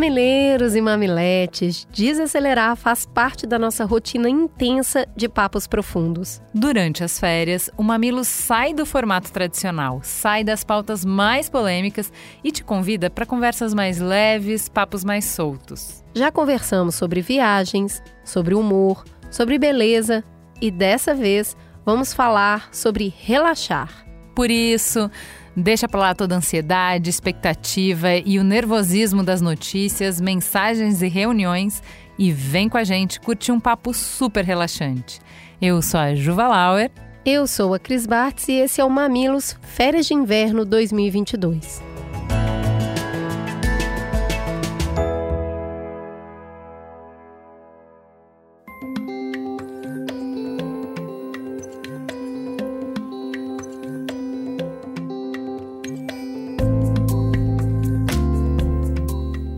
Mamileiros 0.00 0.74
e 0.74 0.80
mamiletes, 0.80 1.86
desacelerar 1.92 2.74
faz 2.74 3.04
parte 3.04 3.46
da 3.46 3.58
nossa 3.58 3.84
rotina 3.84 4.30
intensa 4.30 5.06
de 5.14 5.28
papos 5.28 5.66
profundos. 5.66 6.40
Durante 6.54 7.04
as 7.04 7.20
férias, 7.20 7.68
o 7.76 7.82
Mamilo 7.82 8.24
sai 8.24 8.72
do 8.72 8.86
formato 8.86 9.30
tradicional, 9.30 10.00
sai 10.02 10.42
das 10.42 10.64
pautas 10.64 11.04
mais 11.04 11.50
polêmicas 11.50 12.10
e 12.42 12.50
te 12.50 12.64
convida 12.64 13.10
para 13.10 13.26
conversas 13.26 13.74
mais 13.74 13.98
leves, 13.98 14.70
papos 14.70 15.04
mais 15.04 15.26
soltos. 15.26 16.02
Já 16.14 16.32
conversamos 16.32 16.94
sobre 16.94 17.20
viagens, 17.20 18.02
sobre 18.24 18.54
humor, 18.54 19.04
sobre 19.30 19.58
beleza 19.58 20.24
e 20.62 20.70
dessa 20.70 21.12
vez 21.12 21.54
vamos 21.84 22.14
falar 22.14 22.70
sobre 22.72 23.12
relaxar. 23.18 24.06
Por 24.34 24.50
isso, 24.50 25.10
Deixa 25.56 25.88
para 25.88 26.00
lá 26.00 26.14
toda 26.14 26.34
a 26.34 26.38
ansiedade, 26.38 27.10
expectativa 27.10 28.14
e 28.14 28.38
o 28.38 28.44
nervosismo 28.44 29.22
das 29.22 29.40
notícias, 29.40 30.20
mensagens 30.20 31.02
e 31.02 31.08
reuniões 31.08 31.82
e 32.18 32.30
vem 32.30 32.68
com 32.68 32.78
a 32.78 32.84
gente 32.84 33.20
curtir 33.20 33.50
um 33.50 33.58
papo 33.58 33.92
super 33.92 34.44
relaxante. 34.44 35.20
Eu 35.60 35.82
sou 35.82 35.98
a 35.98 36.14
Juva 36.14 36.46
Lauer. 36.46 36.90
Eu 37.24 37.46
sou 37.46 37.74
a 37.74 37.78
Cris 37.78 38.06
Bartz 38.06 38.48
e 38.48 38.52
esse 38.52 38.80
é 38.80 38.84
o 38.84 38.90
Mamilos 38.90 39.56
Férias 39.60 40.06
de 40.06 40.14
Inverno 40.14 40.64
2022. 40.64 41.89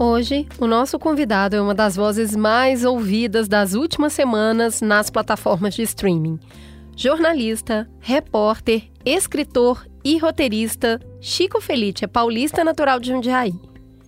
Hoje, 0.05 0.49
o 0.59 0.67
nosso 0.67 0.99
convidado 0.99 1.55
é 1.55 1.61
uma 1.61 1.77
das 1.77 1.95
vozes 1.95 2.35
mais 2.35 2.85
ouvidas 2.85 3.47
das 3.47 3.73
últimas 3.73 4.13
semanas 4.13 4.81
nas 4.81 5.11
plataformas 5.11 5.75
de 5.75 5.83
streaming. 5.83 6.41
Jornalista, 6.97 7.89
repórter, 8.01 8.91
escritor 9.05 9.87
e 10.05 10.19
roteirista, 10.19 11.01
Chico 11.21 11.61
Felite 11.61 12.05
é 12.05 12.09
paulista 12.09 12.65
natural 12.65 12.99
de 12.99 13.11
Jundiaí. 13.11 13.55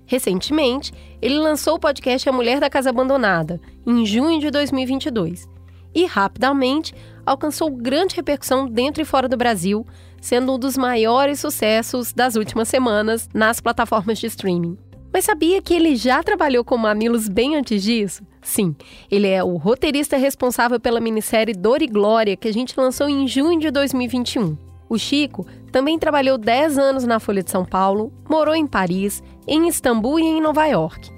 Recentemente, 0.05 0.93
ele 1.23 1.39
lançou 1.39 1.77
o 1.77 1.79
podcast 1.81 2.29
A 2.29 2.33
Mulher 2.33 2.59
da 2.59 2.69
Casa 2.69 2.91
Abandonada, 2.91 3.61
em 3.87 4.05
junho 4.05 4.41
de 4.41 4.51
2022, 4.51 5.49
e 5.95 6.07
rapidamente 6.07 6.93
alcançou 7.25 7.71
grande 7.71 8.17
repercussão 8.17 8.67
dentro 8.67 9.01
e 9.01 9.05
fora 9.05 9.29
do 9.29 9.37
Brasil, 9.37 9.87
sendo 10.21 10.55
um 10.55 10.59
dos 10.59 10.77
maiores 10.77 11.39
sucessos 11.39 12.13
das 12.13 12.35
últimas 12.35 12.69
semanas 12.69 13.29
nas 13.33 13.61
plataformas 13.61 14.19
de 14.19 14.27
streaming. 14.27 14.77
Mas 15.15 15.27
sabia 15.27 15.63
que 15.63 15.73
ele 15.73 15.95
já 15.95 16.25
trabalhou 16.25 16.65
com 16.65 16.77
mamilos 16.77 17.29
bem 17.29 17.55
antes 17.55 17.85
disso? 17.85 18.27
Sim, 18.43 18.75
ele 19.09 19.29
é 19.29 19.45
o 19.45 19.55
roteirista 19.55 20.17
responsável 20.17 20.81
pela 20.81 21.01
minissérie 21.01 21.55
Dor 21.55 21.83
e 21.83 21.87
Glória, 21.87 22.37
que 22.37 22.49
a 22.49 22.53
gente 22.53 22.75
lançou 22.77 23.09
em 23.09 23.29
junho 23.29 23.61
de 23.61 23.71
2021. 23.71 24.59
O 24.89 24.99
Chico 24.99 25.47
também 25.71 26.01
trabalhou 26.01 26.37
10 26.37 26.79
anos 26.79 27.05
na 27.05 27.21
Folha 27.21 27.45
de 27.45 27.51
São 27.53 27.65
Paulo, 27.65 28.13
morou 28.29 28.57
em 28.57 28.67
Paris, 28.67 29.23
em 29.47 29.69
Istambul 29.69 30.19
e 30.19 30.25
em 30.25 30.41
Nova 30.41 30.67
York. 30.67 31.09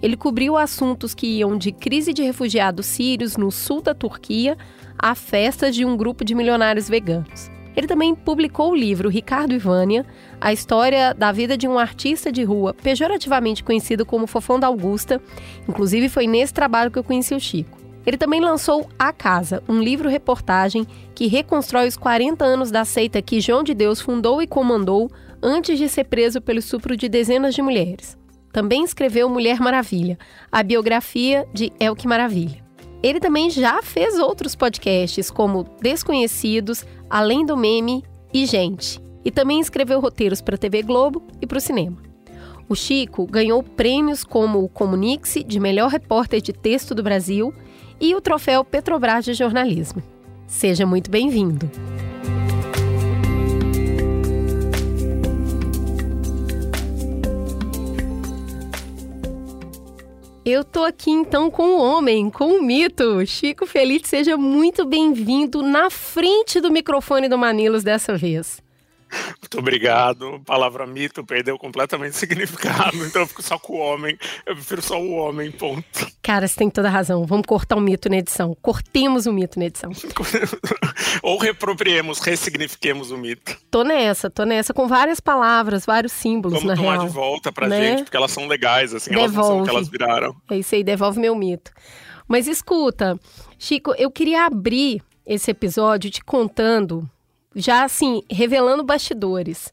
Ele 0.00 0.16
cobriu 0.16 0.56
assuntos 0.56 1.12
que 1.12 1.26
iam 1.38 1.58
de 1.58 1.72
crise 1.72 2.14
de 2.14 2.22
refugiados 2.22 2.86
sírios 2.86 3.36
no 3.36 3.50
sul 3.50 3.82
da 3.82 3.92
Turquia 3.92 4.56
a 4.96 5.12
festas 5.16 5.74
de 5.74 5.84
um 5.84 5.96
grupo 5.96 6.24
de 6.24 6.36
milionários 6.36 6.88
veganos. 6.88 7.50
Ele 7.80 7.86
também 7.86 8.14
publicou 8.14 8.72
o 8.72 8.76
livro 8.76 9.08
Ricardo 9.08 9.54
Ivânia, 9.54 10.04
a 10.38 10.52
história 10.52 11.14
da 11.14 11.32
vida 11.32 11.56
de 11.56 11.66
um 11.66 11.78
artista 11.78 12.30
de 12.30 12.44
rua, 12.44 12.74
pejorativamente 12.74 13.64
conhecido 13.64 14.04
como 14.04 14.26
Fofão 14.26 14.60
da 14.60 14.66
Augusta. 14.66 15.18
Inclusive, 15.66 16.10
foi 16.10 16.26
nesse 16.26 16.52
trabalho 16.52 16.90
que 16.90 16.98
eu 16.98 17.02
conheci 17.02 17.34
o 17.34 17.40
Chico. 17.40 17.78
Ele 18.04 18.18
também 18.18 18.38
lançou 18.38 18.86
A 18.98 19.14
Casa, 19.14 19.62
um 19.66 19.80
livro-reportagem 19.80 20.86
que 21.14 21.26
reconstrói 21.26 21.88
os 21.88 21.96
40 21.96 22.44
anos 22.44 22.70
da 22.70 22.84
seita 22.84 23.22
que 23.22 23.40
João 23.40 23.62
de 23.62 23.72
Deus 23.72 23.98
fundou 23.98 24.42
e 24.42 24.46
comandou 24.46 25.10
antes 25.42 25.78
de 25.78 25.88
ser 25.88 26.04
preso 26.04 26.38
pelo 26.38 26.58
estupro 26.58 26.94
de 26.94 27.08
dezenas 27.08 27.54
de 27.54 27.62
mulheres. 27.62 28.14
Também 28.52 28.84
escreveu 28.84 29.26
Mulher 29.26 29.58
Maravilha, 29.58 30.18
a 30.52 30.62
biografia 30.62 31.48
de 31.50 31.72
Elke 31.80 32.06
Maravilha. 32.06 32.62
Ele 33.02 33.20
também 33.20 33.50
já 33.50 33.82
fez 33.82 34.18
outros 34.18 34.54
podcasts, 34.54 35.30
como 35.30 35.64
Desconhecidos, 35.80 36.84
Além 37.08 37.44
do 37.44 37.56
Meme 37.56 38.04
e 38.32 38.46
Gente 38.46 39.00
e 39.24 39.30
também 39.30 39.60
escreveu 39.60 40.00
roteiros 40.00 40.40
para 40.40 40.54
a 40.54 40.58
TV 40.58 40.82
Globo 40.82 41.22
e 41.40 41.46
para 41.46 41.58
o 41.58 41.60
cinema. 41.60 41.96
O 42.68 42.74
Chico 42.74 43.26
ganhou 43.26 43.62
prêmios 43.62 44.22
como 44.22 44.62
o 44.62 44.68
Comunique-se 44.68 45.42
de 45.42 45.58
melhor 45.58 45.90
repórter 45.90 46.40
de 46.40 46.52
texto 46.52 46.94
do 46.94 47.02
Brasil 47.02 47.52
e 48.00 48.14
o 48.14 48.20
troféu 48.20 48.64
Petrobras 48.64 49.24
de 49.24 49.34
jornalismo. 49.34 50.02
Seja 50.46 50.86
muito 50.86 51.10
bem-vindo. 51.10 51.68
Eu 60.50 60.64
tô 60.64 60.82
aqui 60.82 61.12
então 61.12 61.48
com 61.48 61.62
o 61.62 61.80
homem, 61.80 62.28
com 62.28 62.58
o 62.58 62.60
mito. 62.60 63.24
Chico 63.24 63.68
Feliz, 63.68 64.02
seja 64.06 64.36
muito 64.36 64.84
bem-vindo 64.84 65.62
na 65.62 65.88
frente 65.90 66.60
do 66.60 66.72
microfone 66.72 67.28
do 67.28 67.38
Manilos 67.38 67.84
dessa 67.84 68.16
vez. 68.16 68.60
Muito 69.40 69.58
obrigado. 69.58 70.36
A 70.36 70.40
palavra 70.40 70.86
mito 70.86 71.24
perdeu 71.24 71.58
completamente 71.58 72.16
significado, 72.16 72.96
então 73.04 73.22
eu 73.22 73.26
fico 73.26 73.42
só 73.42 73.58
com 73.58 73.74
o 73.74 73.78
homem. 73.78 74.18
Eu 74.46 74.54
prefiro 74.54 74.82
só 74.82 75.00
o 75.00 75.12
homem, 75.12 75.50
ponto. 75.50 75.84
Cara, 76.22 76.46
você 76.46 76.56
tem 76.56 76.70
toda 76.70 76.88
a 76.88 76.90
razão. 76.90 77.26
Vamos 77.26 77.46
cortar 77.46 77.76
o 77.76 77.80
mito 77.80 78.08
na 78.08 78.18
edição. 78.18 78.56
Cortemos 78.60 79.26
o 79.26 79.32
mito 79.32 79.58
na 79.58 79.66
edição. 79.66 79.90
Ou 81.22 81.38
repropriemos, 81.38 82.20
ressignifiquemos 82.20 83.10
o 83.10 83.18
mito. 83.18 83.56
Tô 83.70 83.82
nessa, 83.82 84.30
tô 84.30 84.44
nessa 84.44 84.72
com 84.72 84.86
várias 84.86 85.20
palavras, 85.20 85.84
vários 85.84 86.12
símbolos, 86.12 86.62
Vamos 86.62 86.76
na 86.76 86.80
real. 86.80 86.96
Vamos 86.98 87.12
tomar 87.12 87.24
de 87.24 87.28
volta 87.28 87.52
pra 87.52 87.68
né? 87.68 87.80
gente, 87.80 88.02
porque 88.04 88.16
elas 88.16 88.30
são 88.30 88.46
legais, 88.46 88.94
assim, 88.94 89.10
devolve. 89.10 89.34
elas 89.34 89.46
são 89.46 89.60
o 89.60 89.64
que 89.64 89.70
elas 89.70 89.88
viraram. 89.88 90.36
É 90.50 90.58
isso 90.58 90.74
aí, 90.74 90.84
devolve 90.84 91.20
meu 91.20 91.34
mito. 91.34 91.70
Mas 92.28 92.46
escuta, 92.46 93.18
Chico, 93.58 93.92
eu 93.98 94.10
queria 94.10 94.46
abrir 94.46 95.02
esse 95.26 95.50
episódio 95.50 96.10
te 96.10 96.22
contando 96.22 97.08
já 97.54 97.84
assim, 97.84 98.22
revelando 98.30 98.82
bastidores. 98.82 99.72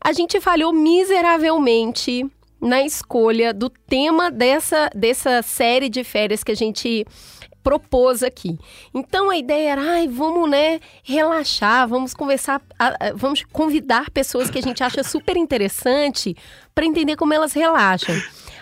A 0.00 0.12
gente 0.12 0.40
falhou 0.40 0.72
miseravelmente 0.72 2.24
na 2.60 2.82
escolha 2.82 3.52
do 3.52 3.68
tema 3.68 4.30
dessa, 4.30 4.90
dessa 4.94 5.42
série 5.42 5.88
de 5.88 6.02
férias 6.02 6.42
que 6.42 6.52
a 6.52 6.56
gente 6.56 7.06
propôs 7.62 8.22
aqui. 8.22 8.58
Então 8.92 9.30
a 9.30 9.36
ideia 9.38 9.70
era, 9.70 9.80
ai, 9.80 10.06
vamos, 10.06 10.48
né, 10.48 10.78
relaxar, 11.02 11.88
vamos 11.88 12.12
conversar, 12.12 12.60
vamos 13.14 13.42
convidar 13.50 14.10
pessoas 14.10 14.50
que 14.50 14.58
a 14.58 14.62
gente 14.62 14.84
acha 14.84 15.02
super 15.02 15.36
interessante 15.36 16.36
para 16.74 16.84
entender 16.84 17.16
como 17.16 17.32
elas 17.32 17.54
relaxam. 17.54 18.14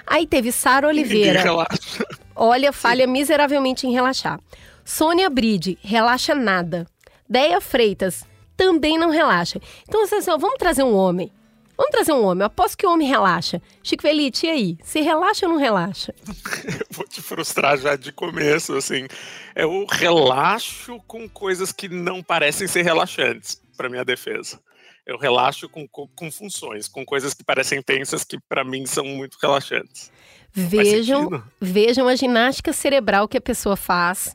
Aí 0.06 0.26
teve 0.26 0.53
Sara 0.53 0.86
Oliveira. 0.86 1.42
Olha, 2.34 2.72
falha 2.72 3.06
miseravelmente 3.06 3.86
em 3.86 3.92
relaxar. 3.92 4.41
Sônia 4.84 5.28
Bride, 5.28 5.78
relaxa 5.83 6.34
nada. 6.34 6.86
Deia 7.28 7.60
Freitas, 7.60 8.24
também 8.62 8.97
não 8.97 9.10
relaxa. 9.10 9.60
Então, 9.88 10.04
assim, 10.04 10.20
vamos 10.38 10.56
trazer 10.56 10.84
um 10.84 10.94
homem. 10.94 11.32
Vamos 11.76 11.91
trazer 11.91 12.12
um 12.12 12.24
homem. 12.24 12.42
Eu 12.42 12.47
aposto 12.47 12.78
que 12.78 12.86
o 12.86 12.92
homem 12.92 13.09
relaxa. 13.09 13.60
Chico 13.82 14.04
Velite, 14.04 14.47
e 14.47 14.50
aí? 14.50 14.78
Você 14.80 15.00
relaxa 15.00 15.47
ou 15.47 15.53
não 15.53 15.59
relaxa? 15.59 16.14
Eu 16.64 16.86
vou 16.91 17.06
te 17.09 17.20
frustrar 17.20 17.76
já 17.76 17.97
de 17.97 18.12
começo, 18.12 18.74
assim. 18.76 19.09
Eu 19.56 19.84
relaxo 19.91 21.00
com 21.09 21.28
coisas 21.28 21.72
que 21.72 21.88
não 21.88 22.22
parecem 22.22 22.68
ser 22.68 22.82
relaxantes, 22.82 23.60
para 23.76 23.88
minha 23.88 24.04
defesa. 24.04 24.60
Eu 25.04 25.18
relaxo 25.18 25.68
com, 25.68 25.88
com, 25.88 26.06
com, 26.15 26.30
funções, 26.30 26.86
com 26.86 27.04
coisas 27.04 27.34
que 27.34 27.42
parecem 27.42 27.82
tensas, 27.82 28.22
que 28.22 28.38
para 28.48 28.62
mim 28.62 28.86
são 28.86 29.04
muito 29.04 29.36
relaxantes. 29.42 30.12
Vejam, 30.53 31.42
vejam 31.60 32.06
a 32.06 32.15
ginástica 32.15 32.72
cerebral 32.72 33.26
que 33.26 33.38
a 33.38 33.41
pessoa 33.41 33.74
faz 33.74 34.32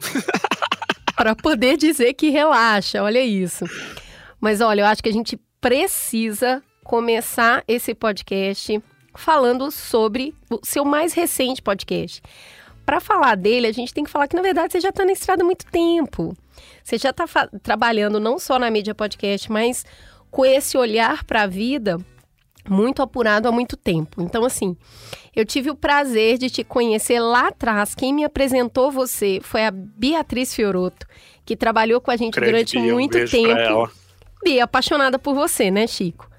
para 1.15 1.33
poder 1.35 1.77
dizer 1.77 2.13
que 2.13 2.29
relaxa. 2.29 3.01
Olha 3.01 3.21
isso. 3.21 3.63
Mas 4.39 4.61
olha, 4.61 4.81
eu 4.81 4.85
acho 4.85 5.01
que 5.01 5.09
a 5.09 5.13
gente 5.13 5.39
precisa 5.59 6.63
começar 6.83 7.63
esse 7.67 7.93
podcast 7.93 8.81
falando 9.15 9.71
sobre 9.71 10.33
o 10.49 10.59
seu 10.63 10.85
mais 10.85 11.13
recente 11.13 11.61
podcast. 11.61 12.21
para 12.85 13.01
falar 13.01 13.35
dele, 13.35 13.67
a 13.67 13.71
gente 13.73 13.93
tem 13.93 14.05
que 14.05 14.09
falar 14.09 14.29
que, 14.29 14.35
na 14.35 14.41
verdade, 14.41 14.71
você 14.71 14.79
já 14.79 14.89
está 14.89 15.03
na 15.03 15.11
estrada 15.11 15.43
há 15.43 15.45
muito 15.45 15.65
tempo. 15.65 16.33
Você 16.81 16.97
já 16.97 17.09
está 17.09 17.25
trabalhando 17.61 18.17
não 18.17 18.39
só 18.39 18.57
na 18.57 18.71
mídia 18.71 18.95
podcast, 18.95 19.51
mas 19.51 19.85
com 20.31 20.45
esse 20.45 20.77
olhar 20.77 21.25
para 21.25 21.43
a 21.43 21.47
vida 21.47 21.97
muito 22.69 23.01
apurado 23.01 23.47
há 23.47 23.51
muito 23.51 23.75
tempo. 23.75 24.21
Então, 24.21 24.45
assim, 24.45 24.77
eu 25.35 25.45
tive 25.45 25.69
o 25.69 25.75
prazer 25.75 26.37
de 26.37 26.49
te 26.49 26.63
conhecer 26.63 27.19
lá 27.19 27.49
atrás. 27.49 27.93
Quem 27.93 28.13
me 28.13 28.23
apresentou 28.23 28.89
você 28.89 29.39
foi 29.43 29.65
a 29.65 29.71
Beatriz 29.71 30.53
Fioroto, 30.53 31.05
que 31.45 31.57
trabalhou 31.57 31.99
com 31.99 32.11
a 32.11 32.15
gente 32.15 32.35
Creio 32.35 32.51
durante 32.51 32.77
muito 32.79 33.17
um 33.17 33.27
tempo. 33.27 33.91
Bia, 34.43 34.63
apaixonada 34.63 35.17
por 35.19 35.33
você, 35.33 35.71
né, 35.71 35.87
Chico? 35.87 36.29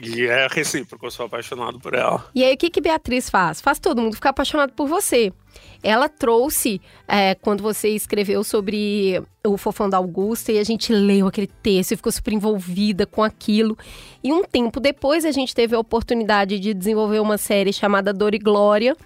E 0.00 0.26
é 0.26 0.48
recíproco, 0.50 1.06
eu 1.06 1.10
sou 1.12 1.26
apaixonado 1.26 1.78
por 1.78 1.94
ela. 1.94 2.26
E 2.34 2.42
aí, 2.42 2.54
o 2.54 2.56
que, 2.56 2.68
que 2.68 2.80
Beatriz 2.80 3.30
faz? 3.30 3.60
Faz 3.60 3.78
todo 3.78 4.02
mundo 4.02 4.16
ficar 4.16 4.30
apaixonado 4.30 4.72
por 4.72 4.88
você. 4.88 5.32
Ela 5.80 6.08
trouxe, 6.08 6.80
é, 7.06 7.36
quando 7.36 7.62
você 7.62 7.90
escreveu 7.90 8.42
sobre 8.42 9.22
o 9.46 9.56
Fofão 9.56 9.88
da 9.88 9.98
Augusta, 9.98 10.50
e 10.50 10.58
a 10.58 10.64
gente 10.64 10.92
leu 10.92 11.28
aquele 11.28 11.46
texto 11.46 11.92
e 11.92 11.96
ficou 11.96 12.10
super 12.10 12.32
envolvida 12.32 13.06
com 13.06 13.22
aquilo. 13.22 13.78
E 14.24 14.32
um 14.32 14.42
tempo 14.42 14.80
depois, 14.80 15.24
a 15.24 15.30
gente 15.30 15.54
teve 15.54 15.76
a 15.76 15.78
oportunidade 15.78 16.58
de 16.58 16.74
desenvolver 16.74 17.20
uma 17.20 17.38
série 17.38 17.72
chamada 17.72 18.12
Dor 18.12 18.34
e 18.34 18.38
Glória, 18.38 18.96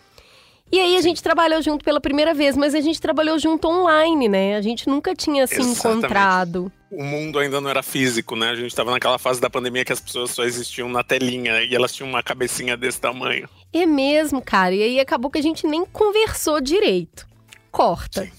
e 0.71 0.81
aí 0.81 0.97
a 0.97 1.01
gente 1.01 1.23
trabalhou 1.23 1.63
junto 1.63 1.85
pela 1.85 2.01
primeira 2.01 2.35
vez, 2.35 2.57
mas 2.57 2.75
a 2.75 2.81
gente 2.81 3.01
trabalhou 3.01 3.39
junto 3.39 3.69
online, 3.69 4.29
né? 4.29 4.57
A 4.57 4.61
gente 4.61 4.89
nunca 4.89 5.15
tinha 5.15 5.47
se 5.47 5.61
Exatamente. 5.61 5.99
encontrado. 5.99 6.73
O 6.91 7.05
mundo 7.05 7.39
ainda 7.39 7.61
não 7.61 7.71
era 7.71 7.83
físico, 7.83 8.35
né? 8.35 8.51
A 8.51 8.57
gente 8.57 8.69
estava 8.69 8.91
naquela 8.91 9.19
fase 9.19 9.41
da 9.41 9.49
pandemia 9.49 9.85
que 9.85 9.93
as 9.93 10.01
pessoas 10.01 10.33
só 10.33 10.45
existiam 10.45 10.89
na 10.89 11.05
telinha 11.05 11.63
e 11.63 11.75
elas 11.75 11.95
tinham 11.95 12.09
uma 12.09 12.23
cabecinha 12.23 12.77
desse 12.77 13.01
tamanho. 13.01 13.49
É 13.73 13.87
mesmo, 13.87 14.43
cara. 14.43 14.75
E 14.75 14.83
aí 14.83 15.01
acabou 15.01 15.31
que 15.31 15.39
a 15.39 15.43
gente 15.43 15.67
nem 15.67 15.85
conversou 15.85 16.61
direito. 16.61 17.27
Corta. 17.71 18.25
Sim. 18.25 18.33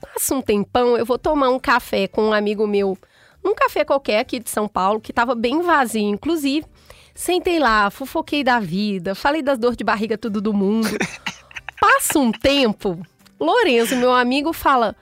Passa 0.00 0.34
um 0.34 0.42
tempão, 0.42 0.96
eu 0.96 1.06
vou 1.06 1.18
tomar 1.18 1.48
um 1.48 1.58
café 1.58 2.06
com 2.06 2.24
um 2.24 2.32
amigo 2.32 2.66
meu, 2.66 2.98
num 3.42 3.54
café 3.54 3.84
qualquer 3.84 4.18
aqui 4.18 4.38
de 4.38 4.50
São 4.50 4.68
Paulo, 4.68 5.00
que 5.00 5.12
estava 5.12 5.34
bem 5.34 5.62
vazio, 5.62 6.02
inclusive. 6.02 6.66
Sentei 7.14 7.58
lá, 7.58 7.88
fofoquei 7.88 8.42
da 8.42 8.58
vida, 8.58 9.14
falei 9.14 9.42
das 9.42 9.58
dores 9.58 9.76
de 9.76 9.84
barriga 9.84 10.18
tudo 10.18 10.40
do 10.40 10.52
mundo. 10.52 10.88
Passa 11.82 12.16
um 12.20 12.30
tempo, 12.30 13.04
Lourenço, 13.40 13.96
meu 13.96 14.12
amigo, 14.12 14.52
fala: 14.52 14.94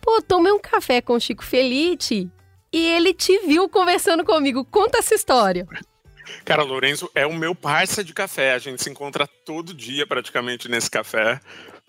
Pô, 0.00 0.20
tomei 0.20 0.50
um 0.50 0.58
café 0.58 1.00
com 1.00 1.12
o 1.12 1.20
Chico 1.20 1.44
Felite 1.44 2.28
e 2.72 2.84
ele 2.84 3.14
te 3.14 3.38
viu 3.46 3.68
conversando 3.68 4.24
comigo. 4.24 4.64
Conta 4.64 4.98
essa 4.98 5.14
história. 5.14 5.68
Cara, 6.44 6.64
Lourenço 6.64 7.08
é 7.14 7.24
o 7.24 7.32
meu 7.32 7.54
parça 7.54 8.02
de 8.02 8.12
café. 8.12 8.54
A 8.54 8.58
gente 8.58 8.82
se 8.82 8.90
encontra 8.90 9.24
todo 9.44 9.72
dia 9.72 10.04
praticamente 10.04 10.68
nesse 10.68 10.90
café. 10.90 11.40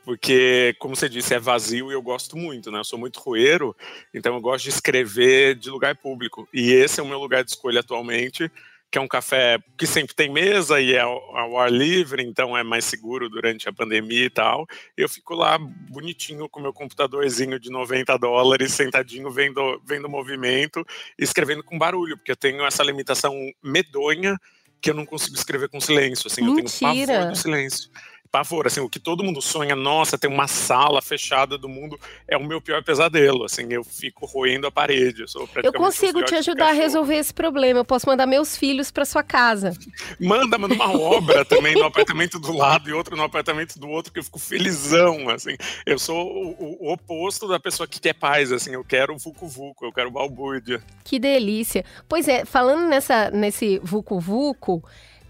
Porque, 0.05 0.75
como 0.77 0.95
você 0.95 1.09
disse, 1.09 1.33
é 1.33 1.39
vazio 1.39 1.89
e 1.89 1.95
eu 1.95 2.01
gosto 2.03 2.37
muito, 2.37 2.71
né? 2.71 2.77
Eu 2.77 2.83
sou 2.83 2.99
muito 2.99 3.19
roeiro, 3.19 3.75
então 4.13 4.35
eu 4.35 4.39
gosto 4.39 4.65
de 4.65 4.69
escrever 4.69 5.55
de 5.55 5.71
lugar 5.71 5.95
público. 5.95 6.47
E 6.53 6.71
esse 6.71 6.99
é 6.99 7.03
o 7.03 7.07
meu 7.07 7.19
lugar 7.19 7.43
de 7.43 7.49
escolha 7.49 7.79
atualmente 7.79 8.51
que 8.89 8.97
é 8.97 9.01
um 9.01 9.07
café 9.07 9.59
que 9.77 9.85
sempre 9.85 10.15
tem 10.15 10.31
mesa 10.31 10.79
e 10.79 10.93
é 10.93 11.01
ao, 11.01 11.59
ar 11.59 11.71
livre, 11.71 12.23
então 12.23 12.57
é 12.57 12.63
mais 12.63 12.85
seguro 12.85 13.29
durante 13.29 13.67
a 13.67 13.73
pandemia 13.73 14.25
e 14.25 14.29
tal. 14.29 14.65
Eu 14.95 15.09
fico 15.09 15.35
lá 15.35 15.57
bonitinho 15.57 16.47
com 16.47 16.61
meu 16.61 16.73
computadorzinho 16.73 17.59
de 17.59 17.69
90 17.69 18.17
dólares, 18.17 18.73
sentadinho 18.73 19.29
vendo, 19.29 19.81
vendo 19.85 20.07
movimento, 20.07 20.85
escrevendo 21.19 21.63
com 21.63 21.77
barulho, 21.77 22.17
porque 22.17 22.31
eu 22.31 22.37
tenho 22.37 22.65
essa 22.65 22.83
limitação 22.83 23.33
medonha 23.61 24.37
que 24.79 24.91
eu 24.91 24.93
não 24.93 25.05
consigo 25.05 25.35
escrever 25.35 25.69
com 25.69 25.81
silêncio, 25.81 26.27
assim, 26.27 26.41
Mentira. 26.41 26.61
eu 26.61 26.95
tenho 26.95 27.07
pavor 27.07 27.31
do 27.31 27.37
silêncio 27.37 27.89
pavor, 28.27 28.67
assim, 28.67 28.79
o 28.79 28.89
que 28.89 28.99
todo 28.99 29.23
mundo 29.23 29.41
sonha, 29.41 29.75
nossa, 29.75 30.17
tem 30.17 30.29
uma 30.29 30.47
sala 30.47 31.01
fechada 31.01 31.57
do 31.57 31.67
mundo, 31.67 31.99
é 32.27 32.37
o 32.37 32.43
meu 32.43 32.61
pior 32.61 32.83
pesadelo, 32.83 33.45
assim, 33.45 33.67
eu 33.71 33.83
fico 33.83 34.25
roendo 34.25 34.67
a 34.67 34.71
parede, 34.71 35.23
eu 35.23 35.49
Eu 35.63 35.73
consigo 35.73 36.23
te 36.23 36.35
ajudar 36.35 36.69
a 36.69 36.73
resolver 36.73 37.15
esse 37.15 37.33
problema, 37.33 37.79
eu 37.79 37.85
posso 37.85 38.07
mandar 38.07 38.25
meus 38.25 38.57
filhos 38.57 38.91
para 38.91 39.05
sua 39.05 39.23
casa. 39.23 39.73
Manda, 40.19 40.57
manda 40.57 40.73
uma 40.73 40.97
obra 40.97 41.45
também 41.45 41.75
no 41.75 41.83
apartamento 41.83 42.39
do 42.39 42.51
lado 42.51 42.89
e 42.89 42.93
outra 42.93 43.15
no 43.15 43.23
apartamento 43.23 43.79
do 43.79 43.87
outro, 43.87 44.11
que 44.11 44.19
eu 44.19 44.23
fico 44.23 44.39
felizão, 44.39 45.29
assim, 45.29 45.55
eu 45.85 45.97
sou 45.97 46.27
o, 46.27 46.87
o 46.87 46.91
oposto 46.91 47.47
da 47.47 47.59
pessoa 47.59 47.87
que 47.87 47.99
quer 47.99 48.13
paz, 48.13 48.51
assim, 48.51 48.73
eu 48.73 48.83
quero 48.83 49.13
o 49.13 49.17
Vucu 49.17 49.47
Vucu, 49.47 49.85
eu 49.85 49.91
quero 49.91 50.11
balbúrdia. 50.11 50.81
Que 51.03 51.19
delícia. 51.19 51.85
Pois 52.07 52.27
é, 52.27 52.45
falando 52.45 52.87
nessa, 52.87 53.29
nesse 53.31 53.79
Vucu 53.79 54.19
Vucu, 54.19 54.83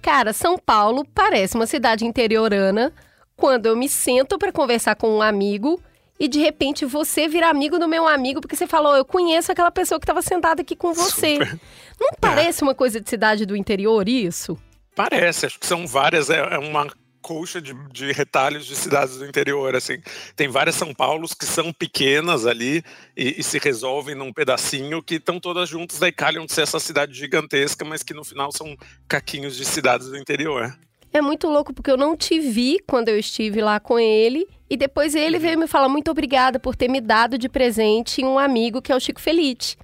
Cara, 0.08 0.32
São 0.32 0.58
Paulo 0.58 1.04
parece 1.04 1.56
uma 1.56 1.68
cidade 1.68 2.06
interiorana 2.06 2.94
quando 3.36 3.66
eu 3.66 3.76
me 3.76 3.90
sento 3.90 4.38
para 4.40 4.54
conversar 4.54 4.96
com 4.96 5.18
um 5.18 5.22
amigo 5.22 5.82
e 6.18 6.30
de 6.30 6.40
repente 6.40 6.86
você 6.86 7.28
vira 7.28 7.50
amigo 7.50 7.78
do 7.78 7.90
meu 7.90 8.08
amigo 8.08 8.40
porque 8.40 8.56
você 8.56 8.66
falou, 8.66 8.96
eu 8.96 9.04
conheço 9.04 9.52
aquela 9.52 9.70
pessoa 9.70 10.00
que 10.00 10.06
estava 10.06 10.22
sentada 10.22 10.62
aqui 10.62 10.78
com 10.78 10.94
você. 10.94 11.34
Super. 11.34 11.60
Não 12.00 12.12
parece 12.22 12.64
é. 12.64 12.66
uma 12.66 12.74
coisa 12.74 13.02
de 13.02 13.10
cidade 13.10 13.46
do 13.46 13.54
interior 13.54 14.08
isso? 14.08 14.58
Parece, 14.96 15.46
acho 15.46 15.60
que 15.60 15.68
são 15.68 15.86
várias, 15.86 16.30
é, 16.30 16.38
é 16.38 16.58
uma 16.58 16.88
colcha 17.28 17.62
de, 17.62 17.74
de, 17.92 18.14
retalhos 18.14 18.66
de 18.66 18.74
cidades 18.74 19.18
do 19.18 19.26
interior, 19.26 19.76
assim. 19.76 20.02
Tem 20.34 20.48
várias 20.48 20.76
São 20.76 20.94
Paulos 20.94 21.34
que 21.34 21.46
são 21.46 21.74
pequenas 21.74 22.46
ali 22.46 22.82
e, 23.18 23.42
e 23.42 23.44
se 23.44 23.60
resolvem 23.60 24.16
num 24.16 24.32
pedacinho 24.32 25.04
que 25.04 25.16
estão 25.16 25.38
todas 25.38 25.68
juntas, 25.68 26.00
daí 26.00 26.14
calham 26.14 26.46
de 26.46 26.54
ser 26.54 26.62
essa 26.62 26.80
cidade 26.80 27.14
gigantesca, 27.14 27.84
mas 27.84 28.02
que 28.02 28.14
no 28.14 28.24
final 28.24 28.50
são 28.54 28.78
caquinhos 29.10 29.58
de 29.58 29.66
cidades 29.66 30.08
do 30.08 30.18
interior. 30.18 30.74
É 31.12 31.20
muito 31.20 31.50
louco 31.50 31.74
porque 31.74 31.92
eu 31.92 31.98
não 31.98 32.16
te 32.16 32.40
vi 32.40 32.80
quando 32.88 33.10
eu 33.10 33.20
estive 33.20 33.62
lá 33.62 33.78
com 33.78 34.00
ele 34.00 34.48
e 34.70 34.78
depois 34.78 35.14
ele 35.14 35.36
uhum. 35.36 35.42
veio 35.42 35.60
me 35.60 35.68
falar 35.68 35.90
muito 35.90 36.10
obrigada 36.10 36.62
por 36.62 36.78
ter 36.78 36.88
me 36.88 37.02
dado 37.02 37.38
de 37.38 37.50
presente 37.50 38.24
um 38.24 38.40
amigo 38.40 38.82
que 38.82 38.90
é 38.90 38.96
o 38.96 39.02
Chico 39.02 39.20
Felite. 39.20 39.78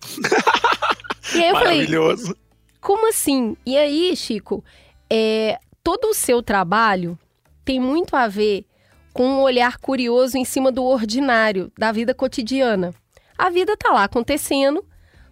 e 1.36 1.44
aí 1.44 1.50
eu 1.50 1.56
falei, 1.56 1.88
como 2.80 3.10
assim? 3.10 3.57
E 3.66 3.78
aí, 3.78 4.16
Chico, 4.16 4.63
é, 5.10 5.60
todo 5.84 6.06
o 6.06 6.13
seu 6.13 6.42
trabalho 6.42 7.19
tem 7.63 7.80
muito 7.80 8.15
a 8.15 8.27
ver 8.27 8.65
com 9.13 9.25
um 9.25 9.42
olhar 9.42 9.77
curioso 9.77 10.38
em 10.38 10.44
cima 10.44 10.71
do 10.71 10.83
ordinário, 10.83 11.71
da 11.77 11.92
vida 11.92 12.13
cotidiana. 12.13 12.94
A 13.38 13.50
vida 13.50 13.74
está 13.74 13.92
lá 13.92 14.04
acontecendo, 14.06 14.83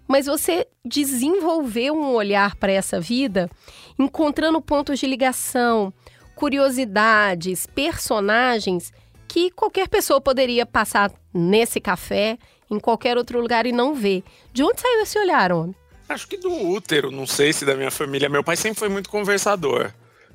mas 0.07 0.28
você 0.28 0.68
desenvolveu 0.86 1.95
um 1.95 2.13
olhar 2.13 2.56
para 2.56 2.72
essa 2.72 3.00
vida, 3.00 3.50
encontrando 3.98 4.62
pontos 4.62 5.00
de 5.00 5.07
ligação, 5.07 5.94
curiosidades, 6.36 7.66
personagens 7.66 8.92
que 9.28 9.50
qualquer 9.52 9.88
pessoa 9.88 10.19
poderia 10.19 10.66
passar 10.66 11.11
nesse 11.33 11.80
café, 11.80 12.38
em 12.69 12.80
qualquer 12.80 13.18
outro 13.18 13.40
lugar 13.40 13.66
e 13.66 13.71
não 13.71 13.94
ver. 13.94 14.23
De 14.52 14.61
onde 14.61 14.81
saiu 14.81 15.02
esse 15.02 15.18
olhar, 15.18 15.52
homem? 15.52 15.76
Acho 16.09 16.28
que 16.28 16.35
do 16.35 16.52
útero, 16.52 17.09
não 17.09 17.26
sei 17.26 17.54
se 17.54 17.64
da 17.64 17.73
minha 17.76 17.90
família. 17.90 18.28
Meu 18.28 18.44
pai 18.44 18.57
sempre 18.57 18.80
foi 18.80 18.90
muito 18.90 19.09
conversador 19.09 19.94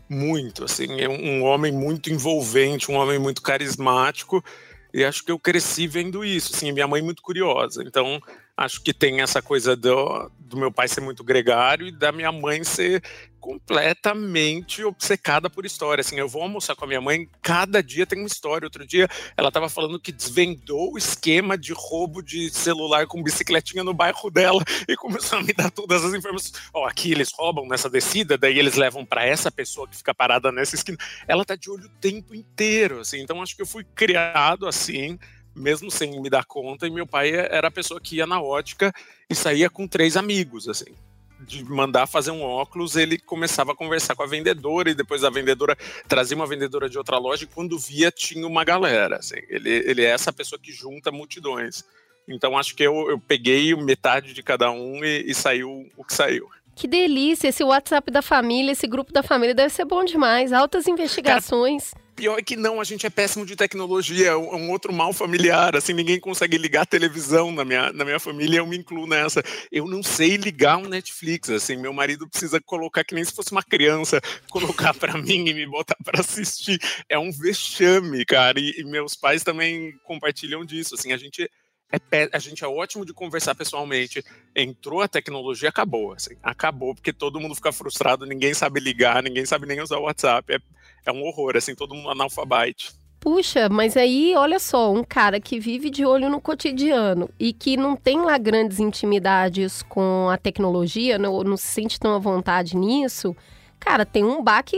muito, 0.08 0.64
assim, 0.64 1.00
é 1.00 1.08
um 1.08 1.42
homem 1.42 1.72
muito 1.72 2.10
envolvente, 2.10 2.90
um 2.90 2.96
homem 2.96 3.18
muito 3.18 3.42
carismático, 3.42 4.44
e 4.92 5.04
acho 5.04 5.24
que 5.24 5.32
eu 5.32 5.38
cresci 5.38 5.86
vendo 5.86 6.24
isso, 6.24 6.54
assim, 6.54 6.72
minha 6.72 6.86
mãe 6.86 7.02
muito 7.02 7.22
curiosa, 7.22 7.82
então 7.82 8.20
acho 8.56 8.80
que 8.82 8.94
tem 8.94 9.20
essa 9.20 9.42
coisa 9.42 9.76
do, 9.76 10.30
do 10.38 10.56
meu 10.56 10.72
pai 10.72 10.88
ser 10.88 11.00
muito 11.00 11.22
gregário 11.22 11.86
e 11.86 11.92
da 11.92 12.10
minha 12.10 12.32
mãe 12.32 12.64
ser 12.64 13.02
completamente 13.38 14.82
obcecada 14.82 15.50
por 15.50 15.66
história. 15.66 16.00
Assim, 16.00 16.18
eu 16.18 16.28
vou 16.28 16.42
almoçar 16.42 16.74
com 16.74 16.84
a 16.84 16.88
minha 16.88 17.00
mãe, 17.00 17.28
cada 17.42 17.82
dia 17.82 18.06
tem 18.06 18.18
uma 18.18 18.26
história. 18.26 18.66
Outro 18.66 18.86
dia 18.86 19.08
ela 19.36 19.48
estava 19.48 19.68
falando 19.68 20.00
que 20.00 20.10
desvendou 20.10 20.94
o 20.94 20.98
esquema 20.98 21.56
de 21.58 21.72
roubo 21.72 22.22
de 22.22 22.50
celular 22.50 23.06
com 23.06 23.22
bicicletinha 23.22 23.84
no 23.84 23.92
bairro 23.92 24.30
dela 24.30 24.62
e 24.88 24.96
começou 24.96 25.38
a 25.38 25.42
me 25.42 25.52
dar 25.52 25.70
todas 25.70 26.02
as 26.04 26.14
informações. 26.14 26.54
Ó, 26.72 26.82
oh, 26.82 26.86
aqui 26.86 27.12
eles 27.12 27.30
roubam 27.32 27.68
nessa 27.68 27.90
descida, 27.90 28.38
daí 28.38 28.58
eles 28.58 28.74
levam 28.74 29.04
para 29.04 29.24
essa 29.24 29.50
pessoa 29.50 29.86
que 29.86 29.96
fica 29.96 30.14
parada 30.14 30.50
nessa 30.50 30.74
esquina. 30.74 30.96
Ela 31.28 31.44
tá 31.44 31.54
de 31.54 31.70
olho 31.70 31.86
o 31.86 32.00
tempo 32.00 32.34
inteiro, 32.34 33.00
assim. 33.00 33.20
Então 33.20 33.42
acho 33.42 33.54
que 33.54 33.62
eu 33.62 33.66
fui 33.66 33.84
criado 33.94 34.66
assim 34.66 35.18
mesmo 35.56 35.90
sem 35.90 36.20
me 36.20 36.28
dar 36.28 36.44
conta, 36.44 36.86
e 36.86 36.90
meu 36.90 37.06
pai 37.06 37.30
era 37.30 37.68
a 37.68 37.70
pessoa 37.70 38.00
que 38.00 38.16
ia 38.16 38.26
na 38.26 38.40
ótica 38.40 38.92
e 39.28 39.34
saía 39.34 39.70
com 39.70 39.88
três 39.88 40.16
amigos, 40.16 40.68
assim. 40.68 40.94
De 41.40 41.64
mandar 41.64 42.06
fazer 42.06 42.30
um 42.30 42.42
óculos, 42.42 42.96
ele 42.96 43.18
começava 43.18 43.72
a 43.72 43.76
conversar 43.76 44.14
com 44.14 44.22
a 44.22 44.26
vendedora, 44.26 44.90
e 44.90 44.94
depois 44.94 45.24
a 45.24 45.30
vendedora 45.30 45.76
trazia 46.06 46.36
uma 46.36 46.46
vendedora 46.46 46.88
de 46.88 46.98
outra 46.98 47.18
loja, 47.18 47.44
e 47.44 47.48
quando 47.48 47.78
via, 47.78 48.10
tinha 48.10 48.46
uma 48.46 48.64
galera. 48.64 49.16
Assim. 49.16 49.40
Ele, 49.48 49.70
ele 49.70 50.04
é 50.04 50.10
essa 50.10 50.32
pessoa 50.32 50.58
que 50.58 50.72
junta 50.72 51.10
multidões. 51.10 51.84
Então 52.28 52.58
acho 52.58 52.74
que 52.74 52.82
eu, 52.82 53.08
eu 53.08 53.18
peguei 53.18 53.74
metade 53.76 54.32
de 54.32 54.42
cada 54.42 54.70
um 54.70 55.04
e, 55.04 55.30
e 55.30 55.34
saiu 55.34 55.88
o 55.96 56.04
que 56.04 56.12
saiu. 56.12 56.48
Que 56.76 56.86
delícia! 56.86 57.48
Esse 57.48 57.64
WhatsApp 57.64 58.10
da 58.10 58.20
família, 58.20 58.72
esse 58.72 58.86
grupo 58.86 59.10
da 59.10 59.22
família 59.22 59.54
deve 59.54 59.72
ser 59.72 59.86
bom 59.86 60.04
demais. 60.04 60.52
Altas 60.52 60.86
investigações. 60.86 61.90
Cara, 61.92 62.04
pior 62.14 62.38
é 62.38 62.42
que 62.42 62.54
não, 62.54 62.78
a 62.78 62.84
gente 62.84 63.06
é 63.06 63.10
péssimo 63.10 63.46
de 63.46 63.56
tecnologia, 63.56 64.28
é 64.28 64.36
um 64.36 64.70
outro 64.70 64.92
mal 64.92 65.14
familiar, 65.14 65.74
assim, 65.74 65.94
ninguém 65.94 66.20
consegue 66.20 66.58
ligar 66.58 66.84
televisão 66.84 67.50
na 67.50 67.64
minha, 67.64 67.90
na 67.94 68.04
minha 68.04 68.20
família, 68.20 68.58
eu 68.58 68.66
me 68.66 68.76
incluo 68.76 69.06
nessa. 69.06 69.42
Eu 69.72 69.86
não 69.86 70.02
sei 70.02 70.36
ligar 70.36 70.76
um 70.76 70.86
Netflix, 70.86 71.48
assim, 71.48 71.76
meu 71.76 71.94
marido 71.94 72.28
precisa 72.28 72.60
colocar, 72.60 73.04
que 73.04 73.14
nem 73.14 73.24
se 73.24 73.32
fosse 73.32 73.52
uma 73.52 73.62
criança, 73.62 74.20
colocar 74.50 74.92
para 74.92 75.16
mim 75.16 75.48
e 75.48 75.54
me 75.54 75.66
botar 75.66 75.96
para 76.04 76.20
assistir. 76.20 76.78
É 77.08 77.18
um 77.18 77.32
vexame, 77.32 78.22
cara, 78.26 78.60
e, 78.60 78.80
e 78.80 78.84
meus 78.84 79.14
pais 79.14 79.42
também 79.42 79.92
compartilham 80.04 80.62
disso, 80.62 80.94
assim, 80.94 81.10
a 81.10 81.16
gente 81.16 81.50
é, 81.92 82.28
a 82.32 82.38
gente 82.38 82.64
é 82.64 82.68
ótimo 82.68 83.04
de 83.04 83.12
conversar 83.12 83.54
pessoalmente. 83.54 84.24
Entrou 84.54 85.00
a 85.00 85.08
tecnologia, 85.08 85.68
acabou. 85.68 86.12
Assim, 86.12 86.36
acabou, 86.42 86.94
porque 86.94 87.12
todo 87.12 87.40
mundo 87.40 87.54
fica 87.54 87.72
frustrado, 87.72 88.26
ninguém 88.26 88.54
sabe 88.54 88.80
ligar, 88.80 89.22
ninguém 89.22 89.46
sabe 89.46 89.66
nem 89.66 89.80
usar 89.80 89.98
o 89.98 90.02
WhatsApp. 90.02 90.54
É, 90.54 90.58
é 91.06 91.12
um 91.12 91.22
horror, 91.22 91.56
assim, 91.56 91.74
todo 91.74 91.94
mundo 91.94 92.10
analfabete. 92.10 92.92
Puxa, 93.20 93.68
mas 93.68 93.96
aí, 93.96 94.34
olha 94.36 94.58
só, 94.58 94.92
um 94.92 95.02
cara 95.02 95.40
que 95.40 95.58
vive 95.58 95.90
de 95.90 96.04
olho 96.04 96.28
no 96.28 96.40
cotidiano 96.40 97.28
e 97.40 97.52
que 97.52 97.76
não 97.76 97.96
tem 97.96 98.20
lá 98.20 98.38
grandes 98.38 98.78
intimidades 98.78 99.82
com 99.82 100.28
a 100.30 100.36
tecnologia, 100.36 101.18
não, 101.18 101.42
não 101.42 101.56
se 101.56 101.66
sente 101.66 101.98
tão 101.98 102.14
à 102.14 102.18
vontade 102.18 102.76
nisso, 102.76 103.34
cara, 103.80 104.06
tem 104.06 104.22
um 104.22 104.42
baque 104.42 104.76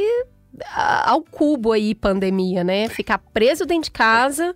ao 0.65 1.21
cubo 1.23 1.73
aí, 1.73 1.95
pandemia, 1.95 2.65
né? 2.65 2.89
Ficar 2.89 3.19
preso 3.19 3.67
dentro 3.67 3.85
de 3.85 3.91
casa. 3.91 4.55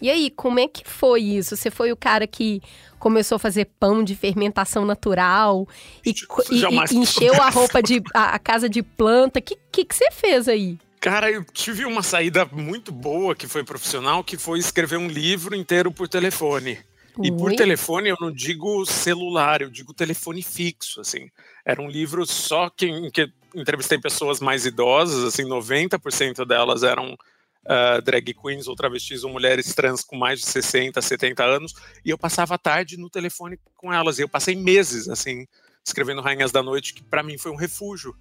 E 0.00 0.10
aí, 0.10 0.30
como 0.30 0.60
é 0.60 0.68
que 0.68 0.88
foi 0.88 1.22
isso? 1.22 1.56
Você 1.56 1.70
foi 1.70 1.90
o 1.90 1.96
cara 1.96 2.26
que 2.26 2.62
começou 2.98 3.36
a 3.36 3.38
fazer 3.38 3.68
pão 3.78 4.02
de 4.02 4.14
fermentação 4.14 4.84
natural 4.84 5.68
e, 6.04 6.10
e, 6.10 6.94
e 6.94 6.96
encheu 6.96 7.34
a 7.40 7.50
roupa 7.50 7.82
de 7.82 8.02
a, 8.14 8.34
a 8.34 8.38
casa 8.38 8.68
de 8.68 8.82
planta? 8.82 9.38
O 9.38 9.42
que, 9.42 9.56
que, 9.70 9.84
que 9.84 9.94
você 9.94 10.10
fez 10.10 10.48
aí? 10.48 10.78
Cara, 11.00 11.30
eu 11.30 11.44
tive 11.44 11.84
uma 11.84 12.02
saída 12.02 12.44
muito 12.50 12.90
boa 12.90 13.34
que 13.34 13.46
foi 13.46 13.62
profissional, 13.64 14.24
que 14.24 14.36
foi 14.36 14.58
escrever 14.58 14.98
um 14.98 15.08
livro 15.08 15.54
inteiro 15.54 15.92
por 15.92 16.08
telefone. 16.08 16.78
E 17.22 17.32
por 17.32 17.52
telefone 17.52 18.10
eu 18.10 18.16
não 18.20 18.30
digo 18.30 18.86
celular, 18.86 19.60
eu 19.60 19.70
digo 19.70 19.92
telefone 19.92 20.42
fixo, 20.42 21.00
assim. 21.00 21.28
Era 21.64 21.82
um 21.82 21.88
livro 21.88 22.24
só 22.24 22.70
que, 22.70 23.10
que 23.10 23.28
entrevistei 23.54 23.98
pessoas 23.98 24.40
mais 24.40 24.64
idosas, 24.64 25.24
assim, 25.24 25.44
90% 25.44 26.46
delas 26.46 26.82
eram 26.84 27.16
uh, 27.64 28.02
drag 28.02 28.34
queens 28.34 28.68
ou 28.68 28.76
travestis 28.76 29.24
ou 29.24 29.30
mulheres 29.30 29.74
trans 29.74 30.02
com 30.02 30.16
mais 30.16 30.40
de 30.40 30.46
60, 30.46 31.00
70 31.00 31.44
anos, 31.44 31.74
e 32.04 32.10
eu 32.10 32.18
passava 32.18 32.54
a 32.54 32.58
tarde 32.58 32.96
no 32.96 33.10
telefone 33.10 33.58
com 33.76 33.92
elas. 33.92 34.18
E 34.18 34.22
eu 34.22 34.28
passei 34.28 34.54
meses, 34.54 35.08
assim, 35.08 35.46
escrevendo 35.84 36.22
Rainhas 36.22 36.52
da 36.52 36.62
Noite, 36.62 36.94
que 36.94 37.02
para 37.02 37.22
mim 37.22 37.38
foi 37.38 37.50
um 37.50 37.56
refúgio 37.56 38.14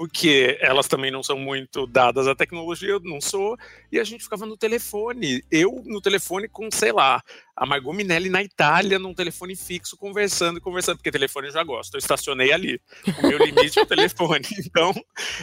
porque 0.00 0.56
elas 0.62 0.88
também 0.88 1.10
não 1.10 1.22
são 1.22 1.38
muito 1.38 1.86
dadas 1.86 2.26
à 2.26 2.34
tecnologia, 2.34 2.88
eu 2.88 3.00
não 3.00 3.20
sou, 3.20 3.54
e 3.92 4.00
a 4.00 4.04
gente 4.04 4.24
ficava 4.24 4.46
no 4.46 4.56
telefone, 4.56 5.44
eu 5.50 5.82
no 5.84 6.00
telefone 6.00 6.48
com, 6.48 6.70
sei 6.70 6.90
lá, 6.90 7.22
a 7.60 7.66
Margot 7.66 7.92
Minelli 7.92 8.30
na 8.30 8.42
Itália, 8.42 8.98
num 8.98 9.12
telefone 9.12 9.54
fixo, 9.54 9.94
conversando 9.94 10.56
e 10.56 10.62
conversando, 10.62 10.96
porque 10.96 11.10
telefone 11.10 11.48
eu 11.48 11.52
já 11.52 11.62
gosto, 11.62 11.92
eu 11.92 11.98
estacionei 11.98 12.54
ali, 12.54 12.80
o 13.22 13.26
meu 13.26 13.36
limite 13.36 13.78
é 13.78 13.82
o 13.82 13.86
telefone, 13.86 14.46
então 14.64 14.94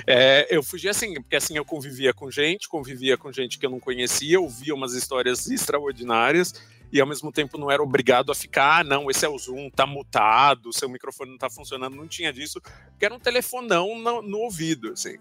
é, 0.08 0.48
eu 0.50 0.64
fugi 0.64 0.90
assim, 0.90 1.14
porque 1.14 1.36
assim 1.36 1.56
eu 1.58 1.64
convivia 1.64 2.16
com 2.16 2.32
gente, 2.32 2.68
convivia 2.68 3.20
com 3.20 3.32
gente 3.32 3.60
que 3.60 3.68
eu 3.68 3.70
não 3.70 3.80
conhecia, 3.80 4.40
ouvia 4.40 4.74
umas 4.74 4.94
histórias 4.94 5.48
extraordinárias, 5.48 6.56
e 6.92 7.00
ao 7.00 7.06
mesmo 7.06 7.32
tempo 7.32 7.56
não 7.56 7.70
era 7.70 7.84
obrigado 7.84 8.32
a 8.32 8.36
ficar, 8.36 8.80
ah, 8.80 8.84
não, 8.84 9.12
esse 9.12 9.24
é 9.24 9.30
o 9.30 9.38
Zoom, 9.38 9.70
tá 9.70 9.86
mutado, 9.86 10.74
seu 10.74 10.90
microfone 10.90 11.30
não 11.30 11.38
tá 11.38 11.52
funcionando, 11.52 11.96
não 11.96 12.08
tinha 12.08 12.34
disso, 12.34 12.60
porque 12.90 13.06
era 13.06 13.14
um 13.14 13.20
telefonão 13.20 13.96
no, 13.96 14.24
no 14.24 14.40
ouvido, 14.40 14.94
assim, 14.94 15.18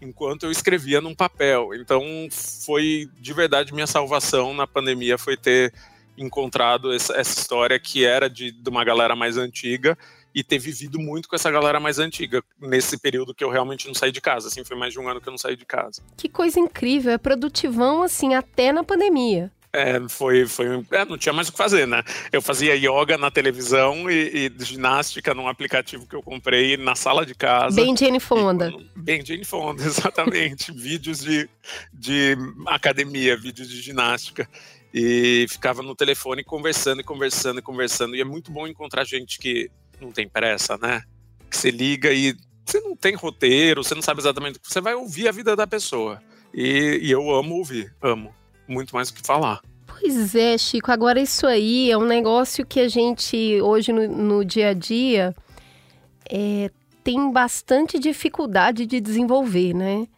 enquanto 0.00 0.46
eu 0.46 0.52
escrevia 0.52 1.00
num 1.00 1.14
papel. 1.14 1.74
Então 1.74 2.04
foi 2.30 3.10
de 3.18 3.32
verdade 3.32 3.74
minha 3.74 3.86
salvação 3.86 4.54
na 4.54 4.66
pandemia 4.66 5.18
foi 5.18 5.36
ter 5.36 5.72
encontrado 6.16 6.92
essa, 6.92 7.14
essa 7.14 7.38
história 7.38 7.78
que 7.78 8.04
era 8.04 8.28
de, 8.28 8.50
de 8.50 8.70
uma 8.70 8.84
galera 8.84 9.14
mais 9.14 9.36
antiga 9.36 9.96
e 10.34 10.44
ter 10.44 10.58
vivido 10.58 10.98
muito 10.98 11.28
com 11.28 11.34
essa 11.34 11.50
galera 11.50 11.80
mais 11.80 11.98
antiga 11.98 12.42
nesse 12.60 12.98
período 12.98 13.34
que 13.34 13.42
eu 13.42 13.50
realmente 13.50 13.86
não 13.86 13.94
saí 13.94 14.12
de 14.12 14.20
casa. 14.20 14.48
Assim, 14.48 14.62
foi 14.64 14.76
mais 14.76 14.92
de 14.92 15.00
um 15.00 15.08
ano 15.08 15.20
que 15.20 15.28
eu 15.28 15.30
não 15.30 15.38
saí 15.38 15.56
de 15.56 15.64
casa. 15.64 16.02
Que 16.14 16.28
coisa 16.28 16.60
incrível, 16.60 17.12
é 17.12 17.18
produtivão 17.18 18.02
assim 18.02 18.34
até 18.34 18.70
na 18.70 18.84
pandemia. 18.84 19.50
É, 19.76 20.00
foi, 20.08 20.46
foi 20.46 20.82
é, 20.90 21.04
não 21.04 21.18
tinha 21.18 21.34
mais 21.34 21.48
o 21.48 21.52
que 21.52 21.58
fazer, 21.58 21.86
né? 21.86 22.02
Eu 22.32 22.40
fazia 22.40 22.74
yoga 22.74 23.18
na 23.18 23.30
televisão 23.30 24.10
e, 24.10 24.50
e, 24.58 24.64
ginástica 24.64 25.34
num 25.34 25.46
aplicativo 25.46 26.06
que 26.06 26.16
eu 26.16 26.22
comprei 26.22 26.78
na 26.78 26.94
sala 26.94 27.26
de 27.26 27.34
casa. 27.34 27.76
Bem 27.76 27.94
Jane 27.94 28.18
Fonda. 28.18 28.70
E, 28.70 28.98
bem 28.98 29.24
Jane 29.24 29.44
Fonda, 29.44 29.82
exatamente. 29.84 30.72
vídeos 30.72 31.20
de, 31.20 31.46
de 31.92 32.38
academia, 32.66 33.36
vídeos 33.36 33.68
de 33.68 33.80
ginástica. 33.82 34.48
E 34.98 35.44
ficava 35.50 35.82
no 35.82 35.94
telefone 35.94 36.42
conversando 36.42 37.02
e 37.02 37.04
conversando 37.04 37.58
e 37.58 37.62
conversando. 37.62 38.16
E 38.16 38.20
é 38.22 38.24
muito 38.24 38.50
bom 38.50 38.66
encontrar 38.66 39.04
gente 39.04 39.38
que 39.38 39.70
não 40.00 40.10
tem 40.10 40.26
pressa, 40.26 40.78
né? 40.78 41.02
Que 41.50 41.56
você 41.58 41.70
liga 41.70 42.10
e 42.14 42.34
você 42.64 42.80
não 42.80 42.96
tem 42.96 43.14
roteiro, 43.14 43.84
você 43.84 43.94
não 43.94 44.00
sabe 44.00 44.20
exatamente 44.20 44.58
você 44.62 44.80
vai 44.80 44.94
ouvir 44.94 45.28
a 45.28 45.32
vida 45.32 45.54
da 45.54 45.66
pessoa. 45.66 46.22
E, 46.54 46.98
e 47.02 47.10
eu 47.10 47.30
amo 47.30 47.56
ouvir, 47.56 47.94
amo 48.00 48.34
muito 48.66 48.94
mais 48.94 49.10
do 49.10 49.20
que 49.20 49.26
falar. 49.26 49.60
Pois 49.86 50.34
é, 50.34 50.56
Chico. 50.56 50.90
Agora, 50.90 51.20
isso 51.20 51.46
aí 51.46 51.90
é 51.90 51.98
um 51.98 52.06
negócio 52.06 52.64
que 52.64 52.80
a 52.80 52.88
gente, 52.88 53.60
hoje 53.60 53.92
no, 53.92 54.08
no 54.08 54.44
dia 54.46 54.70
a 54.70 54.72
dia, 54.72 55.36
é, 56.30 56.70
tem 57.04 57.30
bastante 57.30 57.98
dificuldade 57.98 58.86
de 58.86 58.98
desenvolver, 58.98 59.74
né? 59.74 60.08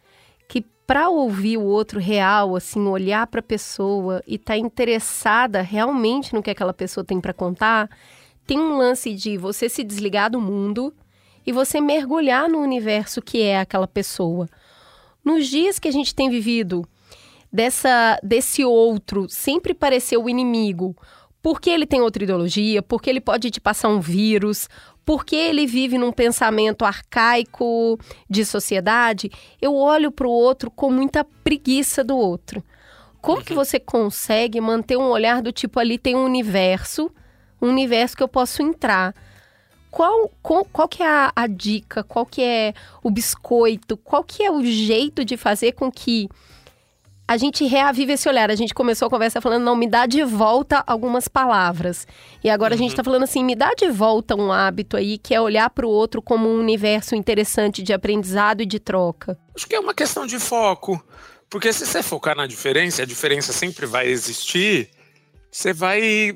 Para 0.89 1.07
ouvir 1.07 1.55
o 1.55 1.65
outro 1.65 1.99
real, 1.99 2.55
assim, 2.55 2.87
olhar 2.87 3.27
para 3.27 3.41
a 3.41 3.43
pessoa 3.43 4.23
e 4.25 4.37
estar 4.37 4.53
tá 4.53 4.57
interessada 4.57 5.61
realmente 5.61 6.33
no 6.33 6.41
que 6.41 6.49
aquela 6.49 6.73
pessoa 6.73 7.03
tem 7.03 7.21
para 7.21 7.31
contar, 7.31 7.87
tem 8.43 8.59
um 8.59 8.75
lance 8.75 9.13
de 9.13 9.37
você 9.37 9.69
se 9.69 9.83
desligar 9.83 10.31
do 10.31 10.41
mundo 10.41 10.91
e 11.45 11.51
você 11.51 11.79
mergulhar 11.79 12.49
no 12.49 12.57
universo 12.57 13.21
que 13.21 13.39
é 13.39 13.59
aquela 13.59 13.87
pessoa. 13.87 14.49
Nos 15.23 15.45
dias 15.45 15.77
que 15.77 15.87
a 15.87 15.91
gente 15.91 16.15
tem 16.15 16.27
vivido 16.27 16.83
dessa 17.53 18.19
desse 18.23 18.65
outro 18.65 19.29
sempre 19.29 19.75
parecer 19.75 20.17
o 20.17 20.27
inimigo, 20.27 20.97
porque 21.39 21.69
ele 21.69 21.85
tem 21.85 22.01
outra 22.01 22.23
ideologia, 22.23 22.81
porque 22.81 23.11
ele 23.11 23.21
pode 23.21 23.51
te 23.51 23.61
passar 23.61 23.89
um 23.89 23.99
vírus, 23.99 24.67
porque 25.09 25.35
ele 25.35 25.65
vive 25.65 25.97
num 25.97 26.11
pensamento 26.11 26.85
arcaico 26.85 27.99
de 28.29 28.45
sociedade, 28.45 29.31
eu 29.59 29.73
olho 29.73 30.11
para 30.11 30.27
o 30.27 30.31
outro 30.31 30.69
com 30.69 30.91
muita 30.91 31.25
preguiça 31.43 32.03
do 32.03 32.15
outro. 32.15 32.63
Como 33.19 33.43
que 33.43 33.53
uhum. 33.53 33.57
você 33.57 33.79
consegue 33.79 34.61
manter 34.61 34.97
um 34.97 35.09
olhar 35.09 35.41
do 35.41 35.51
tipo 35.51 35.79
ali 35.79 35.97
tem 35.97 36.15
um 36.15 36.23
universo, 36.23 37.09
um 37.59 37.69
universo 37.69 38.15
que 38.15 38.21
eu 38.21 38.27
posso 38.27 38.61
entrar? 38.61 39.15
Qual, 39.89 40.31
qual, 40.43 40.63
qual 40.65 40.87
que 40.87 41.01
é 41.01 41.07
a, 41.07 41.31
a 41.35 41.47
dica? 41.47 42.03
Qual 42.03 42.23
que 42.23 42.43
é 42.43 42.75
o 43.01 43.09
biscoito? 43.09 43.97
Qual 43.97 44.23
que 44.23 44.43
é 44.43 44.51
o 44.51 44.63
jeito 44.63 45.25
de 45.25 45.35
fazer 45.37 45.71
com 45.71 45.91
que 45.91 46.29
a 47.29 47.37
gente 47.37 47.63
reaviva 47.63 48.13
esse 48.13 48.27
olhar. 48.27 48.49
A 48.49 48.55
gente 48.55 48.73
começou 48.73 49.05
a 49.05 49.09
conversa 49.09 49.39
falando, 49.39 49.63
não, 49.63 49.75
me 49.75 49.87
dá 49.87 50.07
de 50.07 50.23
volta 50.23 50.83
algumas 50.87 51.27
palavras. 51.27 52.07
E 52.43 52.49
agora 52.49 52.73
uhum. 52.73 52.79
a 52.79 52.81
gente 52.81 52.89
está 52.89 53.01
uhum. 53.01 53.05
falando 53.05 53.23
assim, 53.23 53.43
me 53.43 53.55
dá 53.55 53.71
de 53.75 53.87
volta 53.91 54.35
um 54.35 54.51
hábito 54.51 54.97
aí 54.97 55.19
que 55.19 55.35
é 55.35 55.39
olhar 55.39 55.69
para 55.69 55.85
o 55.85 55.89
outro 55.91 56.23
como 56.23 56.49
um 56.49 56.57
universo 56.59 57.13
interessante 57.13 57.83
de 57.83 57.93
aprendizado 57.93 58.61
e 58.61 58.65
de 58.65 58.79
troca. 58.79 59.37
Acho 59.55 59.67
que 59.67 59.75
é 59.75 59.79
uma 59.79 59.93
questão 59.93 60.25
de 60.25 60.39
foco. 60.39 60.99
Porque 61.47 61.71
se 61.71 61.85
você 61.85 62.01
focar 62.01 62.35
na 62.35 62.47
diferença, 62.47 63.03
a 63.03 63.05
diferença 63.05 63.53
sempre 63.53 63.85
vai 63.85 64.07
existir, 64.07 64.89
você 65.51 65.71
vai 65.71 66.35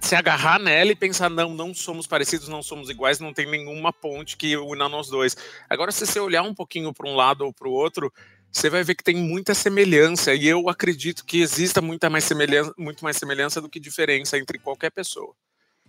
se 0.00 0.14
agarrar 0.14 0.58
nela 0.58 0.92
e 0.92 0.96
pensar, 0.96 1.28
não, 1.28 1.52
não 1.52 1.74
somos 1.74 2.06
parecidos, 2.06 2.48
não 2.48 2.62
somos 2.62 2.88
iguais, 2.88 3.20
não 3.20 3.32
tem 3.32 3.46
nenhuma 3.46 3.92
ponte 3.92 4.38
que 4.38 4.56
una 4.56 4.88
nós 4.88 5.08
dois. 5.08 5.36
Agora, 5.68 5.92
se 5.92 6.06
você 6.06 6.18
olhar 6.18 6.42
um 6.42 6.54
pouquinho 6.54 6.92
para 6.94 7.08
um 7.08 7.14
lado 7.14 7.44
ou 7.44 7.52
para 7.52 7.68
o 7.68 7.72
outro, 7.72 8.12
você 8.54 8.70
vai 8.70 8.84
ver 8.84 8.94
que 8.94 9.02
tem 9.02 9.16
muita 9.16 9.52
semelhança 9.52 10.32
e 10.32 10.46
eu 10.46 10.68
acredito 10.68 11.24
que 11.24 11.40
exista 11.40 11.82
muita 11.82 12.08
mais 12.08 12.22
semelhança, 12.22 12.72
muito 12.78 13.02
mais 13.02 13.16
semelhança 13.16 13.60
do 13.60 13.68
que 13.68 13.80
diferença 13.80 14.38
entre 14.38 14.60
qualquer 14.60 14.90
pessoa. 14.90 15.34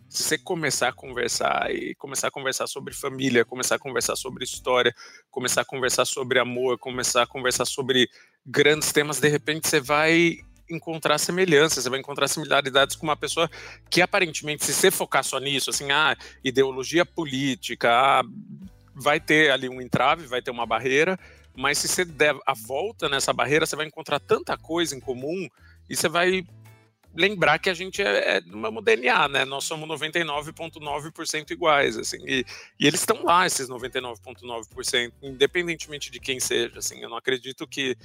Se 0.09 0.23
você 0.23 0.37
começar 0.37 0.87
a 0.87 0.93
conversar 0.93 1.71
e 1.71 1.93
começar 1.93 2.29
a 2.29 2.31
conversar 2.31 2.65
sobre 2.65 2.91
família, 2.91 3.45
começar 3.45 3.75
a 3.75 3.79
conversar 3.79 4.15
sobre 4.15 4.43
história, 4.43 4.93
começar 5.29 5.61
a 5.61 5.65
conversar 5.65 6.05
sobre 6.05 6.39
amor, 6.39 6.79
começar 6.79 7.21
a 7.21 7.27
conversar 7.27 7.65
sobre 7.65 8.09
grandes 8.43 8.91
temas, 8.91 9.19
de 9.19 9.29
repente 9.29 9.67
você 9.67 9.79
vai 9.79 10.39
encontrar 10.67 11.19
semelhanças, 11.19 11.83
você 11.83 11.89
vai 11.89 11.99
encontrar 11.99 12.27
similaridades 12.27 12.95
com 12.95 13.05
uma 13.05 13.15
pessoa 13.15 13.47
que 13.91 14.01
aparentemente, 14.01 14.65
se 14.65 14.73
você 14.73 14.89
focar 14.89 15.23
só 15.23 15.39
nisso, 15.39 15.69
assim, 15.69 15.91
ah, 15.91 16.17
ideologia 16.43 17.05
política, 17.05 17.91
ah, 17.91 18.23
vai 18.95 19.19
ter 19.19 19.51
ali 19.51 19.69
um 19.69 19.79
entrave, 19.79 20.25
vai 20.25 20.41
ter 20.41 20.49
uma 20.49 20.65
barreira, 20.65 21.19
mas 21.55 21.77
se 21.77 21.87
você 21.87 22.03
der 22.03 22.35
a 22.45 22.53
volta 22.53 23.07
nessa 23.07 23.31
barreira, 23.31 23.65
você 23.65 23.75
vai 23.75 23.85
encontrar 23.85 24.19
tanta 24.19 24.57
coisa 24.57 24.95
em 24.95 24.99
comum 24.99 25.47
e 25.89 25.95
você 25.95 26.09
vai 26.09 26.45
lembrar 27.15 27.59
que 27.59 27.69
a 27.69 27.73
gente 27.73 28.01
é, 28.01 28.37
é 28.37 28.41
do 28.41 28.57
mesmo 28.57 28.81
DNA, 28.81 29.29
né? 29.29 29.45
Nós 29.45 29.63
somos 29.63 29.87
99,9% 29.87 31.51
iguais, 31.51 31.97
assim, 31.97 32.17
e, 32.27 32.45
e 32.79 32.85
eles 32.85 32.99
estão 32.99 33.23
lá, 33.23 33.45
esses 33.45 33.69
99,9%, 33.69 35.13
independentemente 35.23 36.11
de 36.11 36.19
quem 36.19 36.39
seja, 36.39 36.79
assim. 36.79 36.99
Eu 37.01 37.09
não 37.09 37.17
acredito 37.17 37.65
que 37.65 37.95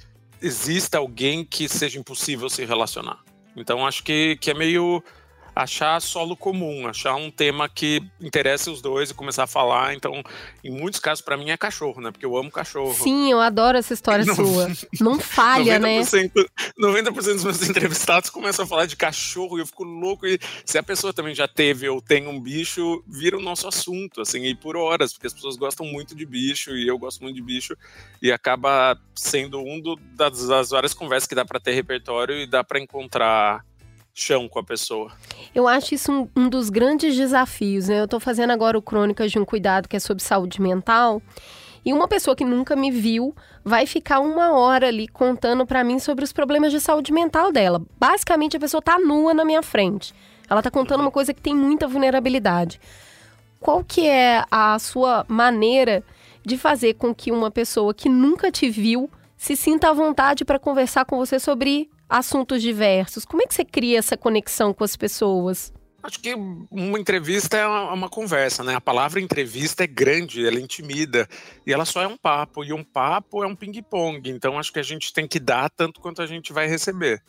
exista 0.41 0.97
alguém 0.97 1.43
que 1.43 1.67
seja 1.67 1.99
impossível 1.99 2.49
se 2.49 2.63
relacionar. 2.65 3.21
Então 3.55 3.85
acho 3.85 4.01
que, 4.03 4.37
que 4.37 4.49
é 4.49 4.53
meio 4.53 5.03
achar 5.55 6.01
solo 6.01 6.35
comum, 6.35 6.87
achar 6.87 7.15
um 7.15 7.29
tema 7.29 7.67
que 7.67 8.01
interesse 8.19 8.69
os 8.69 8.81
dois 8.81 9.09
e 9.09 9.13
começar 9.13 9.43
a 9.43 9.47
falar. 9.47 9.93
Então, 9.93 10.23
em 10.63 10.71
muitos 10.71 10.99
casos, 10.99 11.23
para 11.23 11.37
mim 11.37 11.49
é 11.49 11.57
cachorro, 11.57 12.01
né? 12.01 12.11
Porque 12.11 12.25
eu 12.25 12.37
amo 12.37 12.51
cachorro. 12.51 12.93
Sim, 12.93 13.31
eu 13.31 13.39
adoro 13.39 13.77
essa 13.77 13.93
história 13.93 14.25
não, 14.25 14.35
sua. 14.35 14.71
Não 14.99 15.19
falha, 15.19 15.79
90%, 15.79 16.31
né? 16.35 16.45
90% 16.79 17.11
dos 17.11 17.43
meus 17.43 17.69
entrevistados 17.69 18.29
começam 18.29 18.65
a 18.65 18.67
falar 18.67 18.85
de 18.85 18.95
cachorro 18.95 19.57
e 19.57 19.61
eu 19.61 19.67
fico 19.67 19.83
louco. 19.83 20.25
E 20.25 20.39
se 20.65 20.77
a 20.77 20.83
pessoa 20.83 21.13
também 21.13 21.35
já 21.35 21.47
teve 21.47 21.87
ou 21.89 22.01
tem 22.01 22.27
um 22.27 22.39
bicho, 22.39 23.03
vira 23.07 23.37
o 23.37 23.41
nosso 23.41 23.67
assunto, 23.67 24.21
assim, 24.21 24.45
e 24.45 24.55
por 24.55 24.77
horas, 24.77 25.13
porque 25.13 25.27
as 25.27 25.33
pessoas 25.33 25.57
gostam 25.57 25.85
muito 25.85 26.15
de 26.15 26.25
bicho 26.25 26.71
e 26.71 26.87
eu 26.87 26.97
gosto 26.97 27.21
muito 27.21 27.35
de 27.35 27.41
bicho 27.41 27.75
e 28.21 28.31
acaba 28.31 28.97
sendo 29.15 29.59
um 29.59 29.79
do, 29.79 29.95
das, 30.15 30.47
das 30.47 30.69
várias 30.69 30.93
conversas 30.93 31.27
que 31.27 31.35
dá 31.35 31.45
para 31.45 31.59
ter 31.59 31.73
repertório 31.73 32.37
e 32.37 32.47
dá 32.47 32.63
para 32.63 32.79
encontrar 32.79 33.63
chão 34.13 34.47
com 34.47 34.59
a 34.59 34.63
pessoa. 34.63 35.11
Eu 35.53 35.67
acho 35.67 35.93
isso 35.95 36.11
um, 36.11 36.27
um 36.35 36.49
dos 36.49 36.69
grandes 36.69 37.15
desafios, 37.15 37.87
né? 37.87 37.99
Eu 37.99 38.05
estou 38.05 38.19
fazendo 38.19 38.51
agora 38.51 38.77
o 38.77 38.81
Crônicas 38.81 39.31
de 39.31 39.39
um 39.39 39.45
Cuidado, 39.45 39.87
que 39.87 39.95
é 39.95 39.99
sobre 39.99 40.23
saúde 40.23 40.61
mental. 40.61 41.21
E 41.83 41.91
uma 41.91 42.07
pessoa 42.07 42.35
que 42.35 42.45
nunca 42.45 42.75
me 42.75 42.91
viu 42.91 43.35
vai 43.63 43.85
ficar 43.87 44.19
uma 44.19 44.51
hora 44.51 44.87
ali 44.87 45.07
contando 45.07 45.65
para 45.65 45.83
mim 45.83 45.97
sobre 45.97 46.23
os 46.23 46.31
problemas 46.31 46.71
de 46.71 46.79
saúde 46.79 47.11
mental 47.11 47.51
dela. 47.51 47.81
Basicamente, 47.99 48.57
a 48.57 48.59
pessoa 48.59 48.81
tá 48.81 48.99
nua 48.99 49.33
na 49.33 49.43
minha 49.43 49.63
frente. 49.63 50.13
Ela 50.49 50.61
tá 50.61 50.69
contando 50.69 51.01
uma 51.01 51.11
coisa 51.11 51.33
que 51.33 51.41
tem 51.41 51.55
muita 51.55 51.87
vulnerabilidade. 51.87 52.79
Qual 53.59 53.83
que 53.83 54.07
é 54.07 54.43
a 54.51 54.77
sua 54.77 55.25
maneira 55.27 56.03
de 56.45 56.57
fazer 56.57 56.95
com 56.95 57.13
que 57.13 57.31
uma 57.31 57.49
pessoa 57.49 57.93
que 57.93 58.09
nunca 58.09 58.51
te 58.51 58.69
viu 58.69 59.09
se 59.37 59.55
sinta 59.55 59.89
à 59.89 59.93
vontade 59.93 60.45
para 60.45 60.59
conversar 60.59 61.05
com 61.05 61.17
você 61.17 61.39
sobre 61.39 61.89
assuntos 62.11 62.61
diversos? 62.61 63.23
Como 63.23 63.41
é 63.41 63.47
que 63.47 63.55
você 63.55 63.63
cria 63.63 63.97
essa 63.97 64.17
conexão 64.17 64.73
com 64.73 64.83
as 64.83 64.97
pessoas? 64.97 65.73
Acho 66.03 66.19
que 66.19 66.33
uma 66.33 66.99
entrevista 66.99 67.57
é 67.57 67.65
uma, 67.65 68.09
conversa, 68.09 68.63
né? 68.63 68.75
A 68.75 68.81
palavra 68.81 69.21
entrevista 69.21 69.83
é 69.83 69.87
grande, 69.87 70.45
ela 70.45 70.59
intimida 70.59 71.29
e 71.65 71.71
ela 71.71 71.85
só 71.85 72.01
é 72.01 72.07
um 72.07 72.17
papo 72.17 72.65
e 72.65 72.73
um 72.73 72.83
papo 72.83 73.43
é 73.43 73.47
um 73.47 73.55
ping-pong. 73.55 74.29
Então 74.29 74.59
acho 74.59 74.73
que 74.73 74.79
a 74.79 74.83
gente 74.83 75.13
tem 75.13 75.27
que 75.27 75.39
dar 75.39 75.69
tanto 75.69 76.01
quanto 76.01 76.21
a 76.21 76.25
gente 76.25 76.51
vai 76.51 76.67
receber. 76.67 77.21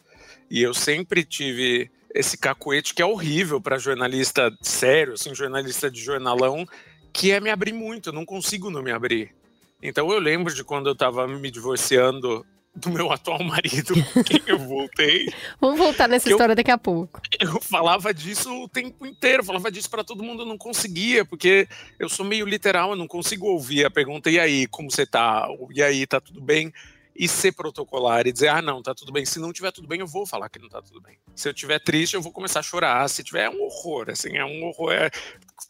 E 0.51 0.63
eu 0.63 0.75
sempre 0.75 1.23
tive 1.23 1.91
esse 2.15 2.37
cacuete 2.37 2.95
que 2.95 3.03
é 3.03 3.07
horrível 3.07 3.61
para 3.61 3.79
jornalista 3.79 4.51
sério, 4.61 5.13
assim, 5.13 5.35
jornalista 5.35 5.91
de 5.91 6.01
jornalão, 6.03 6.67
que 7.13 7.31
é 7.31 7.41
me 7.41 7.51
abrir 7.51 7.75
muito. 7.75 8.09
Eu 8.09 8.15
não 8.15 8.25
consigo 8.25 8.71
não 8.71 8.83
me 8.83 8.91
abrir. 8.91 9.35
Então 9.83 10.11
eu 10.11 10.19
lembro 10.19 10.53
de 10.53 10.65
quando 10.65 10.89
eu 10.89 10.95
estava 10.95 11.29
me 11.29 11.51
divorciando 11.51 12.45
do 12.75 12.91
meu 12.91 13.13
atual 13.13 13.43
marido, 13.45 13.95
com 14.13 14.25
quem 14.25 14.41
eu 14.47 14.59
voltei. 14.59 15.33
Vamos 15.61 15.79
voltar 15.79 16.09
nessa 16.09 16.29
história 16.29 16.53
eu, 16.53 16.57
daqui 16.57 16.71
a 16.71 16.79
pouco. 16.79 17.21
Eu 17.39 17.61
falava 17.61 18.15
disso 18.15 18.51
o 18.63 18.69
tempo 18.69 19.07
inteiro, 19.07 19.45
falava 19.45 19.71
disso 19.71 19.91
para 19.91 20.03
todo 20.03 20.23
mundo, 20.23 20.43
eu 20.43 20.47
não 20.47 20.57
conseguia, 20.57 21.25
porque 21.25 21.69
eu 21.99 22.09
sou 22.09 22.25
meio 22.25 22.47
literal, 22.47 22.91
eu 22.91 22.97
não 22.97 23.07
consigo 23.07 23.47
ouvir 23.47 23.85
a 23.85 23.91
pergunta, 23.91 24.31
e 24.31 24.41
aí, 24.41 24.67
como 24.67 24.91
você 24.91 25.05
tá? 25.05 25.47
E 25.75 25.83
aí, 25.83 26.07
tá 26.07 26.21
tudo 26.21 26.41
bem? 26.41 26.73
E 27.15 27.29
ser 27.29 27.53
protocolar 27.53 28.27
e 28.27 28.33
dizer, 28.33 28.49
ah, 28.49 28.63
não, 28.63 28.83
tá 28.83 28.95
tudo 28.95 29.13
bem. 29.13 29.27
Se 29.27 29.39
não 29.39 29.53
tiver 29.53 29.71
tudo 29.71 29.87
bem, 29.87 30.01
eu 30.01 30.07
vou 30.07 30.27
falar 30.27 30.49
que 30.49 30.59
não 30.59 30.71
tá 30.71 30.81
tudo 30.81 30.99
bem. 30.99 31.19
Se 31.37 31.47
eu 31.47 31.53
tiver 31.53 31.79
triste, 31.79 32.15
eu 32.15 32.23
vou 32.23 32.33
começar 32.33 32.61
a 32.61 32.63
chorar. 32.63 33.07
Se 33.11 33.23
tiver, 33.23 33.45
é 33.45 33.51
um 33.51 33.63
horror, 33.63 34.09
assim, 34.09 34.35
é 34.39 34.45
um 34.47 34.65
horror. 34.65 34.93
É 34.93 35.11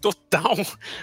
total, 0.00 0.56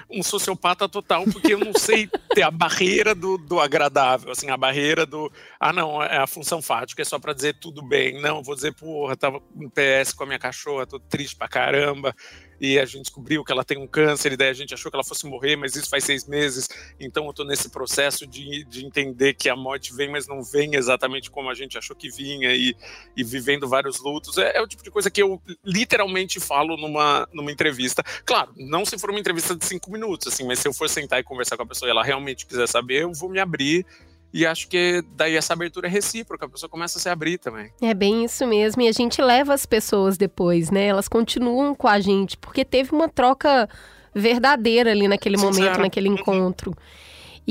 um 0.10 0.24
sociopata 0.24 0.88
total, 0.88 1.24
porque 1.26 1.54
eu 1.54 1.60
não 1.60 1.74
sei 1.74 2.10
ter 2.34 2.44
a 2.44 2.52
barreira 2.52 3.14
do, 3.14 3.38
do 3.38 3.60
agradável, 3.60 4.32
assim, 4.32 4.50
a 4.50 4.58
barreira 4.58 5.06
do, 5.06 5.32
ah, 5.60 5.74
não, 5.74 6.02
é 6.02 6.18
a 6.18 6.28
função 6.28 6.62
fática, 6.62 7.02
é 7.02 7.06
só 7.06 7.20
para 7.20 7.34
dizer 7.34 7.56
tudo 7.60 7.82
bem. 7.82 8.22
Não, 8.22 8.44
vou 8.44 8.56
dizer, 8.56 8.74
porra, 8.74 9.16
tava 9.16 9.42
no 9.56 9.70
PS 9.70 10.14
com 10.14 10.24
a 10.24 10.28
minha 10.28 10.40
cachorra, 10.40 10.86
tô 10.86 11.00
triste 11.00 11.36
pra 11.36 11.48
caramba 11.48 12.16
e 12.60 12.78
a 12.78 12.86
gente 12.86 13.04
descobriu 13.04 13.44
que 13.44 13.52
ela 13.52 13.64
tem 13.64 13.78
um 13.78 13.88
câncer, 13.88 14.34
e 14.34 14.38
daí 14.38 14.50
a 14.50 14.54
gente 14.54 14.74
achou 14.74 14.92
que 14.92 14.96
ela 14.96 15.04
fosse 15.04 15.26
morrer, 15.26 15.56
mas 15.56 15.76
isso 15.76 15.90
faz 15.90 16.04
seis 16.04 16.28
meses, 16.28 16.68
então 17.00 17.24
eu 17.26 17.30
estou 17.30 17.46
nesse 17.46 17.70
processo 17.70 18.28
de, 18.28 18.66
de 18.66 18.86
entender 18.86 19.34
que 19.34 19.50
a 19.50 19.56
morte 19.56 19.94
vem, 19.94 20.10
mas 20.10 20.28
não 20.28 20.44
vem 20.44 20.76
exatamente 20.76 21.32
como 21.32 21.50
a 21.50 21.54
gente 21.54 21.78
achou 21.78 21.96
que 21.96 22.10
vinha, 22.10 22.54
e, 22.54 22.76
e 23.16 23.24
vivendo 23.24 23.68
vários 23.68 24.00
lutos. 24.00 24.38
É, 24.38 24.58
é, 24.58 24.62
o 24.62 24.68
tipo 24.68 24.84
de 24.84 24.92
coisa 24.92 25.10
que 25.10 25.22
eu 25.22 25.42
literalmente 25.64 26.40
falo 26.40 26.76
numa, 26.76 27.28
numa 27.32 27.52
entrevista. 27.52 28.04
Claro, 28.26 28.52
não 28.58 28.79
se 28.86 28.98
for 28.98 29.10
uma 29.10 29.20
entrevista 29.20 29.56
de 29.56 29.66
cinco 29.66 29.92
minutos, 29.92 30.28
assim, 30.28 30.46
mas 30.46 30.60
se 30.60 30.68
eu 30.68 30.74
for 30.74 30.90
sentar 30.90 31.20
e 31.20 31.24
conversar 31.24 31.58
com 31.58 31.64
a 31.64 31.66
pessoa 31.66 31.88
e 31.88 31.92
ela 31.92 32.04
realmente 32.04 32.46
quiser 32.46 32.68
saber, 32.68 33.04
eu 33.04 33.14
vou 33.14 33.30
me 33.30 33.40
abrir 33.40 33.86
e 34.34 34.46
acho 34.46 34.68
que 34.68 35.04
daí 35.16 35.36
essa 35.36 35.54
abertura 35.54 35.88
é 35.88 35.90
recíproca, 35.90 36.46
a 36.46 36.50
pessoa 36.50 36.70
começa 36.70 37.00
a 37.00 37.02
se 37.02 37.10
abrir 37.10 37.40
também. 37.40 37.72
É 37.82 37.94
bem 37.94 38.24
isso 38.24 38.46
mesmo. 38.46 38.82
E 38.82 38.88
a 38.88 38.92
gente 38.92 39.22
leva 39.22 39.54
as 39.54 39.66
pessoas 39.66 40.18
depois, 40.18 40.70
né? 40.70 40.86
Elas 40.86 41.08
continuam 41.08 41.74
com 41.74 41.88
a 41.88 42.00
gente, 42.00 42.38
porque 42.38 42.64
teve 42.64 42.94
uma 42.94 43.10
troca 43.10 43.68
verdadeira 44.14 44.92
ali 44.92 45.08
naquele 45.08 45.38
Sincero. 45.38 45.56
momento, 45.56 45.80
naquele 45.80 46.10
encontro. 46.10 46.76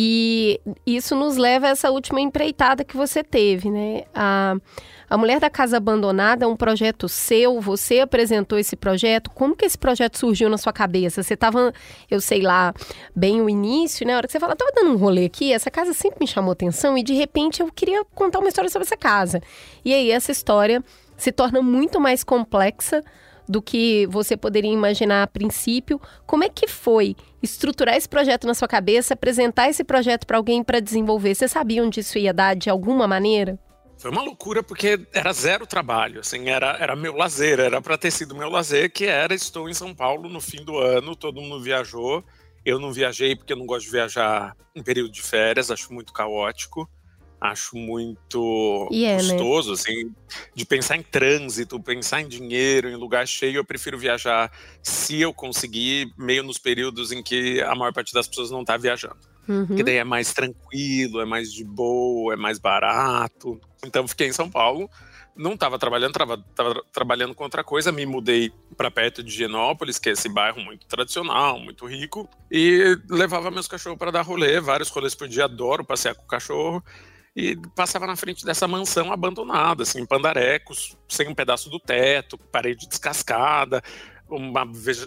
E 0.01 0.61
isso 0.87 1.17
nos 1.17 1.37
leva 1.37 1.67
a 1.67 1.71
essa 1.71 1.91
última 1.91 2.21
empreitada 2.21 2.85
que 2.85 2.97
você 2.97 3.25
teve, 3.25 3.69
né? 3.69 4.05
A, 4.15 4.55
a 5.11 5.19
Mulher 5.19 5.41
da 5.41 5.51
Casa 5.51 5.77
Abandonada 5.77 6.45
é 6.45 6.49
um 6.49 6.55
projeto 6.55 7.09
seu, 7.09 7.61
você 7.61 7.99
apresentou 7.99 8.61
esse 8.61 8.77
projeto. 8.77 9.29
Como 9.29 9.57
que 9.57 9.65
esse 9.65 9.77
projeto 9.77 10.17
surgiu 10.17 10.49
na 10.49 10.57
sua 10.57 10.73
cabeça? 10.73 11.21
Você 11.21 11.35
estava, 11.35 11.73
eu 12.09 12.21
sei 12.21 12.43
lá, 12.43 12.73
bem 13.13 13.41
o 13.41 13.51
início, 13.51 14.07
né? 14.07 14.15
A 14.15 14.19
hora 14.19 14.29
que 14.29 14.33
você 14.33 14.39
fala, 14.39 14.53
estava 14.53 14.71
dando 14.73 14.93
um 14.93 14.97
rolê 14.97 15.25
aqui, 15.25 15.53
essa 15.53 15.69
casa 15.69 15.93
sempre 15.93 16.21
me 16.21 16.29
chamou 16.29 16.53
atenção 16.53 16.97
e 16.97 17.03
de 17.03 17.15
repente 17.15 17.61
eu 17.61 17.73
queria 17.73 18.05
contar 18.15 18.39
uma 18.39 18.49
história 18.49 18.71
sobre 18.71 18.87
essa 18.87 18.97
casa. 18.97 19.43
E 19.85 19.93
aí 19.93 20.13
essa 20.13 20.31
história 20.31 20.81
se 21.17 21.33
torna 21.33 21.61
muito 21.61 21.99
mais 21.99 22.23
complexa 22.23 23.03
do 23.49 23.63
que 23.63 24.07
você 24.09 24.37
poderia 24.37 24.73
imaginar 24.73 25.23
a 25.23 25.27
princípio. 25.27 26.01
Como 26.27 26.45
é 26.45 26.49
que 26.49 26.69
foi 26.69 27.17
estruturar 27.43 27.97
esse 27.97 28.09
projeto 28.09 28.47
na 28.47 28.55
sua 28.55 28.69
cabeça, 28.69 29.15
apresentar 29.15 29.69
esse 29.69 29.83
projeto 29.83 30.27
para 30.27 30.37
alguém 30.37 30.63
para 30.63 30.81
desenvolver? 30.81 31.35
Você 31.35 31.49
sabia 31.49 31.83
onde 31.83 32.01
isso 32.01 32.19
ia 32.19 32.33
dar 32.33 32.55
de 32.55 32.69
alguma 32.69 33.07
maneira? 33.09 33.59
Foi 33.99 34.13
uma 34.13 34.23
loucura 34.23 34.63
porque 34.63 35.01
era 35.13 35.33
zero 35.33 35.67
trabalho, 35.67 36.21
assim, 36.21 36.49
era, 36.49 36.77
era 36.79 36.95
meu 36.95 37.17
lazer, 37.17 37.59
era 37.59 37.83
para 37.83 37.99
ter 37.99 38.13
sido 38.13 38.37
meu 38.37 38.49
lazer, 38.49 38.93
que 38.93 39.07
era 39.07 39.35
estou 39.35 39.69
em 39.69 39.75
São 39.75 39.93
Paulo 39.93 40.29
no 40.29 40.41
fim 40.41 40.65
do 40.65 40.79
ano, 40.79 41.17
todo 41.17 41.41
mundo 41.41 41.61
viajou, 41.61 42.23
eu 42.65 42.79
não 42.79 42.93
viajei 42.93 43.35
porque 43.35 43.53
eu 43.53 43.57
não 43.57 43.67
gosto 43.67 43.87
de 43.87 43.91
viajar 43.91 44.57
em 44.73 44.85
período 44.85 45.11
de 45.11 45.21
férias, 45.21 45.69
acho 45.69 45.93
muito 45.93 46.13
caótico, 46.13 46.89
acho 47.41 47.77
muito 47.77 48.89
yeah, 48.93 49.23
é, 49.23 49.27
né? 49.27 49.33
custoso, 49.35 49.69
né? 49.69 49.75
assim, 49.75 50.15
de 50.55 50.65
pensar 50.65 50.97
em 50.97 51.03
trânsito, 51.03 51.81
pensar 51.81 52.21
em 52.21 52.29
dinheiro, 52.29 52.89
em 52.89 52.97
lugar 52.97 53.27
cheio, 53.27 53.57
eu 53.57 53.65
prefiro 53.65 53.99
viajar 53.99 54.51
se 54.83 55.21
eu 55.21 55.33
conseguir, 55.33 56.13
meio 56.17 56.43
nos 56.43 56.59
períodos 56.59 57.13
em 57.13 57.23
que 57.23 57.61
a 57.63 57.75
maior 57.75 57.93
parte 57.93 58.13
das 58.13 58.27
pessoas 58.27 58.51
não 58.51 58.63
está 58.63 58.77
viajando. 58.77 59.19
Uhum. 59.49 59.77
Que 59.77 59.83
daí 59.83 59.97
é 59.97 60.05
mais 60.05 60.33
tranquilo, 60.33 61.21
é 61.21 61.25
mais 61.25 61.53
de 61.53 61.65
boa, 61.65 62.35
é 62.35 62.37
mais 62.37 62.59
barato. 62.59 63.59
Então 63.85 64.07
fiquei 64.07 64.29
em 64.29 64.33
São 64.33 64.51
Paulo, 64.51 64.91
não 65.39 65.55
estava 65.55 65.79
trabalhando, 65.79 66.11
estava 66.11 66.83
trabalhando 66.93 67.35
com 67.35 67.45
outra 67.45 67.63
coisa, 67.63 67.93
me 67.93 68.05
mudei 68.05 68.53
para 68.77 68.91
perto 68.91 69.23
de 69.23 69.31
Genópolis, 69.31 69.99
que 69.99 70.09
é 70.09 70.13
esse 70.13 70.29
bairro 70.29 70.61
muito 70.61 70.87
tradicional, 70.87 71.59
muito 71.61 71.87
rico, 71.87 72.29
e 72.51 72.99
levava 73.09 73.51
meus 73.51 73.69
cachorros 73.69 73.99
para 73.99 74.11
dar 74.11 74.23
rolê, 74.23 74.61
vários 74.61 74.91
rolês 74.91 75.15
por 75.15 75.29
dia, 75.29 75.45
adoro 75.45 75.85
passear 75.85 76.15
com 76.17 76.25
o 76.25 76.29
cachorro, 76.29 76.85
e 77.39 77.57
passava 77.77 78.05
na 78.05 78.17
frente 78.17 78.45
dessa 78.45 78.67
mansão 78.67 79.13
abandonada, 79.13 79.85
assim, 79.85 80.05
pandarecos, 80.05 80.99
sem 81.09 81.29
um 81.29 81.35
pedaço 81.37 81.71
do 81.71 81.79
teto, 81.79 82.37
parede 82.37 82.89
descascada, 82.89 83.81
uma 84.29 84.67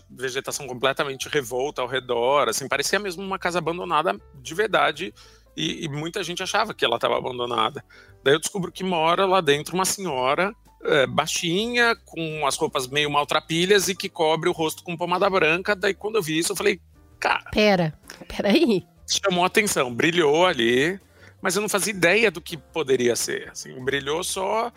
vegetação 0.10 0.66
completamente 0.66 1.28
revolta 1.28 1.82
ao 1.82 1.90
redor, 1.90 2.48
assim, 2.48 2.70
parecia 2.70 3.00
mesmo 3.00 3.22
uma 3.22 3.38
casa 3.38 3.60
abandonada 3.60 4.18
de 4.42 4.56
verdade, 4.56 5.14
e, 5.58 5.84
e 5.84 5.90
muita 5.90 6.24
gente 6.24 6.42
achava 6.42 6.74
que 6.74 6.86
ela 6.86 6.96
estava 6.96 7.18
abandonada. 7.18 7.84
Daí 8.24 8.34
eu 8.34 8.40
descubro 8.40 8.72
que 8.72 8.86
mora 8.86 9.26
lá 9.26 9.42
dentro 9.42 9.76
uma 9.76 9.84
senhora 9.84 10.56
é, 10.86 11.06
baixinha, 11.06 11.98
com 12.06 12.48
as 12.48 12.56
roupas 12.56 12.88
meio 12.88 13.12
maltrapilhas 13.12 13.90
e 13.90 13.96
que 13.96 14.08
cobre 14.08 14.48
o 14.48 14.54
rosto 14.54 14.86
com 14.86 14.96
pomada 14.96 15.30
branca. 15.30 15.76
Daí 15.76 15.94
quando 15.94 16.16
eu 16.16 16.24
vi 16.24 16.40
isso, 16.40 16.54
eu 16.54 16.56
falei, 16.56 16.80
cara. 17.20 17.52
Pera, 17.52 17.94
peraí. 18.26 18.88
Chamou 19.06 19.44
a 19.44 19.48
atenção, 19.48 19.94
brilhou 19.94 20.46
ali, 20.46 20.98
mas 21.42 21.56
eu 21.56 21.62
não 21.62 21.70
fazia 21.70 21.94
ideia 21.94 22.30
do 22.30 22.42
que 22.42 22.58
poderia 22.58 23.16
ser. 23.16 23.50
Assim, 23.50 23.74
brilhou 23.84 24.24
só 24.24 24.72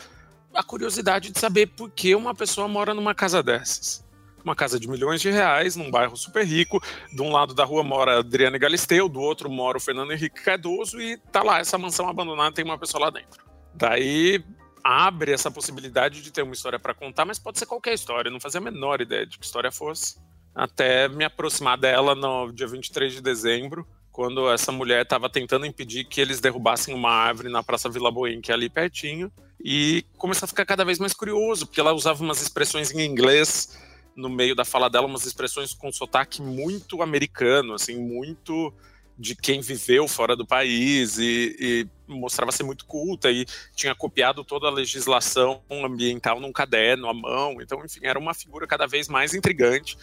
a 0.53 0.63
curiosidade 0.63 1.31
de 1.31 1.39
saber 1.39 1.67
por 1.67 1.91
que 1.91 2.15
uma 2.15 2.35
pessoa 2.35 2.69
mora 2.69 2.95
numa 2.95 3.15
casa 3.15 3.43
dessas 3.43 4.05
uma 4.45 4.55
casa 4.55 4.79
de 4.79 4.87
milhões 4.87 5.21
de 5.21 5.31
reais, 5.31 5.75
num 5.75 5.91
bairro 5.91 6.17
super 6.17 6.45
rico. 6.45 6.81
De 7.13 7.23
um 7.23 7.33
lado 7.33 7.55
da 7.55 7.65
rua 7.65 7.83
mora 7.83 8.19
Adriana 8.19 8.59
Galisteu, 8.59 9.09
do 9.09 9.21
outro 9.21 9.51
mora 9.51 9.79
o 9.79 9.81
Fernando 9.81 10.13
Henrique 10.13 10.43
Cardoso, 10.43 11.01
e 11.01 11.17
tá 11.17 11.43
lá, 11.43 11.59
essa 11.59 11.79
mansão 11.79 12.09
abandonada 12.09 12.55
tem 12.55 12.65
uma 12.65 12.79
pessoa 12.79 13.05
lá 13.07 13.11
dentro. 13.11 13.43
Daí 13.73 14.45
abre 14.85 15.33
essa 15.33 15.51
possibilidade 15.51 16.21
de 16.21 16.31
ter 16.31 16.43
uma 16.43 16.53
história 16.53 16.79
para 16.79 16.93
contar, 16.93 17.25
mas 17.25 17.39
pode 17.39 17.59
ser 17.59 17.65
qualquer 17.65 17.95
história, 17.95 18.29
eu 18.29 18.33
não 18.33 18.41
fazia 18.41 18.61
a 18.61 18.65
menor 18.65 19.01
ideia 19.01 19.27
de 19.27 19.39
que 19.39 19.45
história 19.47 19.73
fosse. 19.73 20.23
Até 20.55 21.09
me 21.09 21.25
aproximar 21.25 21.79
dela 21.79 22.15
no 22.15 22.53
dia 22.53 22.69
23 22.69 23.15
de 23.15 23.23
dezembro, 23.23 23.89
quando 24.15 24.49
essa 24.49 24.71
mulher 24.71 25.03
estava 25.03 25.29
tentando 25.29 25.67
impedir 25.67 26.05
que 26.05 26.21
eles 26.21 26.39
derrubassem 26.39 26.95
uma 26.95 27.11
árvore 27.11 27.49
na 27.49 27.65
Praça 27.65 27.89
Vila 27.91 28.13
Boim, 28.13 28.41
que 28.41 28.53
é 28.53 28.55
ali 28.55 28.71
pertinho, 28.71 29.29
e 29.59 30.07
começou 30.17 30.47
a 30.47 30.49
ficar 30.49 30.65
cada 30.65 30.85
vez 30.85 31.01
mais 31.01 31.13
curioso, 31.13 31.67
porque 31.67 31.81
ela 31.81 31.93
usava 31.93 32.23
umas 32.23 32.41
expressões 32.41 32.93
em 32.93 33.05
inglês 33.05 33.77
no 34.15 34.31
meio 34.31 34.55
da 34.55 34.65
fala 34.65 34.89
dela, 34.89 35.09
umas 35.09 35.27
expressões 35.27 35.75
com 35.75 35.91
sotaque 35.91 36.41
muito 36.41 37.03
americano, 37.03 37.75
assim, 37.75 37.97
muito 37.97 38.73
de 39.19 39.35
quem 39.35 39.61
viveu 39.61 40.07
fora 40.07 40.37
do 40.37 40.47
país 40.47 41.19
e, 41.19 41.57
e, 41.59 41.87
mostrava 42.07 42.53
ser 42.53 42.63
muito 42.63 42.85
culta 42.87 43.33
e 43.33 43.45
tinha 43.75 43.97
copiado 43.97 44.45
toda 44.45 44.69
a 44.69 44.71
legislação 44.71 45.61
ambiental 45.69 46.39
num 46.39 46.53
caderno 46.53 47.09
à 47.09 47.15
mão. 47.15 47.57
Então, 47.61 47.85
enfim, 47.85 48.01
era 48.05 48.19
uma 48.19 48.33
figura 48.35 48.65
cada 48.65 48.87
vez 48.87 49.09
mais 49.09 49.35
intrigante. 49.35 49.99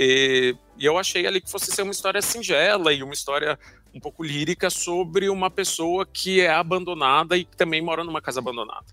E, 0.00 0.54
e 0.78 0.86
eu 0.86 0.96
achei 0.96 1.26
ali 1.26 1.40
que 1.40 1.50
fosse 1.50 1.72
ser 1.72 1.82
uma 1.82 1.90
história 1.90 2.22
singela 2.22 2.92
e 2.92 3.02
uma 3.02 3.12
história 3.12 3.58
um 3.92 3.98
pouco 3.98 4.22
lírica 4.22 4.70
sobre 4.70 5.28
uma 5.28 5.50
pessoa 5.50 6.06
que 6.06 6.40
é 6.40 6.50
abandonada 6.50 7.36
e 7.36 7.44
que 7.44 7.56
também 7.56 7.82
mora 7.82 8.04
numa 8.04 8.22
casa 8.22 8.38
abandonada. 8.38 8.86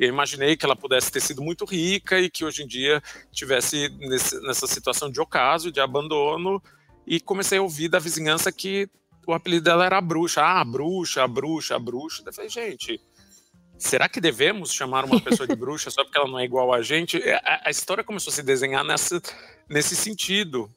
Eu 0.00 0.08
imaginei 0.08 0.56
que 0.56 0.66
ela 0.66 0.74
pudesse 0.74 1.12
ter 1.12 1.20
sido 1.20 1.40
muito 1.42 1.64
rica 1.64 2.18
e 2.18 2.28
que 2.28 2.44
hoje 2.44 2.64
em 2.64 2.66
dia 2.66 3.00
tivesse 3.30 3.88
nesse, 4.00 4.40
nessa 4.42 4.66
situação 4.66 5.08
de 5.08 5.20
ocaso, 5.20 5.70
de 5.70 5.78
abandono, 5.78 6.60
e 7.06 7.20
comecei 7.20 7.58
a 7.58 7.62
ouvir 7.62 7.88
da 7.88 8.00
vizinhança 8.00 8.50
que 8.50 8.90
o 9.28 9.32
apelido 9.32 9.62
dela 9.62 9.86
era 9.86 9.98
a 9.98 10.00
bruxa. 10.00 10.42
Ah, 10.42 10.60
a 10.60 10.64
bruxa, 10.64 11.22
a 11.22 11.28
bruxa, 11.28 11.76
a 11.76 11.78
bruxa. 11.78 12.22
Eu 12.26 12.32
falei, 12.32 12.50
gente, 12.50 13.00
será 13.78 14.08
que 14.08 14.20
devemos 14.20 14.72
chamar 14.72 15.04
uma 15.04 15.20
pessoa 15.20 15.46
de 15.46 15.54
bruxa 15.54 15.90
só 15.90 16.04
porque 16.04 16.18
ela 16.18 16.28
não 16.28 16.38
é 16.38 16.44
igual 16.44 16.72
a 16.72 16.82
gente? 16.82 17.16
É, 17.22 17.36
a, 17.36 17.62
a 17.66 17.70
história 17.70 18.02
começou 18.02 18.30
a 18.30 18.34
se 18.34 18.42
desenhar 18.42 18.84
nessa, 18.84 19.22
nesse 19.68 19.94
sentido. 19.94 20.70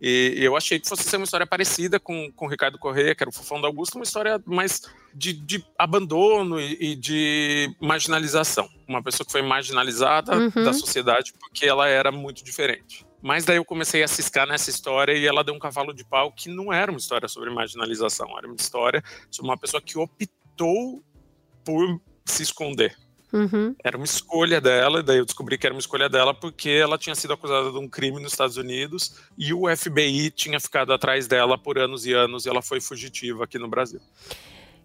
E 0.00 0.36
eu 0.38 0.56
achei 0.56 0.78
que 0.78 0.88
fosse 0.88 1.02
ser 1.02 1.16
uma 1.16 1.24
história 1.24 1.46
parecida 1.46 1.98
com, 1.98 2.30
com 2.32 2.46
o 2.46 2.48
Ricardo 2.48 2.78
Corrêa, 2.78 3.14
que 3.14 3.22
era 3.22 3.30
o 3.30 3.32
Fofão 3.32 3.60
do 3.60 3.66
Augusto, 3.66 3.96
uma 3.96 4.04
história 4.04 4.40
mais 4.46 4.82
de, 5.12 5.32
de 5.32 5.64
abandono 5.76 6.60
e, 6.60 6.92
e, 6.92 6.96
de 6.96 7.74
marginalização. 7.80 8.68
Uma 8.86 9.02
pessoa 9.02 9.26
que 9.26 9.32
foi 9.32 9.42
marginalizada 9.42 10.36
uhum. 10.36 10.64
da 10.64 10.72
sociedade 10.72 11.32
porque 11.32 11.66
ela 11.66 11.88
era 11.88 12.12
muito 12.12 12.44
diferente. 12.44 13.04
Mas 13.20 13.44
daí 13.44 13.56
eu 13.56 13.64
comecei 13.64 14.04
a 14.04 14.08
ciscar 14.08 14.46
nessa 14.46 14.70
história 14.70 15.12
e 15.12 15.26
ela 15.26 15.42
deu 15.42 15.52
um 15.52 15.58
cavalo 15.58 15.92
de 15.92 16.04
pau 16.04 16.30
que 16.30 16.48
não 16.48 16.72
era 16.72 16.92
uma 16.92 16.98
história 16.98 17.26
sobre 17.26 17.50
marginalização, 17.50 18.38
era 18.38 18.46
uma 18.46 18.54
história 18.54 19.02
sobre 19.28 19.50
uma 19.50 19.58
pessoa 19.58 19.82
que 19.82 19.98
optou 19.98 21.02
por 21.64 22.00
se 22.30 22.42
esconder. 22.42 22.96
Uhum. 23.32 23.74
Era 23.84 23.96
uma 23.96 24.06
escolha 24.06 24.60
dela, 24.60 25.02
daí 25.02 25.18
eu 25.18 25.24
descobri 25.24 25.58
que 25.58 25.66
era 25.66 25.74
uma 25.74 25.80
escolha 25.80 26.08
dela 26.08 26.32
porque 26.32 26.70
ela 26.70 26.96
tinha 26.96 27.14
sido 27.14 27.34
acusada 27.34 27.70
de 27.70 27.78
um 27.78 27.86
crime 27.86 28.20
nos 28.20 28.32
Estados 28.32 28.56
Unidos 28.56 29.16
e 29.36 29.52
o 29.52 29.64
FBI 29.76 30.30
tinha 30.30 30.58
ficado 30.58 30.92
atrás 30.92 31.26
dela 31.26 31.58
por 31.58 31.78
anos 31.78 32.06
e 32.06 32.12
anos 32.14 32.46
e 32.46 32.48
ela 32.48 32.62
foi 32.62 32.80
fugitiva 32.80 33.44
aqui 33.44 33.58
no 33.58 33.68
Brasil. 33.68 34.00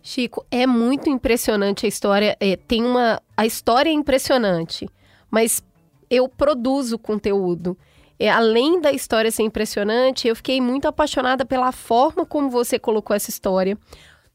Chico, 0.01 0.45
é 0.51 0.67
muito 0.67 1.09
impressionante 1.09 1.85
a 1.85 1.89
história. 1.89 2.35
É, 2.37 2.57
tem 2.57 2.83
uma. 2.83 3.21
A 3.37 3.45
história 3.45 3.89
é 3.89 3.93
impressionante, 3.93 4.89
mas 5.31 5.63
eu 6.09 6.27
produzo 6.27 6.99
conteúdo. 6.99 7.77
É, 8.19 8.29
além 8.29 8.81
da 8.81 8.91
história 8.91 9.31
ser 9.31 9.43
impressionante, 9.43 10.27
eu 10.27 10.35
fiquei 10.35 10.59
muito 10.59 10.87
apaixonada 10.87 11.45
pela 11.45 11.71
forma 11.71 12.25
como 12.25 12.49
você 12.49 12.77
colocou 12.77 13.15
essa 13.15 13.29
história. 13.29 13.77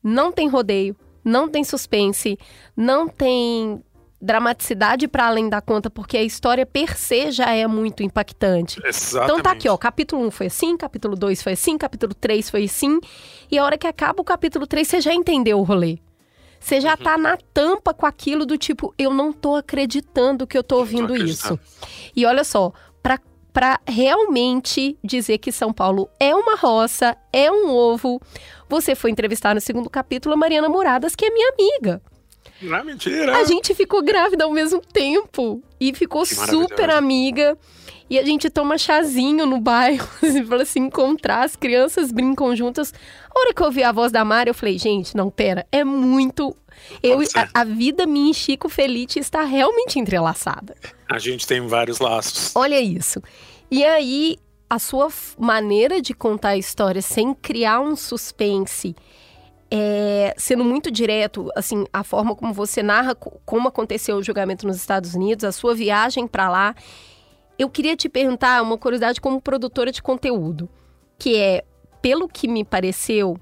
Não 0.03 0.33
tem 0.33 0.49
rodeio, 0.49 0.97
não 1.25 1.49
tem 1.49 1.65
suspense, 1.65 2.39
não 2.77 3.09
tem 3.09 3.83
dramaticidade 4.21 5.07
para 5.07 5.29
além 5.29 5.49
da 5.49 5.61
conta, 5.61 5.89
porque 5.89 6.17
a 6.17 6.23
história 6.23 6.67
per 6.67 6.97
se 6.97 7.31
já 7.31 7.53
é 7.53 7.67
muito 7.67 8.03
impactante. 8.03 8.81
Exatamente. 8.85 9.31
Então 9.31 9.43
tá 9.43 9.53
aqui, 9.53 9.69
ó, 9.69 9.77
capítulo 9.77 10.27
1 10.27 10.31
foi 10.31 10.47
assim, 10.47 10.77
capítulo 10.77 11.15
2 11.15 11.43
foi 11.43 11.53
assim, 11.53 11.79
capítulo 11.79 12.15
3 12.15 12.51
foi 12.51 12.65
assim, 12.65 12.99
e 13.51 13.59
a 13.59 13.65
hora 13.65 13.79
que 13.79 13.87
acaba 13.87 14.21
o 14.21 14.25
capítulo 14.25 14.67
3, 14.67 14.87
você 14.87 15.01
já 15.01 15.15
entendeu 15.15 15.59
o 15.59 15.63
rolê. 15.63 15.99
Você 16.61 16.81
já 16.81 16.93
uhum. 16.93 17.05
tá 17.05 17.17
na 17.17 17.39
tampa 17.55 17.95
com 17.95 18.05
aquilo 18.05 18.45
do 18.45 18.59
tipo, 18.59 18.93
eu 18.99 19.15
não 19.15 19.33
tô 19.33 19.55
acreditando 19.55 20.47
que 20.47 20.59
eu 20.59 20.65
tô 20.65 20.79
ouvindo 20.79 21.17
isso. 21.17 21.59
E 22.17 22.27
olha 22.27 22.43
só, 22.43 22.73
para 23.53 23.81
realmente 23.87 24.97
dizer 25.03 25.39
que 25.39 25.51
São 25.51 25.73
Paulo 25.73 26.09
é 26.21 26.35
uma 26.35 26.57
roça, 26.57 27.17
é 27.33 27.51
um 27.51 27.71
ovo. 27.71 28.21
Você 28.69 28.95
foi 28.95 29.11
entrevistar 29.11 29.55
no 29.55 29.61
segundo 29.61 29.89
capítulo 29.89 30.35
a 30.35 30.37
Mariana 30.37 30.69
Muradas, 30.69 31.17
que 31.17 31.25
é 31.25 31.31
minha 31.31 31.53
amiga. 31.53 32.03
Não 32.61 32.77
é 32.77 32.85
mentira. 32.85 33.37
A 33.37 33.45
gente 33.45 33.75
ficou 33.75 34.03
grávida 34.03 34.45
ao 34.45 34.51
mesmo 34.51 34.81
tempo 34.81 35.63
e 35.81 35.95
ficou 35.95 36.27
super 36.27 36.91
amiga. 36.91 37.57
E 38.11 38.19
a 38.19 38.25
gente 38.25 38.49
toma 38.49 38.79
chazinho 38.79 39.45
no 39.47 39.61
bairro, 39.61 40.09
assim, 40.23 40.45
para 40.47 40.65
se 40.65 40.79
encontrar, 40.79 41.45
as 41.45 41.57
crianças 41.57 42.11
brincam 42.11 42.55
juntas. 42.57 42.93
A 43.35 43.39
hora 43.39 43.55
que 43.55 43.61
eu 43.61 43.67
ouvi 43.67 43.83
a 43.83 43.93
voz 43.93 44.11
da 44.11 44.25
Mari, 44.25 44.51
eu 44.51 44.55
falei, 44.55 44.79
gente, 44.79 45.17
não, 45.17 45.31
pera, 45.31 45.67
é 45.71 45.85
muito 45.85 46.57
eu, 47.03 47.21
a, 47.35 47.61
a, 47.61 47.65
vida 47.65 48.07
minha 48.07 48.31
e 48.31 48.35
Chico 48.35 48.69
Felite 48.69 49.19
está 49.19 49.43
realmente 49.43 49.99
entrelaçada. 49.99 50.77
A 51.09 51.19
gente 51.19 51.47
tem 51.47 51.67
vários 51.67 51.99
laços. 51.99 52.55
Olha 52.55 52.81
isso. 52.81 53.23
E 53.71 53.85
aí, 53.85 54.39
a 54.69 54.79
sua 54.79 55.09
maneira 55.39 56.01
de 56.01 56.15
contar 56.15 56.51
a 56.51 56.57
história 56.57 57.03
sem 57.03 57.35
criar 57.35 57.81
um 57.81 57.97
suspense, 57.97 58.95
é, 59.71 60.35
sendo 60.37 60.65
muito 60.65 60.91
direto, 60.91 61.51
assim, 61.55 61.85
a 61.93 62.03
forma 62.03 62.35
como 62.35 62.53
você 62.53 62.83
narra 62.83 63.15
como 63.15 63.69
aconteceu 63.69 64.17
o 64.17 64.23
julgamento 64.23 64.67
nos 64.67 64.77
Estados 64.77 65.15
Unidos, 65.15 65.45
a 65.45 65.53
sua 65.53 65.75
viagem 65.75 66.27
para 66.27 66.49
lá. 66.49 66.75
Eu 67.59 67.69
queria 67.69 67.97
te 67.97 68.09
perguntar 68.09 68.63
uma 68.63 68.79
curiosidade 68.79 69.21
como 69.21 69.41
produtora 69.41 69.91
de 69.91 70.03
conteúdo, 70.03 70.69
que 71.19 71.37
é, 71.37 71.65
pelo 72.01 72.29
que 72.29 72.47
me 72.47 72.65
pareceu, 72.65 73.37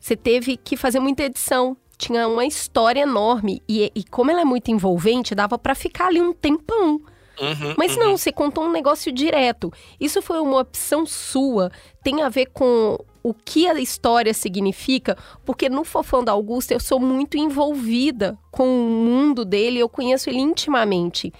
você 0.00 0.16
teve 0.16 0.56
que 0.56 0.76
fazer 0.76 0.98
muita 0.98 1.22
edição 1.22 1.76
tinha 2.02 2.26
uma 2.26 2.44
história 2.44 3.02
enorme. 3.02 3.62
E, 3.68 3.92
e 3.94 4.04
como 4.04 4.30
ela 4.30 4.40
é 4.40 4.44
muito 4.44 4.70
envolvente, 4.72 5.34
dava 5.34 5.56
para 5.56 5.74
ficar 5.74 6.06
ali 6.08 6.20
um 6.20 6.32
tempão. 6.32 7.00
Uhum, 7.40 7.74
Mas 7.78 7.96
uhum. 7.96 8.04
não, 8.04 8.16
você 8.16 8.32
contou 8.32 8.64
um 8.64 8.72
negócio 8.72 9.12
direto. 9.12 9.72
Isso 10.00 10.20
foi 10.20 10.40
uma 10.40 10.60
opção 10.60 11.06
sua. 11.06 11.70
Tem 12.02 12.22
a 12.22 12.28
ver 12.28 12.46
com 12.46 12.98
o 13.22 13.32
que 13.32 13.68
a 13.68 13.80
história 13.80 14.34
significa, 14.34 15.16
porque 15.44 15.68
no 15.68 15.84
Fofão 15.84 16.24
da 16.24 16.32
Augusta 16.32 16.74
eu 16.74 16.80
sou 16.80 16.98
muito 16.98 17.36
envolvida 17.36 18.36
com 18.50 18.64
o 18.64 18.90
mundo 18.90 19.44
dele, 19.44 19.78
eu 19.78 19.88
conheço 19.88 20.28
ele 20.28 20.40
intimamente. 20.40 21.32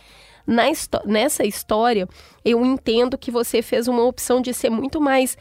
Na 0.46 0.64
nessa 1.04 1.44
história, 1.44 2.08
eu 2.44 2.64
entendo 2.64 3.16
que 3.16 3.30
você 3.30 3.62
fez 3.62 3.88
uma 3.88 4.02
opção 4.04 4.40
de 4.40 4.52
ser 4.52 4.70
muito 4.70 5.00
mais. 5.00 5.36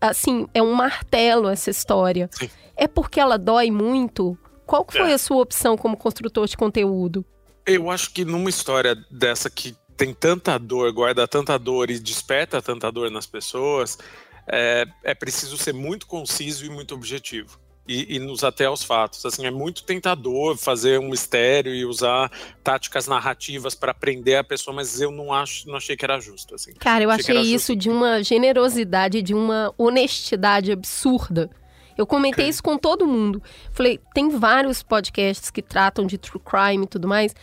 Assim, 0.00 0.46
é 0.54 0.62
um 0.62 0.72
martelo 0.72 1.48
essa 1.48 1.70
história. 1.70 2.28
Sim. 2.32 2.50
É 2.76 2.86
porque 2.86 3.20
ela 3.20 3.36
dói 3.36 3.70
muito? 3.70 4.38
Qual 4.66 4.86
foi 4.90 5.10
é. 5.10 5.14
a 5.14 5.18
sua 5.18 5.38
opção 5.38 5.76
como 5.76 5.96
construtor 5.96 6.46
de 6.46 6.56
conteúdo? 6.56 7.24
Eu 7.66 7.90
acho 7.90 8.12
que 8.12 8.24
numa 8.24 8.50
história 8.50 8.94
dessa 9.10 9.50
que 9.50 9.76
tem 9.96 10.14
tanta 10.14 10.56
dor, 10.58 10.92
guarda 10.92 11.26
tanta 11.26 11.58
dor 11.58 11.90
e 11.90 11.98
desperta 11.98 12.62
tanta 12.62 12.90
dor 12.90 13.10
nas 13.10 13.26
pessoas, 13.26 13.98
é, 14.46 14.86
é 15.02 15.14
preciso 15.14 15.58
ser 15.58 15.74
muito 15.74 16.06
conciso 16.06 16.64
e 16.64 16.70
muito 16.70 16.94
objetivo. 16.94 17.58
E, 17.88 18.16
e, 18.16 18.18
nos 18.18 18.44
até 18.44 18.66
aos 18.66 18.84
fatos. 18.84 19.24
Assim, 19.24 19.46
é 19.46 19.50
muito 19.50 19.82
tentador 19.82 20.58
fazer 20.58 21.00
um 21.00 21.08
mistério 21.08 21.74
e 21.74 21.86
usar 21.86 22.30
táticas 22.62 23.08
narrativas 23.08 23.74
para 23.74 23.94
prender 23.94 24.38
a 24.38 24.44
pessoa, 24.44 24.74
mas 24.74 25.00
eu 25.00 25.10
não 25.10 25.32
acho, 25.32 25.66
não 25.66 25.76
achei 25.76 25.96
que 25.96 26.04
era 26.04 26.20
justo. 26.20 26.54
Assim. 26.54 26.74
Cara, 26.74 27.04
eu 27.04 27.10
achei, 27.10 27.34
achei 27.34 27.54
isso 27.54 27.72
justo. 27.72 27.76
de 27.76 27.88
uma 27.88 28.22
generosidade, 28.22 29.22
de 29.22 29.32
uma 29.32 29.72
honestidade 29.78 30.70
absurda. 30.70 31.50
Eu 31.96 32.06
comentei 32.06 32.44
okay. 32.44 32.50
isso 32.50 32.62
com 32.62 32.76
todo 32.76 33.06
mundo. 33.06 33.42
Falei, 33.72 33.98
tem 34.14 34.28
vários 34.28 34.82
podcasts 34.82 35.50
que 35.50 35.62
tratam 35.62 36.06
de 36.06 36.18
true 36.18 36.40
crime 36.40 36.84
e 36.84 36.86
tudo 36.86 37.08
mais. 37.08 37.34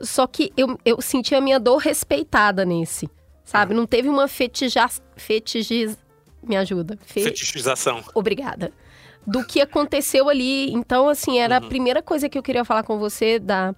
Só 0.00 0.26
que 0.26 0.52
eu, 0.56 0.78
eu 0.84 1.02
senti 1.02 1.34
a 1.34 1.40
minha 1.40 1.58
dor 1.60 1.78
respeitada 1.78 2.64
nesse. 2.64 3.10
Sabe? 3.44 3.74
Não 3.74 3.84
teve 3.84 4.08
uma 4.08 4.28
fetija... 4.28 4.88
fetigiz... 5.16 5.98
Me 6.42 6.56
ajuda. 6.56 6.98
Fe... 7.04 7.24
Fetichização. 7.24 8.02
Obrigada. 8.14 8.72
Do 9.26 9.44
que 9.44 9.60
aconteceu 9.60 10.28
ali. 10.28 10.72
Então, 10.72 11.08
assim, 11.08 11.38
era 11.38 11.60
uhum. 11.60 11.66
a 11.66 11.68
primeira 11.68 12.02
coisa 12.02 12.28
que 12.28 12.36
eu 12.36 12.42
queria 12.42 12.64
falar 12.64 12.82
com 12.82 12.98
você 12.98 13.38
da, 13.38 13.74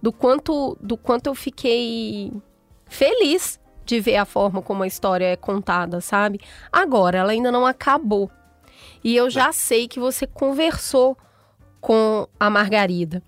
do, 0.00 0.12
quanto, 0.12 0.76
do 0.80 0.96
quanto 0.96 1.28
eu 1.28 1.34
fiquei 1.34 2.32
feliz 2.86 3.58
de 3.84 4.00
ver 4.00 4.16
a 4.16 4.24
forma 4.24 4.62
como 4.62 4.82
a 4.82 4.86
história 4.86 5.26
é 5.26 5.36
contada, 5.36 6.00
sabe? 6.00 6.40
Agora, 6.70 7.18
ela 7.18 7.32
ainda 7.32 7.50
não 7.50 7.66
acabou. 7.66 8.30
E 9.02 9.16
eu 9.16 9.28
já 9.28 9.52
sei 9.52 9.88
que 9.88 9.98
você 9.98 10.26
conversou 10.26 11.16
com 11.80 12.28
a 12.38 12.48
Margarida. 12.48 13.22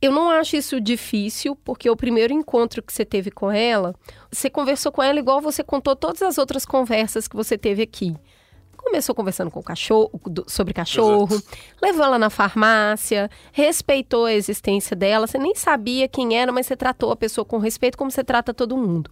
Eu 0.00 0.12
não 0.12 0.30
acho 0.30 0.56
isso 0.56 0.78
difícil, 0.80 1.56
porque 1.56 1.88
o 1.88 1.96
primeiro 1.96 2.32
encontro 2.32 2.82
que 2.82 2.92
você 2.92 3.06
teve 3.06 3.30
com 3.30 3.50
ela, 3.50 3.94
você 4.30 4.50
conversou 4.50 4.92
com 4.92 5.02
ela 5.02 5.18
igual 5.18 5.40
você 5.40 5.64
contou 5.64 5.96
todas 5.96 6.20
as 6.20 6.36
outras 6.36 6.66
conversas 6.66 7.26
que 7.26 7.34
você 7.34 7.56
teve 7.56 7.82
aqui. 7.82 8.14
Começou 8.84 9.14
conversando 9.14 9.50
com 9.50 9.58
o 9.58 9.62
cachorro, 9.62 10.10
sobre 10.46 10.74
cachorro, 10.74 11.42
levou 11.82 12.04
ela 12.04 12.18
na 12.18 12.30
farmácia, 12.30 13.30
respeitou 13.50 14.26
a 14.26 14.32
existência 14.32 14.94
dela. 14.94 15.26
Você 15.26 15.38
nem 15.38 15.54
sabia 15.54 16.06
quem 16.06 16.36
era, 16.36 16.52
mas 16.52 16.66
você 16.66 16.76
tratou 16.76 17.10
a 17.10 17.16
pessoa 17.16 17.44
com 17.44 17.58
respeito 17.58 17.96
como 17.96 18.10
você 18.10 18.22
trata 18.22 18.52
todo 18.52 18.76
mundo. 18.76 19.10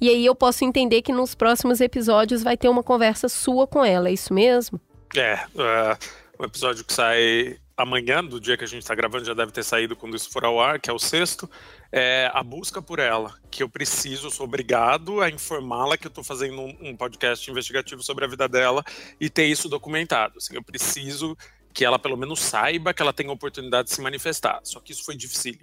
E 0.00 0.08
aí 0.08 0.24
eu 0.24 0.34
posso 0.34 0.64
entender 0.64 1.02
que 1.02 1.12
nos 1.12 1.34
próximos 1.34 1.80
episódios 1.80 2.42
vai 2.42 2.56
ter 2.56 2.68
uma 2.68 2.82
conversa 2.82 3.28
sua 3.28 3.66
com 3.66 3.84
ela, 3.84 4.08
é 4.08 4.12
isso 4.12 4.32
mesmo? 4.32 4.80
É, 5.16 5.32
é, 5.56 5.98
o 6.38 6.44
episódio 6.44 6.84
que 6.84 6.92
sai 6.92 7.58
amanhã, 7.76 8.24
do 8.24 8.40
dia 8.40 8.56
que 8.56 8.64
a 8.64 8.66
gente 8.66 8.82
está 8.82 8.94
gravando, 8.94 9.24
já 9.24 9.34
deve 9.34 9.52
ter 9.52 9.64
saído 9.64 9.96
quando 9.96 10.16
isso 10.16 10.30
for 10.30 10.44
ao 10.44 10.60
ar, 10.60 10.80
que 10.80 10.88
é 10.88 10.92
o 10.92 10.98
sexto, 10.98 11.50
é 11.96 12.28
a 12.34 12.42
busca 12.42 12.82
por 12.82 12.98
ela, 12.98 13.38
que 13.48 13.62
eu 13.62 13.68
preciso, 13.68 14.28
sou 14.28 14.46
obrigado 14.46 15.20
a 15.20 15.30
informá-la 15.30 15.96
que 15.96 16.08
eu 16.08 16.08
estou 16.08 16.24
fazendo 16.24 16.60
um, 16.60 16.76
um 16.90 16.96
podcast 16.96 17.48
investigativo 17.48 18.02
sobre 18.02 18.24
a 18.24 18.28
vida 18.28 18.48
dela 18.48 18.84
e 19.20 19.30
ter 19.30 19.46
isso 19.46 19.68
documentado. 19.68 20.38
Assim, 20.38 20.56
eu 20.56 20.62
preciso 20.62 21.38
que 21.72 21.84
ela 21.84 21.96
pelo 21.96 22.16
menos 22.16 22.40
saiba 22.40 22.92
que 22.92 23.00
ela 23.00 23.12
tem 23.12 23.28
a 23.28 23.32
oportunidade 23.32 23.90
de 23.90 23.94
se 23.94 24.00
manifestar. 24.00 24.58
Só 24.64 24.80
que 24.80 24.90
isso 24.90 25.04
foi 25.04 25.16
difícil. 25.16 25.56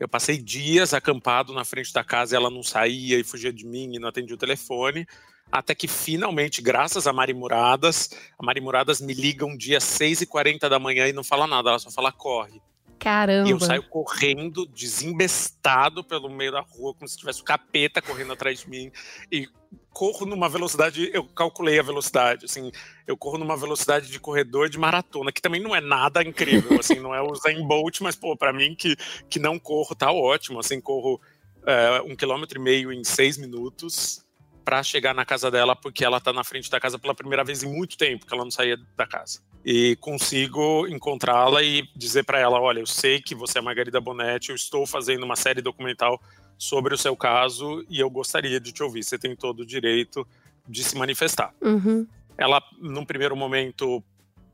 Eu 0.00 0.08
passei 0.08 0.38
dias 0.38 0.94
acampado 0.94 1.52
na 1.52 1.66
frente 1.66 1.92
da 1.92 2.02
casa 2.02 2.34
e 2.34 2.36
ela 2.36 2.48
não 2.48 2.62
saía 2.62 3.18
e 3.18 3.24
fugia 3.24 3.52
de 3.52 3.66
mim 3.66 3.94
e 3.94 3.98
não 3.98 4.08
atendia 4.08 4.36
o 4.36 4.38
telefone. 4.38 5.06
Até 5.52 5.74
que 5.74 5.86
finalmente, 5.86 6.62
graças 6.62 7.06
a 7.06 7.12
Mari 7.12 7.34
Muradas, 7.34 8.08
a 8.38 8.42
Mari 8.42 8.62
Muradas 8.62 9.02
me 9.02 9.12
liga 9.12 9.44
um 9.44 9.54
dia 9.54 9.76
às 9.76 9.84
6h40 9.84 10.66
da 10.66 10.78
manhã 10.78 11.06
e 11.06 11.12
não 11.12 11.22
fala 11.22 11.46
nada, 11.46 11.68
ela 11.68 11.78
só 11.78 11.90
fala 11.90 12.10
corre. 12.10 12.58
Caramba. 12.98 13.48
E 13.48 13.52
eu 13.52 13.60
saio 13.60 13.82
correndo, 13.84 14.66
desembestado 14.66 16.02
pelo 16.02 16.28
meio 16.28 16.52
da 16.52 16.60
rua, 16.60 16.94
como 16.94 17.06
se 17.08 17.16
tivesse 17.16 17.40
o 17.40 17.44
capeta 17.44 18.02
correndo 18.02 18.32
atrás 18.32 18.60
de 18.60 18.68
mim. 18.70 18.90
E 19.30 19.48
corro 19.90 20.26
numa 20.26 20.48
velocidade, 20.48 21.10
eu 21.12 21.24
calculei 21.24 21.78
a 21.78 21.82
velocidade, 21.82 22.44
assim, 22.44 22.70
eu 23.06 23.16
corro 23.16 23.36
numa 23.36 23.56
velocidade 23.56 24.08
de 24.08 24.20
corredor 24.20 24.68
de 24.68 24.78
maratona, 24.78 25.32
que 25.32 25.42
também 25.42 25.60
não 25.60 25.74
é 25.74 25.80
nada 25.80 26.22
incrível, 26.22 26.78
assim, 26.78 27.00
não 27.00 27.14
é 27.14 27.20
o 27.20 27.34
Zayn 27.34 27.66
Bolt, 27.66 28.00
mas, 28.00 28.14
pô, 28.14 28.36
pra 28.36 28.52
mim 28.52 28.76
que, 28.76 28.96
que 29.28 29.38
não 29.38 29.58
corro, 29.58 29.94
tá 29.94 30.12
ótimo, 30.12 30.60
assim, 30.60 30.80
corro 30.80 31.20
é, 31.66 32.00
um 32.02 32.14
quilômetro 32.14 32.58
e 32.58 32.62
meio 32.62 32.92
em 32.92 33.02
seis 33.02 33.36
minutos 33.36 34.24
para 34.68 34.82
chegar 34.82 35.14
na 35.14 35.24
casa 35.24 35.50
dela, 35.50 35.74
porque 35.74 36.04
ela 36.04 36.20
tá 36.20 36.30
na 36.30 36.44
frente 36.44 36.68
da 36.68 36.78
casa 36.78 36.98
pela 36.98 37.14
primeira 37.14 37.42
vez 37.42 37.62
em 37.62 37.74
muito 37.74 37.96
tempo, 37.96 38.26
que 38.26 38.34
ela 38.34 38.44
não 38.44 38.50
saía 38.50 38.76
da 38.94 39.06
casa 39.06 39.40
e 39.64 39.96
consigo 39.96 40.86
encontrá-la 40.86 41.62
e 41.62 41.88
dizer 41.96 42.24
para 42.24 42.38
ela: 42.38 42.60
olha, 42.60 42.80
eu 42.80 42.86
sei 42.86 43.18
que 43.18 43.34
você 43.34 43.60
é 43.60 43.62
Margarida 43.62 43.98
Bonetti, 43.98 44.50
eu 44.50 44.54
estou 44.54 44.86
fazendo 44.86 45.24
uma 45.24 45.36
série 45.36 45.62
documental 45.62 46.20
sobre 46.58 46.94
o 46.94 46.98
seu 46.98 47.16
caso 47.16 47.82
e 47.88 47.98
eu 47.98 48.10
gostaria 48.10 48.60
de 48.60 48.70
te 48.70 48.82
ouvir. 48.82 49.02
Você 49.02 49.16
tem 49.16 49.34
todo 49.34 49.60
o 49.60 49.66
direito 49.66 50.28
de 50.68 50.84
se 50.84 50.98
manifestar. 50.98 51.54
Uhum. 51.62 52.06
Ela, 52.36 52.62
num 52.78 53.06
primeiro 53.06 53.34
momento, 53.34 54.04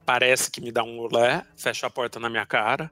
parece 0.06 0.48
que 0.48 0.60
me 0.60 0.70
dá 0.70 0.84
um 0.84 1.00
olé, 1.00 1.44
fecha 1.56 1.88
a 1.88 1.90
porta 1.90 2.20
na 2.20 2.30
minha 2.30 2.46
cara, 2.46 2.88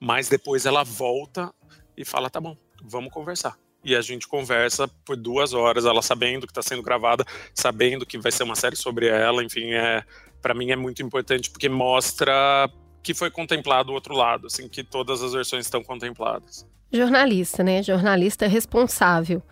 mas 0.00 0.28
depois 0.28 0.66
ela 0.66 0.82
volta 0.82 1.54
e 1.96 2.04
fala: 2.04 2.28
tá 2.28 2.40
bom, 2.40 2.56
vamos 2.82 3.12
conversar. 3.12 3.56
E 3.84 3.94
a 3.94 4.00
gente 4.00 4.26
conversa 4.26 4.88
por 5.04 5.16
duas 5.16 5.52
horas, 5.52 5.84
ela 5.84 6.00
sabendo 6.00 6.46
que 6.46 6.52
está 6.52 6.62
sendo 6.62 6.82
gravada, 6.82 7.24
sabendo 7.54 8.06
que 8.06 8.18
vai 8.18 8.32
ser 8.32 8.42
uma 8.44 8.56
série 8.56 8.76
sobre 8.76 9.08
ela, 9.08 9.44
enfim, 9.44 9.72
é, 9.72 10.02
para 10.40 10.54
mim 10.54 10.70
é 10.70 10.76
muito 10.76 11.02
importante 11.02 11.50
porque 11.50 11.68
mostra 11.68 12.70
que 13.02 13.12
foi 13.12 13.30
contemplado 13.30 13.92
o 13.92 13.94
outro 13.94 14.14
lado, 14.14 14.46
assim, 14.46 14.66
que 14.66 14.82
todas 14.82 15.22
as 15.22 15.32
versões 15.34 15.66
estão 15.66 15.84
contempladas. 15.84 16.66
Jornalista, 16.90 17.62
né? 17.62 17.82
Jornalista 17.82 18.46
responsável. 18.46 19.42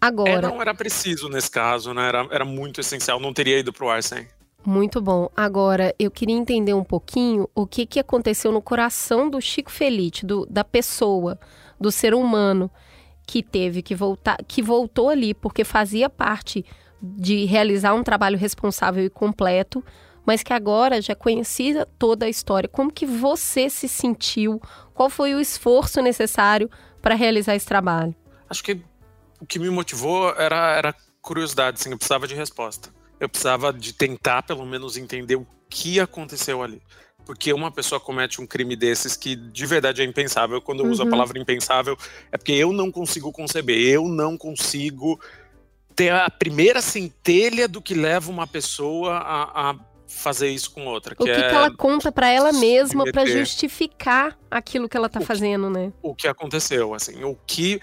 Agora. 0.00 0.46
É, 0.46 0.50
não 0.50 0.60
era 0.60 0.74
preciso 0.74 1.28
nesse 1.28 1.50
caso, 1.50 1.94
né? 1.94 2.06
Era, 2.06 2.28
era 2.30 2.44
muito 2.44 2.80
essencial, 2.80 3.18
não 3.18 3.32
teria 3.32 3.58
ido 3.58 3.72
pro 3.72 3.88
ar 3.88 4.02
sem. 4.02 4.26
Muito 4.64 5.00
bom. 5.00 5.30
Agora, 5.34 5.94
eu 5.98 6.10
queria 6.10 6.34
entender 6.34 6.74
um 6.74 6.84
pouquinho 6.84 7.48
o 7.54 7.66
que, 7.66 7.86
que 7.86 7.98
aconteceu 7.98 8.52
no 8.52 8.60
coração 8.60 9.30
do 9.30 9.40
Chico 9.40 9.70
Felite, 9.70 10.26
do, 10.26 10.44
da 10.46 10.62
pessoa, 10.62 11.38
do 11.80 11.90
ser 11.90 12.12
humano 12.12 12.70
que 13.28 13.42
teve 13.42 13.82
que 13.82 13.94
voltar, 13.94 14.38
que 14.48 14.62
voltou 14.62 15.10
ali 15.10 15.34
porque 15.34 15.62
fazia 15.62 16.08
parte 16.08 16.64
de 17.00 17.44
realizar 17.44 17.92
um 17.92 18.02
trabalho 18.02 18.38
responsável 18.38 19.04
e 19.04 19.10
completo, 19.10 19.84
mas 20.24 20.42
que 20.42 20.54
agora 20.54 21.02
já 21.02 21.14
conhecia 21.14 21.86
toda 21.98 22.24
a 22.24 22.28
história. 22.30 22.66
Como 22.66 22.90
que 22.90 23.04
você 23.04 23.68
se 23.68 23.86
sentiu? 23.86 24.58
Qual 24.94 25.10
foi 25.10 25.34
o 25.34 25.40
esforço 25.40 26.00
necessário 26.00 26.70
para 27.02 27.14
realizar 27.14 27.54
esse 27.54 27.66
trabalho? 27.66 28.14
Acho 28.48 28.64
que 28.64 28.80
o 29.38 29.44
que 29.44 29.58
me 29.58 29.68
motivou 29.68 30.30
era, 30.30 30.74
era 30.74 30.94
curiosidade, 31.20 31.76
assim, 31.78 31.90
eu 31.90 31.98
precisava 31.98 32.26
de 32.26 32.34
resposta. 32.34 32.88
Eu 33.20 33.28
precisava 33.28 33.74
de 33.74 33.92
tentar, 33.92 34.42
pelo 34.42 34.64
menos, 34.64 34.96
entender 34.96 35.36
o 35.36 35.46
que 35.68 36.00
aconteceu 36.00 36.62
ali. 36.62 36.80
Porque 37.28 37.52
uma 37.52 37.70
pessoa 37.70 38.00
comete 38.00 38.40
um 38.40 38.46
crime 38.46 38.74
desses 38.74 39.14
que 39.14 39.36
de 39.36 39.66
verdade 39.66 40.00
é 40.00 40.04
impensável. 40.06 40.62
Quando 40.62 40.82
eu 40.82 40.90
uso 40.90 41.02
Uhum. 41.02 41.08
a 41.08 41.10
palavra 41.10 41.38
impensável, 41.38 41.94
é 42.32 42.38
porque 42.38 42.52
eu 42.52 42.72
não 42.72 42.90
consigo 42.90 43.30
conceber, 43.30 43.76
eu 43.78 44.08
não 44.08 44.34
consigo 44.34 45.20
ter 45.94 46.10
a 46.10 46.30
primeira 46.30 46.80
centelha 46.80 47.68
do 47.68 47.82
que 47.82 47.92
leva 47.92 48.30
uma 48.30 48.46
pessoa 48.46 49.18
a, 49.18 49.70
a 49.72 49.76
fazer 50.06 50.48
isso 50.48 50.70
com 50.70 50.86
outra. 50.86 51.14
O 51.18 51.22
que, 51.22 51.30
é 51.30 51.34
que 51.50 51.54
ela 51.54 51.70
conta 51.76 52.10
para 52.10 52.30
ela 52.30 52.50
mesma 52.50 53.04
para 53.12 53.26
justificar 53.26 54.34
aquilo 54.50 54.88
que 54.88 54.96
ela 54.96 55.10
tá 55.10 55.20
que- 55.20 55.26
fazendo, 55.26 55.68
né? 55.68 55.92
o 56.00 56.14
que 56.14 56.26
aconteceu, 56.28 56.94
assim, 56.94 57.22
o 57.24 57.36
que 57.46 57.78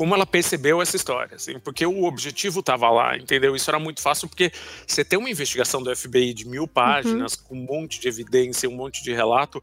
como 0.00 0.14
ela 0.14 0.24
percebeu 0.24 0.80
essa 0.80 0.96
história, 0.96 1.36
assim, 1.36 1.58
porque 1.58 1.84
o 1.84 2.04
objetivo 2.04 2.60
estava 2.60 2.88
lá, 2.88 3.18
entendeu? 3.18 3.54
Isso 3.54 3.70
era 3.70 3.78
muito 3.78 4.00
fácil 4.00 4.30
porque 4.30 4.50
você 4.86 5.04
tem 5.04 5.18
uma 5.18 5.28
investigação 5.28 5.82
do 5.82 5.94
FBI 5.94 6.32
de 6.32 6.48
mil 6.48 6.66
páginas 6.66 7.36
com 7.36 7.54
um 7.54 7.66
monte 7.66 8.00
de 8.00 8.08
evidência, 8.08 8.66
um 8.66 8.74
monte 8.74 9.02
de 9.02 9.12
relato, 9.12 9.62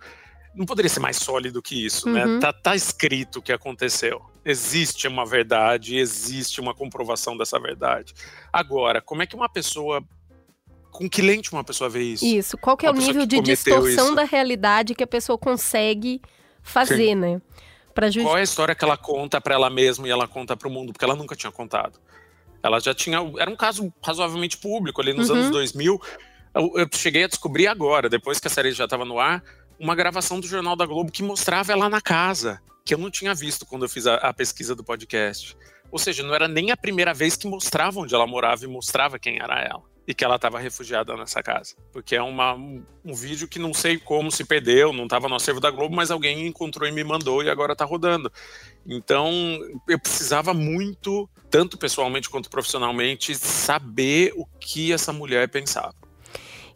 não 0.54 0.64
poderia 0.64 0.90
ser 0.90 1.00
mais 1.00 1.18
sólido 1.18 1.60
que 1.60 1.84
isso, 1.84 2.08
Uhum. 2.08 2.14
né? 2.14 2.40
Tá, 2.40 2.54
tá 2.54 2.76
escrito 2.76 3.40
o 3.40 3.42
que 3.42 3.52
aconteceu. 3.52 4.22
Existe 4.46 5.08
uma 5.08 5.26
verdade, 5.26 5.98
existe 5.98 6.62
uma 6.62 6.76
comprovação 6.76 7.36
dessa 7.36 7.60
verdade. 7.60 8.14
Agora, 8.54 9.02
como 9.02 9.24
é 9.24 9.26
que 9.26 9.36
uma 9.36 9.50
pessoa 9.50 10.04
com 10.92 11.10
que 11.10 11.20
lente 11.24 11.52
uma 11.52 11.64
pessoa 11.64 11.90
vê 11.90 12.04
isso? 12.04 12.24
Isso. 12.24 12.56
Qual 12.60 12.78
que 12.78 12.86
é 12.86 12.92
Uma 12.92 13.02
o 13.02 13.04
nível 13.04 13.26
de 13.26 13.42
distorção 13.42 14.06
isso. 14.10 14.16
da 14.16 14.24
realidade 14.24 14.94
que 14.94 15.04
a 15.04 15.08
pessoa 15.08 15.36
consegue 15.36 16.22
fazer, 16.62 17.16
né? 17.16 17.42
Para 17.98 18.08
justificar. 18.10 18.30
Qual 18.30 18.38
é 18.38 18.42
a 18.42 18.44
história 18.44 18.76
que 18.76 18.84
ela 18.84 18.96
conta 18.96 19.42
pra 19.42 19.56
ela 19.56 19.72
mesma 19.72 20.08
e 20.08 20.12
ela 20.12 20.28
conta 20.28 20.56
pro 20.56 20.70
mundo? 20.70 20.94
Porque 20.94 21.04
ela 21.04 21.16
nunca 21.16 21.36
tinha 21.36 21.52
contado. 21.52 22.00
Ela 22.62 22.80
já 22.80 22.94
tinha. 22.94 23.18
Era 23.40 23.50
um 23.50 23.56
caso 23.56 23.92
razoavelmente 24.04 24.56
público 24.58 25.02
ali 25.02 25.14
nos 25.14 25.32
Uhum. 25.32 25.38
anos 25.38 25.50
2000. 25.50 26.00
Eu, 26.54 26.72
eu 26.76 26.88
cheguei 26.94 27.24
a 27.24 27.28
descobrir 27.28 27.66
agora, 27.66 28.08
depois 28.08 28.40
que 28.40 28.46
a 28.46 28.52
série 28.52 28.72
já 28.72 28.84
estava 28.84 29.04
no 29.04 29.20
ar, 29.20 29.44
uma 29.80 29.96
gravação 29.96 30.40
do 30.40 30.46
Jornal 30.46 30.76
da 30.76 30.86
Globo 30.86 31.12
que 31.12 31.24
mostrava 31.24 31.72
ela 31.72 31.90
na 31.90 32.00
casa, 32.00 32.62
que 32.86 32.94
eu 32.94 33.00
não 33.00 33.10
tinha 33.10 33.34
visto 33.34 33.66
quando 33.66 33.86
eu 33.86 33.90
fiz 33.90 34.06
a, 34.06 34.14
a 34.16 34.32
pesquisa 34.32 34.76
do 34.76 34.84
podcast. 34.84 35.58
Ou 35.92 35.98
seja, 35.98 36.22
não 36.22 36.36
era 36.36 36.48
nem 36.48 36.70
a 36.70 36.78
primeira 36.78 37.16
vez 37.16 37.36
que 37.36 37.48
mostrava 37.48 38.00
onde 38.00 38.14
ela 38.14 38.28
morava 38.28 38.64
e 38.64 38.68
mostrava 38.68 39.18
quem 39.18 39.40
era 39.42 39.60
ela. 39.60 39.82
E 40.08 40.14
que 40.14 40.24
ela 40.24 40.38
estava 40.38 40.58
refugiada 40.58 41.16
nessa 41.18 41.44
casa. 41.44 41.76
Porque 41.92 42.16
é 42.16 42.22
uma, 42.22 42.54
um, 42.54 43.14
vídeo 43.14 43.48
que 43.48 43.60
não 43.60 43.74
sei 43.74 43.98
como 43.98 44.32
se 44.32 44.46
perdeu, 44.46 44.94
não 44.94 45.04
estava 45.04 45.28
no 45.28 45.36
acervo 45.36 45.60
da 45.60 45.70
Globo, 45.70 45.94
mas 45.94 46.10
alguém 46.10 46.48
encontrou 46.48 46.88
e 46.88 46.92
me 46.94 47.04
mandou 47.04 47.44
e 47.44 47.50
agora 47.50 47.74
está 47.74 47.84
rodando. 47.84 48.32
Então, 48.86 49.30
eu 49.88 50.00
precisava 50.00 50.54
muito, 50.54 51.30
tanto 51.50 51.78
pessoalmente 51.78 52.30
quanto 52.30 52.50
profissionalmente, 52.50 53.36
saber 53.36 54.32
o 54.38 54.46
que 54.60 54.94
essa 54.94 55.12
mulher 55.12 55.50
pensava. 55.50 55.94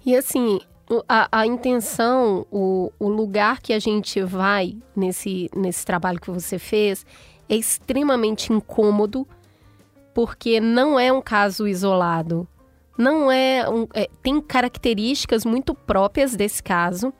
E 0.05 0.13
assim, 0.13 0.59
a, 1.07 1.27
a 1.31 1.45
intenção, 1.45 2.45
o, 2.51 2.91
o 2.99 3.07
lugar 3.07 3.61
que 3.61 3.71
a 3.71 3.79
gente 3.79 4.21
vai 4.23 4.75
nesse, 4.95 5.49
nesse 5.55 5.85
trabalho 5.85 6.19
que 6.19 6.29
você 6.29 6.59
fez 6.59 7.05
é 7.47 7.55
extremamente 7.55 8.51
incômodo, 8.51 9.27
porque 10.13 10.59
não 10.59 10.99
é 10.99 11.11
um 11.11 11.21
caso 11.21 11.67
isolado. 11.67 12.47
Não 13.01 13.31
é, 13.31 13.67
um, 13.67 13.87
é 13.95 14.07
tem 14.21 14.39
características 14.39 15.43
muito 15.43 15.73
próprias 15.73 16.35
desse 16.35 16.61
caso, 16.61 17.11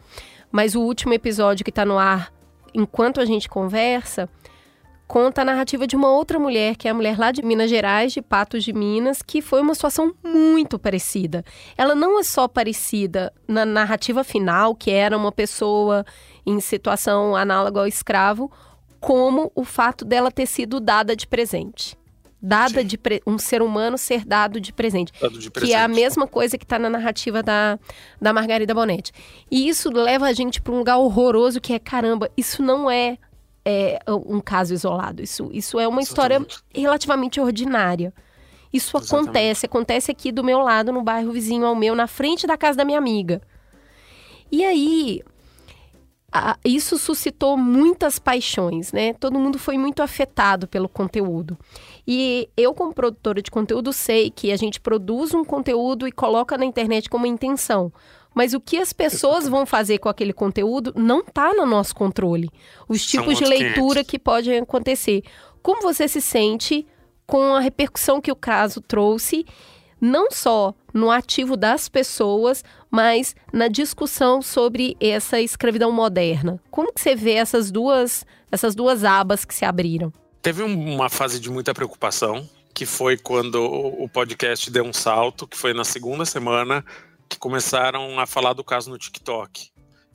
mas 0.52 0.76
o 0.76 0.82
último 0.82 1.12
episódio 1.12 1.64
que 1.64 1.72
está 1.72 1.84
no 1.84 1.98
ar, 1.98 2.32
enquanto 2.72 3.20
a 3.20 3.26
gente 3.26 3.50
conversa, 3.50 4.30
conta 5.08 5.42
a 5.42 5.46
narrativa 5.46 5.88
de 5.88 5.96
uma 5.96 6.08
outra 6.08 6.38
mulher, 6.38 6.76
que 6.76 6.88
é 6.88 6.92
a 6.92 6.94
mulher 6.94 7.18
lá 7.18 7.32
de 7.32 7.42
Minas 7.42 7.68
Gerais, 7.68 8.14
de 8.14 8.22
Patos 8.22 8.64
de 8.64 8.72
Minas, 8.72 9.24
que 9.24 9.42
foi 9.42 9.60
uma 9.60 9.74
situação 9.74 10.14
muito 10.24 10.78
parecida. 10.78 11.44
Ela 11.76 11.96
não 11.96 12.20
é 12.20 12.24
só 12.24 12.48
parecida 12.48 13.34
na 13.48 13.66
narrativa 13.66 14.24
final, 14.24 14.76
que 14.76 14.92
era 14.92 15.18
uma 15.18 15.32
pessoa 15.32 16.06
em 16.46 16.60
situação 16.60 17.36
análoga 17.36 17.80
ao 17.80 17.88
escravo, 17.88 18.52
como 19.00 19.52
o 19.56 19.64
fato 19.64 20.06
dela 20.06 20.32
ter 20.32 20.46
sido 20.46 20.80
dada 20.80 21.16
de 21.16 21.26
presente. 21.26 21.98
Dada 22.42 22.82
Sim. 22.82 22.88
de 22.88 22.98
pre- 22.98 23.22
um 23.28 23.38
ser 23.38 23.62
humano 23.62 23.98
ser 24.00 24.26
dado 24.26 24.60
de 24.60 24.74
presente 24.74 25.14
Dado 25.22 25.38
de 25.38 25.52
que 25.52 25.74
é 25.74 25.76
a 25.78 25.86
presente. 25.86 26.02
mesma 26.02 26.28
coisa 26.28 26.58
que 26.58 26.66
está 26.66 26.80
na 26.80 26.90
narrativa 26.90 27.44
da, 27.44 27.78
da 28.20 28.34
Margarida 28.34 28.74
Bonetti. 28.74 29.12
E 29.52 29.70
isso 29.70 29.92
leva 29.92 30.26
a 30.26 30.34
gente 30.34 30.60
para 30.60 30.74
um 30.74 30.80
lugar 30.80 30.98
horroroso 30.98 31.62
que 31.62 31.72
é, 31.72 31.78
caramba, 31.78 32.32
isso 32.36 32.64
não 32.64 32.90
é, 32.90 33.20
é, 33.64 34.00
um 34.10 34.40
caso 34.40 34.74
isolado. 34.74 35.22
Isso, 35.22 35.52
isso 35.54 35.80
é 35.80 35.88
uma 35.88 36.02
história 36.02 36.44
relativamente 36.74 37.40
ordinária. 37.40 38.12
Isso 38.74 38.98
Exatamente. 38.98 39.28
acontece, 39.28 39.66
acontece 39.68 40.12
aqui 40.12 40.32
do 40.32 40.44
meu 40.44 40.60
lado, 40.62 40.92
no 40.92 41.04
bairro 41.04 41.32
vizinho 41.32 41.66
ao 41.66 41.76
meu, 41.76 41.94
na 41.94 42.08
frente 42.08 42.48
da 42.48 42.58
casa 42.58 42.78
da 42.78 42.86
minha 42.86 42.98
amiga. 42.98 43.40
E 44.52 44.64
aí, 44.66 45.22
a, 46.32 46.58
isso 46.64 46.98
suscitou 46.98 47.58
muitas 47.58 48.18
paixões, 48.18 48.94
né? 48.94 49.14
Todo 49.14 49.38
mundo 49.38 49.60
foi 49.60 49.78
muito 49.78 50.02
afetado 50.02 50.68
pelo 50.68 50.88
conteúdo. 50.88 51.58
E 52.14 52.50
eu, 52.58 52.74
como 52.74 52.94
produtora 52.94 53.42
de 53.42 53.50
conteúdo, 53.50 53.94
sei 53.94 54.30
que 54.30 54.52
a 54.52 54.58
gente 54.58 54.82
produz 54.82 55.34
um 55.34 55.46
conteúdo 55.46 56.06
e 56.06 56.12
coloca 56.12 56.58
na 56.58 56.66
internet 56.66 57.10
como 57.10 57.26
intenção. 57.26 57.90
Mas 58.36 58.54
o 58.54 58.60
que 58.60 58.76
as 58.76 58.92
pessoas 58.92 59.48
vão 59.48 59.66
fazer 59.66 59.98
com 59.98 60.10
aquele 60.10 60.34
conteúdo 60.34 60.92
não 60.94 61.22
está 61.22 61.54
no 61.54 61.66
nosso 61.66 61.96
controle. 61.96 62.50
Os 62.90 63.06
tipos 63.06 63.38
de 63.38 63.46
leitura 63.46 64.04
que 64.04 64.20
podem 64.20 64.58
acontecer. 64.58 65.24
Como 65.64 65.82
você 65.82 66.06
se 66.06 66.20
sente 66.20 66.86
com 67.26 67.56
a 67.56 67.62
repercussão 67.62 68.20
que 68.20 68.30
o 68.30 68.36
caso 68.36 68.82
trouxe, 68.82 69.46
não 70.02 70.30
só 70.32 70.76
no 70.94 71.10
ativo 71.10 71.56
das 71.56 71.88
pessoas, 71.88 72.62
mas 72.90 73.34
na 73.54 73.70
discussão 73.70 74.42
sobre 74.42 74.98
essa 75.00 75.40
escravidão 75.40 75.94
moderna. 75.94 76.62
Como 76.70 76.92
que 76.92 77.00
você 77.00 77.16
vê 77.16 77.36
essas 77.36 77.72
duas, 77.72 78.26
essas 78.52 78.76
duas 78.76 79.06
abas 79.06 79.46
que 79.46 79.56
se 79.56 79.64
abriram? 79.64 80.12
Teve 80.42 80.64
uma 80.64 81.08
fase 81.08 81.40
de 81.40 81.52
muita 81.52 81.72
preocupação, 81.72 82.50
que 82.74 82.84
foi 82.84 83.16
quando 83.16 83.64
o 83.64 84.10
podcast 84.10 84.72
deu 84.72 84.84
um 84.84 84.94
salto, 84.94 85.48
que 85.48 85.56
foi 85.56 85.72
na 85.72 85.84
segunda 85.84 86.26
semana 86.26 86.84
que 87.30 87.38
começaram 87.38 88.20
a 88.20 88.26
falar 88.26 88.54
do 88.54 88.64
caso 88.64 88.90
no 88.90 88.98
TikTok. 88.98 89.70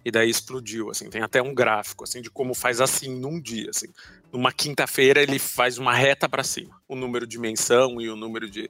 E 0.05 0.11
daí 0.11 0.29
explodiu, 0.29 0.91
assim, 0.91 1.09
tem 1.09 1.23
até 1.23 1.41
um 1.41 1.55
gráfico, 1.55 2.05
assim, 2.05 2.21
de 2.21 2.29
como 2.29 2.55
faz 2.55 2.81
assim 2.81 3.09
num 3.09 3.41
dia, 3.41 3.71
assim. 3.71 3.87
Numa 4.33 4.51
quinta-feira 4.53 5.23
ele 5.23 5.39
faz 5.39 5.79
uma 5.79 5.95
reta 5.95 6.29
para 6.29 6.43
cima, 6.43 6.81
o 6.89 6.97
número 6.97 7.27
de 7.27 7.39
menção 7.39 8.01
e 8.01 8.11
o 8.11 8.17
número 8.17 8.51
de 8.51 8.69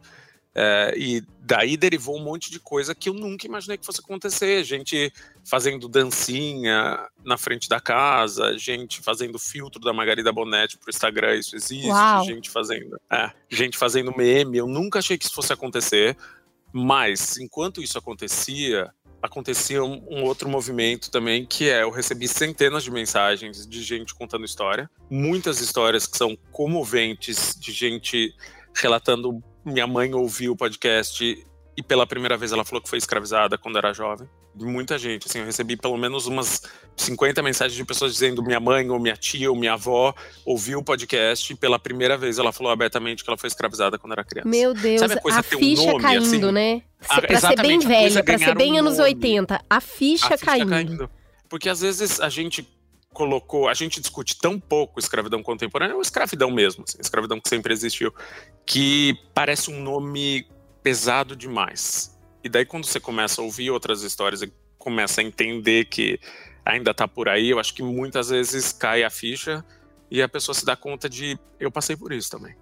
é, 0.59 0.95
e 0.97 1.23
daí 1.43 1.77
derivou 1.77 2.17
um 2.17 2.25
monte 2.25 2.51
de 2.51 2.59
coisa 2.59 2.95
que 2.95 3.11
eu 3.11 3.13
nunca 3.13 3.47
imaginei 3.47 3.77
que 3.77 3.85
fosse 3.85 4.01
acontecer. 4.01 4.65
Gente 4.65 5.13
fazendo 5.45 5.87
dancinha 5.87 7.07
na 7.23 7.37
frente 7.37 7.69
da 7.69 7.79
casa, 7.79 8.57
gente 8.57 9.03
fazendo 9.03 9.39
filtro 9.39 9.79
da 9.79 9.93
Margarida 9.93 10.33
Bonetti 10.33 10.79
pro 10.79 10.89
Instagram, 10.89 11.37
isso 11.37 11.55
existe. 11.55 11.89
Uau. 11.89 12.25
Gente 12.25 12.49
fazendo, 12.49 12.99
é, 13.13 13.31
gente 13.51 13.77
fazendo 13.77 14.17
meme. 14.17 14.57
Eu 14.57 14.67
nunca 14.67 15.01
achei 15.01 15.19
que 15.19 15.27
isso 15.27 15.35
fosse 15.35 15.53
acontecer. 15.53 16.17
Mas 16.73 17.37
enquanto 17.37 17.83
isso 17.83 17.99
acontecia, 17.99 18.91
acontecia 19.21 19.85
um, 19.85 20.03
um, 20.11 20.25
outro 20.25 20.49
movimento 20.49 21.11
também, 21.11 21.45
que 21.45 21.69
é 21.69 21.83
eu 21.83 21.91
recebi 21.91 22.27
centenas 22.27 22.83
de 22.83 22.91
mensagens 22.91 23.67
de 23.67 23.83
gente 23.83 24.15
contando 24.15 24.47
história, 24.47 24.91
muitas 25.11 25.61
histórias 25.61 26.07
que 26.07 26.17
são 26.17 26.35
comoventes, 26.51 27.55
de 27.61 27.73
gente 27.73 28.35
relatando 28.75 29.43
minha 29.67 29.87
mãe 29.87 30.15
ouviu 30.15 30.53
o 30.53 30.57
podcast 30.57 31.45
e 31.77 31.83
pela 31.83 32.07
primeira 32.07 32.37
vez 32.37 32.53
ela 32.53 32.65
falou 32.65 32.81
que 32.81 32.89
foi 32.89 32.99
escravizada 32.99 33.59
quando 33.59 33.77
era 33.77 33.93
jovem. 33.93 34.29
Muita 34.55 34.97
gente, 34.97 35.27
assim, 35.29 35.41
eu 35.41 35.45
recebi 35.45 35.77
pelo 35.77 35.99
menos 35.99 36.27
umas 36.27 36.63
50 36.97 37.43
mensagens 37.43 37.77
de 37.77 37.85
pessoas 37.85 38.15
dizendo 38.15 38.43
minha 38.43 38.59
mãe 38.59 38.89
ou 38.89 38.99
minha 38.99 39.15
tia 39.15 39.51
ou 39.51 39.57
minha 39.57 39.75
avó 39.75 40.15
ouviu 40.47 40.79
o 40.79 40.83
podcast 40.83 41.53
e 41.53 41.57
pela 41.57 41.79
primeira 41.79 42.17
vez 42.17 42.39
ela 42.39 42.53
falou 42.53 42.73
abertamente 42.73 43.23
que 43.23 43.29
ela 43.29 43.37
foi 43.37 43.49
escravizada 43.49 43.99
quando 43.99 44.13
era 44.13 44.25
criança. 44.25 44.49
Meu 44.49 44.73
Deus, 44.73 45.01
Sabe 45.01 45.15
a, 45.15 45.21
coisa 45.21 45.41
a 45.41 45.43
ficha 45.43 45.83
um 45.83 45.87
nome, 45.87 46.01
caindo, 46.03 46.23
assim? 46.23 46.53
né? 46.53 46.83
A, 47.07 47.21
pra 47.21 47.41
ser 47.41 47.61
bem 47.61 47.79
velha, 47.81 48.25
pra 48.25 48.39
ser 48.39 48.55
bem 48.55 48.73
um 48.75 48.79
anos 48.79 48.99
80, 48.99 49.61
a 49.69 49.81
ficha, 49.81 50.27
a 50.27 50.31
ficha 50.31 50.47
caindo. 50.47 50.71
caindo. 50.71 51.11
Porque 51.51 51.69
às 51.69 51.81
vezes 51.81 52.19
a 52.21 52.31
gente 52.31 52.67
colocou, 53.17 53.67
a 53.67 53.73
gente 53.73 53.99
discute 53.99 54.37
tão 54.39 54.61
pouco 54.61 55.01
escravidão 55.01 55.43
contemporânea, 55.43 55.97
ou 55.97 56.03
escravidão 56.03 56.51
mesmo, 56.51 56.85
assim, 56.87 56.99
escravidão 57.01 57.41
que 57.41 57.49
sempre 57.49 57.73
existiu, 57.73 58.13
que 58.67 59.19
parece 59.33 59.71
um 59.71 59.83
nome 59.83 60.47
pesado 60.83 61.35
demais. 61.35 62.15
E 62.45 62.49
daí 62.51 62.67
quando 62.67 62.85
você 62.85 63.01
começa 63.01 63.41
a 63.41 63.45
ouvir 63.45 63.71
outras 63.71 64.03
histórias 64.03 64.43
e 64.43 64.53
começa 64.77 65.23
a 65.23 65.25
entender 65.25 65.87
que 65.87 66.21
ainda 66.63 66.93
tá 66.93 67.09
por 67.09 67.27
aí, 67.27 67.49
eu 67.49 67.59
acho 67.59 67.73
que 67.73 67.83
muitas 67.83 68.29
vezes 68.29 68.71
cai 68.71 69.03
a 69.03 69.09
ficha 69.09 69.65
e 70.11 70.21
a 70.21 70.29
pessoa 70.29 70.55
se 70.55 70.67
dá 70.67 70.77
conta 70.77 71.09
de 71.09 71.39
eu 71.59 71.71
passei 71.71 71.97
por 71.97 72.13
isso 72.13 72.31
também. 72.31 72.55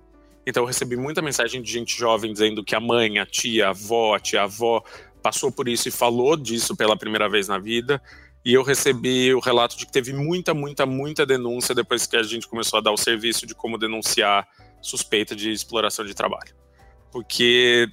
Então 0.46 0.62
eu 0.62 0.68
recebi 0.68 0.96
muita 0.96 1.20
mensagem 1.20 1.60
de 1.60 1.72
gente 1.72 1.98
jovem 1.98 2.32
dizendo 2.32 2.62
que 2.62 2.76
a 2.76 2.80
mãe, 2.80 3.18
a 3.18 3.26
tia, 3.26 3.66
a 3.66 3.70
avó, 3.70 4.14
a 4.14 4.20
tia-avó 4.20 4.84
passou 5.20 5.50
por 5.50 5.66
isso 5.68 5.88
e 5.88 5.90
falou 5.90 6.36
disso 6.36 6.76
pela 6.76 6.96
primeira 6.96 7.28
vez 7.28 7.48
na 7.48 7.58
vida. 7.58 8.00
E 8.44 8.52
eu 8.52 8.62
recebi 8.62 9.34
o 9.34 9.40
relato 9.40 9.76
de 9.76 9.86
que 9.86 9.92
teve 9.92 10.12
muita, 10.12 10.52
muita, 10.52 10.84
muita 10.84 11.24
denúncia 11.24 11.74
depois 11.74 12.06
que 12.06 12.16
a 12.16 12.22
gente 12.22 12.46
começou 12.46 12.78
a 12.78 12.82
dar 12.82 12.92
o 12.92 12.96
serviço 12.96 13.46
de 13.46 13.54
como 13.54 13.78
denunciar 13.78 14.46
suspeita 14.82 15.34
de 15.34 15.50
exploração 15.50 16.04
de 16.04 16.12
trabalho. 16.12 16.54
Porque 17.10 17.88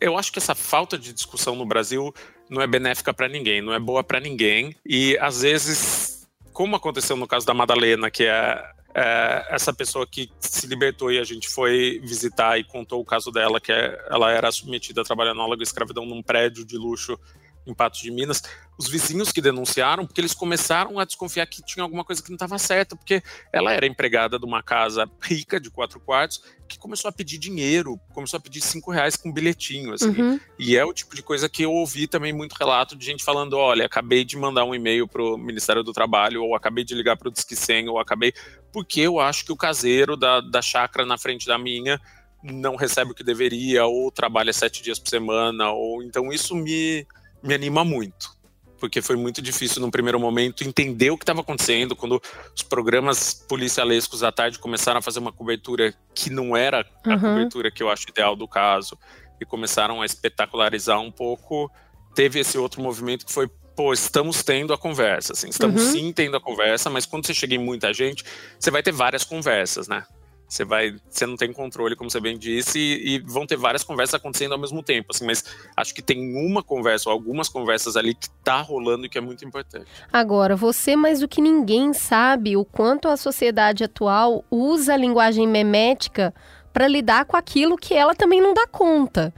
eu 0.00 0.16
acho 0.16 0.32
que 0.32 0.38
essa 0.38 0.54
falta 0.54 0.96
de 0.96 1.12
discussão 1.12 1.56
no 1.56 1.66
Brasil 1.66 2.14
não 2.48 2.62
é 2.62 2.66
benéfica 2.66 3.12
para 3.12 3.28
ninguém, 3.28 3.60
não 3.60 3.72
é 3.72 3.80
boa 3.80 4.04
para 4.04 4.20
ninguém. 4.20 4.76
E 4.86 5.18
às 5.18 5.42
vezes, 5.42 6.28
como 6.52 6.76
aconteceu 6.76 7.16
no 7.16 7.26
caso 7.26 7.44
da 7.44 7.54
Madalena, 7.54 8.10
que 8.10 8.24
é, 8.24 8.64
é, 8.94 9.46
essa 9.50 9.72
pessoa 9.72 10.06
que 10.06 10.30
se 10.38 10.66
libertou 10.66 11.10
e 11.10 11.18
a 11.18 11.24
gente 11.24 11.48
foi 11.48 12.00
visitar 12.04 12.58
e 12.58 12.64
contou 12.64 13.00
o 13.00 13.04
caso 13.04 13.30
dela, 13.30 13.60
que 13.60 13.72
é, 13.72 14.06
ela 14.08 14.30
era 14.32 14.50
submetida 14.52 15.00
a 15.00 15.04
trabalhar 15.04 15.34
na 15.34 15.44
escravidão 15.60 16.04
num 16.06 16.22
prédio 16.22 16.64
de 16.64 16.76
luxo 16.76 17.18
em 17.66 17.74
Patos 17.74 18.00
de 18.00 18.10
Minas, 18.10 18.42
os 18.78 18.88
vizinhos 18.88 19.30
que 19.30 19.42
denunciaram, 19.42 20.06
porque 20.06 20.20
eles 20.20 20.32
começaram 20.32 20.98
a 20.98 21.04
desconfiar 21.04 21.46
que 21.46 21.62
tinha 21.62 21.82
alguma 21.82 22.04
coisa 22.04 22.22
que 22.22 22.30
não 22.30 22.36
estava 22.36 22.58
certa, 22.58 22.96
porque 22.96 23.22
ela 23.52 23.72
era 23.72 23.86
empregada 23.86 24.38
de 24.38 24.44
uma 24.46 24.62
casa 24.62 25.08
rica 25.20 25.60
de 25.60 25.70
quatro 25.70 26.00
quartos 26.00 26.42
que 26.66 26.78
começou 26.78 27.08
a 27.08 27.12
pedir 27.12 27.36
dinheiro, 27.36 28.00
começou 28.14 28.38
a 28.38 28.40
pedir 28.40 28.60
cinco 28.60 28.90
reais 28.90 29.16
com 29.16 29.28
um 29.28 29.32
bilhetinho, 29.32 29.92
assim. 29.92 30.08
Uhum. 30.08 30.40
E 30.58 30.76
é 30.76 30.84
o 30.84 30.94
tipo 30.94 31.14
de 31.14 31.22
coisa 31.22 31.48
que 31.48 31.62
eu 31.62 31.72
ouvi 31.72 32.06
também 32.06 32.32
muito 32.32 32.54
relato 32.54 32.96
de 32.96 33.04
gente 33.04 33.24
falando, 33.24 33.54
olha, 33.54 33.84
acabei 33.84 34.24
de 34.24 34.36
mandar 34.36 34.64
um 34.64 34.74
e-mail 34.74 35.06
pro 35.06 35.36
Ministério 35.36 35.82
do 35.82 35.92
Trabalho, 35.92 36.42
ou 36.42 36.54
acabei 36.54 36.84
de 36.84 36.94
ligar 36.94 37.16
pro 37.16 37.30
Disque 37.30 37.56
100, 37.56 37.88
ou 37.88 37.98
acabei... 37.98 38.32
Porque 38.72 39.00
eu 39.00 39.18
acho 39.18 39.44
que 39.44 39.52
o 39.52 39.56
caseiro 39.56 40.16
da, 40.16 40.40
da 40.40 40.62
chácara 40.62 41.04
na 41.04 41.18
frente 41.18 41.46
da 41.46 41.58
minha 41.58 42.00
não 42.42 42.76
recebe 42.76 43.10
o 43.10 43.14
que 43.14 43.24
deveria, 43.24 43.84
ou 43.84 44.10
trabalha 44.10 44.52
sete 44.52 44.82
dias 44.82 44.98
por 44.98 45.10
semana, 45.10 45.72
ou... 45.72 46.02
Então 46.02 46.32
isso 46.32 46.54
me 46.54 47.04
me 47.42 47.54
anima 47.54 47.84
muito. 47.84 48.38
Porque 48.78 49.02
foi 49.02 49.14
muito 49.14 49.42
difícil, 49.42 49.82
no 49.82 49.90
primeiro 49.90 50.18
momento, 50.18 50.64
entender 50.64 51.10
o 51.10 51.18
que 51.18 51.22
estava 51.22 51.42
acontecendo. 51.42 51.94
Quando 51.94 52.20
os 52.56 52.62
programas 52.62 53.34
policialescos 53.34 54.22
à 54.22 54.32
tarde 54.32 54.58
começaram 54.58 54.98
a 54.98 55.02
fazer 55.02 55.18
uma 55.18 55.32
cobertura 55.32 55.94
que 56.14 56.30
não 56.30 56.56
era 56.56 56.86
a 57.04 57.10
uhum. 57.10 57.20
cobertura 57.20 57.70
que 57.70 57.82
eu 57.82 57.90
acho 57.90 58.08
ideal 58.08 58.34
do 58.34 58.48
caso, 58.48 58.98
e 59.40 59.44
começaram 59.44 60.02
a 60.02 60.06
espetacularizar 60.06 61.00
um 61.00 61.10
pouco, 61.10 61.70
teve 62.14 62.40
esse 62.40 62.58
outro 62.58 62.82
movimento 62.82 63.24
que 63.24 63.32
foi 63.32 63.48
pô, 63.74 63.94
estamos 63.94 64.42
tendo 64.42 64.74
a 64.74 64.78
conversa, 64.78 65.32
assim, 65.32 65.48
estamos 65.48 65.82
uhum. 65.82 65.92
sim 65.92 66.12
tendo 66.12 66.36
a 66.36 66.40
conversa, 66.40 66.90
mas 66.90 67.06
quando 67.06 67.26
você 67.26 67.32
chega 67.32 67.54
em 67.54 67.58
muita 67.58 67.94
gente, 67.94 68.22
você 68.58 68.70
vai 68.70 68.82
ter 68.82 68.92
várias 68.92 69.24
conversas, 69.24 69.88
né? 69.88 70.04
Você 70.50 70.64
vai, 70.64 70.96
você 71.08 71.24
não 71.26 71.36
tem 71.36 71.52
controle, 71.52 71.94
como 71.94 72.10
você 72.10 72.18
bem 72.18 72.36
disse, 72.36 72.76
e, 72.76 73.14
e, 73.14 73.18
vão 73.20 73.46
ter 73.46 73.56
várias 73.56 73.84
conversas 73.84 74.14
acontecendo 74.14 74.50
ao 74.50 74.58
mesmo 74.58 74.82
tempo, 74.82 75.12
assim, 75.14 75.24
mas 75.24 75.44
acho 75.76 75.94
que 75.94 76.02
tem 76.02 76.34
uma 76.34 76.60
conversa 76.60 77.08
ou 77.08 77.12
algumas 77.12 77.48
conversas 77.48 77.96
ali 77.96 78.14
que 78.14 78.28
tá 78.42 78.60
rolando 78.60 79.06
e 79.06 79.08
que 79.08 79.16
é 79.16 79.20
muito 79.20 79.44
importante. 79.44 79.86
Agora, 80.12 80.56
você 80.56 80.96
mais 80.96 81.20
do 81.20 81.28
que 81.28 81.40
ninguém 81.40 81.92
sabe 81.92 82.56
o 82.56 82.64
quanto 82.64 83.06
a 83.06 83.16
sociedade 83.16 83.84
atual 83.84 84.44
usa 84.50 84.94
a 84.94 84.96
linguagem 84.96 85.46
memética 85.46 86.34
para 86.72 86.88
lidar 86.88 87.26
com 87.26 87.36
aquilo 87.36 87.76
que 87.76 87.94
ela 87.94 88.12
também 88.12 88.42
não 88.42 88.52
dá 88.52 88.66
conta. 88.66 89.32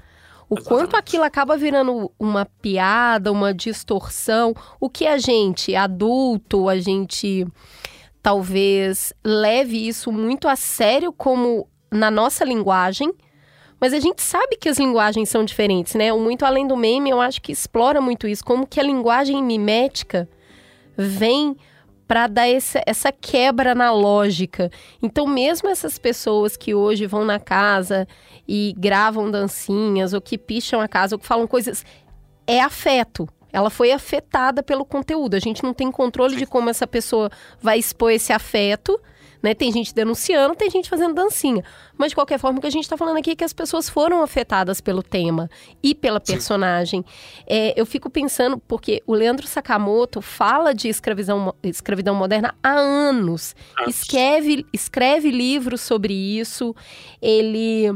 O 0.48 0.54
Exatamente. 0.54 0.68
quanto 0.68 0.96
aquilo 0.96 1.24
acaba 1.24 1.58
virando 1.58 2.10
uma 2.18 2.46
piada, 2.46 3.30
uma 3.30 3.52
distorção, 3.52 4.54
o 4.80 4.88
que 4.88 5.06
a 5.06 5.18
gente, 5.18 5.76
adulto, 5.76 6.70
a 6.70 6.78
gente 6.78 7.46
talvez 8.22 9.12
leve 9.24 9.88
isso 9.88 10.12
muito 10.12 10.46
a 10.46 10.54
sério 10.54 11.12
como 11.12 11.68
na 11.90 12.10
nossa 12.10 12.44
linguagem, 12.44 13.12
mas 13.80 13.92
a 13.92 13.98
gente 13.98 14.22
sabe 14.22 14.56
que 14.56 14.68
as 14.68 14.78
linguagens 14.78 15.28
são 15.28 15.44
diferentes, 15.44 15.94
né? 15.94 16.12
O 16.12 16.20
Muito 16.20 16.44
Além 16.44 16.66
do 16.66 16.76
Meme, 16.76 17.10
eu 17.10 17.20
acho 17.20 17.42
que 17.42 17.50
explora 17.50 18.00
muito 18.00 18.28
isso, 18.28 18.44
como 18.44 18.66
que 18.66 18.78
a 18.78 18.82
linguagem 18.82 19.42
mimética 19.42 20.28
vem 20.96 21.56
para 22.06 22.28
dar 22.28 22.46
essa, 22.46 22.80
essa 22.86 23.10
quebra 23.10 23.74
na 23.74 23.90
lógica. 23.90 24.70
Então, 25.02 25.26
mesmo 25.26 25.68
essas 25.68 25.98
pessoas 25.98 26.56
que 26.56 26.74
hoje 26.74 27.06
vão 27.06 27.24
na 27.24 27.40
casa 27.40 28.06
e 28.46 28.74
gravam 28.78 29.30
dancinhas, 29.30 30.12
ou 30.12 30.20
que 30.20 30.38
picham 30.38 30.80
a 30.80 30.86
casa, 30.86 31.16
ou 31.16 31.18
que 31.18 31.26
falam 31.26 31.46
coisas, 31.46 31.84
é 32.46 32.60
afeto 32.60 33.28
ela 33.52 33.70
foi 33.70 33.92
afetada 33.92 34.62
pelo 34.62 34.84
conteúdo. 34.84 35.34
A 35.34 35.40
gente 35.40 35.62
não 35.62 35.74
tem 35.74 35.90
controle 35.90 36.36
de 36.36 36.46
como 36.46 36.70
essa 36.70 36.86
pessoa 36.86 37.30
vai 37.60 37.78
expor 37.78 38.10
esse 38.10 38.32
afeto. 38.32 38.98
Né? 39.42 39.54
Tem 39.54 39.72
gente 39.72 39.92
denunciando, 39.92 40.54
tem 40.54 40.70
gente 40.70 40.88
fazendo 40.88 41.14
dancinha. 41.14 41.64
Mas, 41.98 42.10
de 42.10 42.14
qualquer 42.14 42.38
forma, 42.38 42.58
o 42.58 42.60
que 42.60 42.66
a 42.68 42.70
gente 42.70 42.84
está 42.84 42.96
falando 42.96 43.16
aqui 43.16 43.32
é 43.32 43.34
que 43.34 43.42
as 43.42 43.52
pessoas 43.52 43.88
foram 43.88 44.22
afetadas 44.22 44.80
pelo 44.80 45.02
tema 45.02 45.50
e 45.82 45.96
pela 45.96 46.20
personagem. 46.20 47.04
É, 47.44 47.78
eu 47.78 47.84
fico 47.84 48.08
pensando, 48.08 48.56
porque 48.56 49.02
o 49.04 49.12
Leandro 49.12 49.46
Sakamoto 49.48 50.22
fala 50.22 50.72
de 50.72 50.88
escravidão, 50.88 51.52
escravidão 51.60 52.14
moderna 52.14 52.54
há 52.62 52.70
anos. 52.70 53.56
Escreve, 53.88 54.64
escreve 54.72 55.32
livros 55.32 55.80
sobre 55.80 56.14
isso. 56.14 56.72
Ele 57.20 57.92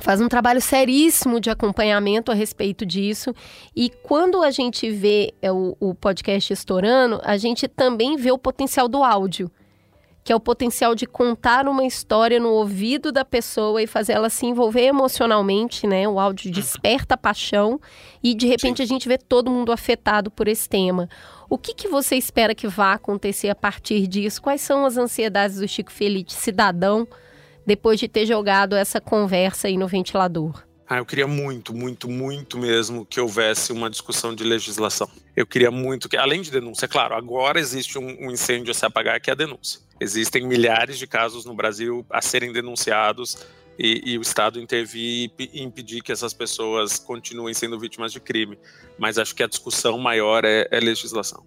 faz 0.00 0.20
um 0.20 0.28
trabalho 0.28 0.60
seríssimo 0.60 1.40
de 1.40 1.50
acompanhamento 1.50 2.30
a 2.30 2.34
respeito 2.34 2.86
disso. 2.86 3.34
E 3.74 3.90
quando 4.02 4.42
a 4.42 4.50
gente 4.50 4.90
vê 4.90 5.34
é, 5.42 5.52
o, 5.52 5.76
o 5.78 5.94
podcast 5.94 6.52
estourando, 6.52 7.20
a 7.24 7.36
gente 7.36 7.68
também 7.68 8.16
vê 8.16 8.32
o 8.32 8.38
potencial 8.38 8.88
do 8.88 9.02
áudio 9.02 9.50
que 10.28 10.32
é 10.32 10.36
o 10.36 10.40
potencial 10.40 10.94
de 10.94 11.06
contar 11.06 11.66
uma 11.66 11.86
história 11.86 12.38
no 12.38 12.50
ouvido 12.50 13.10
da 13.10 13.24
pessoa 13.24 13.82
e 13.82 13.86
fazer 13.86 14.12
ela 14.12 14.28
se 14.28 14.44
envolver 14.44 14.82
emocionalmente, 14.82 15.86
né? 15.86 16.06
O 16.06 16.20
áudio 16.20 16.52
desperta 16.52 17.16
paixão 17.16 17.80
e 18.22 18.34
de 18.34 18.46
repente 18.46 18.82
a 18.82 18.84
gente 18.84 19.08
vê 19.08 19.16
todo 19.16 19.50
mundo 19.50 19.72
afetado 19.72 20.30
por 20.30 20.46
esse 20.46 20.68
tema. 20.68 21.08
O 21.48 21.56
que, 21.56 21.72
que 21.72 21.88
você 21.88 22.14
espera 22.14 22.54
que 22.54 22.68
vá 22.68 22.92
acontecer 22.92 23.48
a 23.48 23.54
partir 23.54 24.06
disso? 24.06 24.42
Quais 24.42 24.60
são 24.60 24.84
as 24.84 24.98
ansiedades 24.98 25.60
do 25.60 25.66
Chico 25.66 25.90
Feliz, 25.90 26.30
cidadão, 26.34 27.08
depois 27.68 28.00
de 28.00 28.08
ter 28.08 28.24
jogado 28.24 28.74
essa 28.74 28.98
conversa 28.98 29.68
aí 29.68 29.76
no 29.76 29.86
ventilador? 29.86 30.64
Ah, 30.88 30.96
eu 30.96 31.04
queria 31.04 31.26
muito, 31.26 31.74
muito, 31.74 32.08
muito 32.08 32.56
mesmo 32.56 33.04
que 33.04 33.20
houvesse 33.20 33.74
uma 33.74 33.90
discussão 33.90 34.34
de 34.34 34.42
legislação. 34.42 35.06
Eu 35.36 35.46
queria 35.46 35.70
muito 35.70 36.08
que, 36.08 36.16
além 36.16 36.40
de 36.40 36.50
denúncia, 36.50 36.88
claro, 36.88 37.14
agora 37.14 37.60
existe 37.60 37.98
um, 37.98 38.26
um 38.26 38.30
incêndio 38.30 38.70
a 38.70 38.74
se 38.74 38.86
apagar 38.86 39.20
que 39.20 39.28
é 39.28 39.34
a 39.34 39.36
denúncia. 39.36 39.80
Existem 40.00 40.46
milhares 40.46 40.98
de 40.98 41.06
casos 41.06 41.44
no 41.44 41.52
Brasil 41.52 42.06
a 42.08 42.22
serem 42.22 42.54
denunciados 42.54 43.36
e, 43.78 44.12
e, 44.12 44.18
o 44.18 44.22
Estado 44.22 44.58
intervir 44.58 45.30
e 45.38 45.62
impedir 45.62 46.00
que 46.00 46.10
essas 46.10 46.32
pessoas 46.32 46.98
continuem 46.98 47.52
sendo 47.52 47.78
vítimas 47.78 48.14
de 48.14 48.18
crime. 48.18 48.58
Mas 48.98 49.18
acho 49.18 49.34
que 49.34 49.42
a 49.42 49.46
discussão 49.46 49.98
maior 49.98 50.42
é, 50.42 50.66
é 50.70 50.80
legislação. 50.80 51.44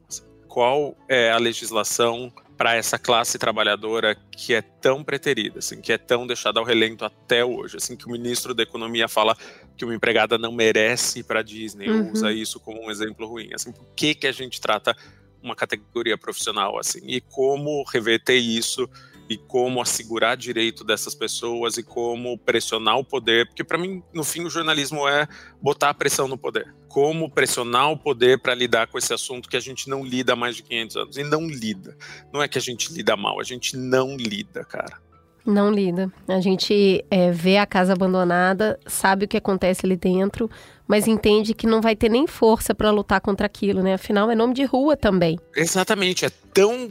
Qual 0.47 0.95
é 1.09 1.31
a 1.31 1.37
legislação 1.37 2.31
para 2.61 2.75
essa 2.75 2.99
classe 2.99 3.39
trabalhadora 3.39 4.15
que 4.31 4.53
é 4.53 4.61
tão 4.61 5.03
preterida, 5.03 5.57
assim, 5.57 5.81
que 5.81 5.91
é 5.91 5.97
tão 5.97 6.27
deixada 6.27 6.59
ao 6.59 6.63
relento 6.63 7.03
até 7.03 7.43
hoje, 7.43 7.77
assim, 7.77 7.95
que 7.95 8.05
o 8.05 8.11
ministro 8.11 8.53
da 8.53 8.61
Economia 8.61 9.07
fala 9.07 9.35
que 9.75 9.83
uma 9.83 9.95
empregada 9.95 10.37
não 10.37 10.51
merece 10.51 11.21
ir 11.21 11.23
para 11.23 11.41
Disney, 11.41 11.89
uhum. 11.89 12.11
usa 12.11 12.31
isso 12.31 12.59
como 12.59 12.85
um 12.85 12.91
exemplo 12.91 13.25
ruim, 13.25 13.49
assim, 13.51 13.71
por 13.71 13.87
que 13.95 14.13
que 14.13 14.27
a 14.27 14.31
gente 14.31 14.61
trata 14.61 14.95
uma 15.41 15.55
categoria 15.55 16.15
profissional 16.19 16.77
assim 16.77 17.01
e 17.03 17.19
como 17.19 17.83
reverter 17.91 18.37
isso 18.37 18.87
e 19.31 19.37
como 19.37 19.81
assegurar 19.81 20.35
direito 20.35 20.83
dessas 20.83 21.15
pessoas 21.15 21.77
e 21.77 21.83
como 21.83 22.37
pressionar 22.37 22.97
o 22.97 23.03
poder, 23.03 23.47
porque 23.47 23.63
para 23.63 23.77
mim, 23.77 24.03
no 24.13 24.25
fim, 24.25 24.43
o 24.43 24.49
jornalismo 24.49 25.07
é 25.07 25.25
botar 25.61 25.89
a 25.89 25.93
pressão 25.93 26.27
no 26.27 26.37
poder. 26.37 26.75
Como 26.89 27.31
pressionar 27.31 27.89
o 27.89 27.97
poder 27.97 28.41
para 28.41 28.53
lidar 28.53 28.87
com 28.87 28.97
esse 28.97 29.13
assunto 29.13 29.47
que 29.47 29.55
a 29.55 29.61
gente 29.61 29.89
não 29.89 30.03
lida 30.03 30.33
há 30.33 30.35
mais 30.35 30.57
de 30.57 30.63
500 30.63 30.95
anos. 30.97 31.17
E 31.17 31.23
não 31.23 31.47
lida. 31.47 31.95
Não 32.33 32.43
é 32.43 32.47
que 32.49 32.57
a 32.57 32.61
gente 32.61 32.91
lida 32.91 33.15
mal, 33.15 33.39
a 33.39 33.43
gente 33.43 33.77
não 33.77 34.17
lida, 34.17 34.65
cara. 34.65 34.99
Não 35.45 35.71
lida. 35.71 36.11
A 36.27 36.41
gente 36.41 37.05
é, 37.09 37.31
vê 37.31 37.57
a 37.57 37.65
casa 37.65 37.93
abandonada, 37.93 38.77
sabe 38.85 39.25
o 39.25 39.27
que 39.29 39.37
acontece 39.37 39.85
ali 39.85 39.95
dentro, 39.95 40.49
mas 40.85 41.07
entende 41.07 41.53
que 41.53 41.65
não 41.65 41.79
vai 41.79 41.95
ter 41.95 42.09
nem 42.09 42.27
força 42.27 42.75
para 42.75 42.91
lutar 42.91 43.21
contra 43.21 43.45
aquilo, 43.45 43.81
né? 43.81 43.93
Afinal, 43.93 44.29
é 44.29 44.35
nome 44.35 44.53
de 44.53 44.65
rua 44.65 44.97
também. 44.97 45.39
Exatamente. 45.55 46.25
É 46.25 46.29
tão 46.53 46.89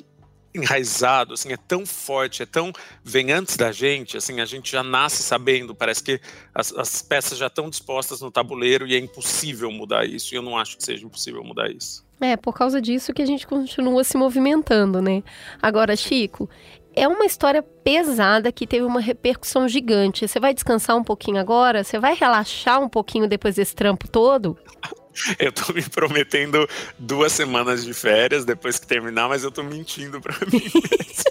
enraizado, 0.55 1.35
assim, 1.35 1.53
é 1.53 1.57
tão 1.57 1.87
forte, 1.87 2.43
é 2.43 2.47
tão 2.47 2.73
vem 3.05 3.33
antes 3.33 3.57
da 3.57 3.71
gente, 3.73 4.17
assim, 4.17 4.41
a 4.41 4.45
gente 4.45 4.73
já 4.73 4.83
nasce 4.83 5.23
sabendo, 5.23 5.75
parece 5.75 6.03
que 6.03 6.21
as, 6.55 6.73
as, 6.73 7.03
peças 7.03 7.39
já 7.39 7.47
estão 7.47 7.71
dispostas 7.71 8.21
no 8.21 8.31
tabuleiro 8.31 8.87
e 8.87 8.95
é 8.95 8.99
impossível 8.99 9.71
mudar 9.71 10.05
isso. 10.05 10.35
E 10.35 10.37
eu 10.37 10.43
não 10.43 10.59
acho 10.59 10.77
que 10.77 10.85
seja 10.85 11.07
impossível 11.07 11.45
mudar 11.45 11.71
isso. 11.71 12.05
É, 12.21 12.37
por 12.37 12.55
causa 12.55 12.81
disso 12.81 13.15
que 13.15 13.23
a 13.23 13.27
gente 13.27 13.47
continua 13.47 14.05
se 14.05 14.17
movimentando, 14.17 15.01
né? 15.01 15.23
Agora, 15.63 15.97
Chico, 15.97 16.51
é 16.95 17.07
uma 17.07 17.25
história 17.25 17.63
pesada 17.63 18.53
que 18.53 18.67
teve 18.67 18.85
uma 18.85 19.01
repercussão 19.01 19.69
gigante. 19.69 20.27
Você 20.27 20.41
vai 20.41 20.53
descansar 20.53 20.97
um 20.97 21.05
pouquinho 21.05 21.39
agora? 21.39 21.85
Você 21.85 21.99
vai 21.99 22.15
relaxar 22.15 22.83
um 22.83 22.89
pouquinho 22.89 23.29
depois 23.29 23.55
desse 23.55 23.75
trampo 23.75 24.09
todo? 24.09 24.59
Eu 25.39 25.53
tô 25.53 25.73
me 25.73 25.83
prometendo 25.83 26.69
duas 26.99 27.33
semanas 27.33 27.85
de 27.85 27.93
férias 27.93 28.45
depois 28.45 28.79
que 28.79 28.87
terminar, 28.87 29.29
mas 29.29 29.45
eu 29.45 29.51
tô 29.51 29.63
mentindo 29.63 30.21
pra 30.21 30.35
mim 30.47 30.63
mesmo. 30.75 31.31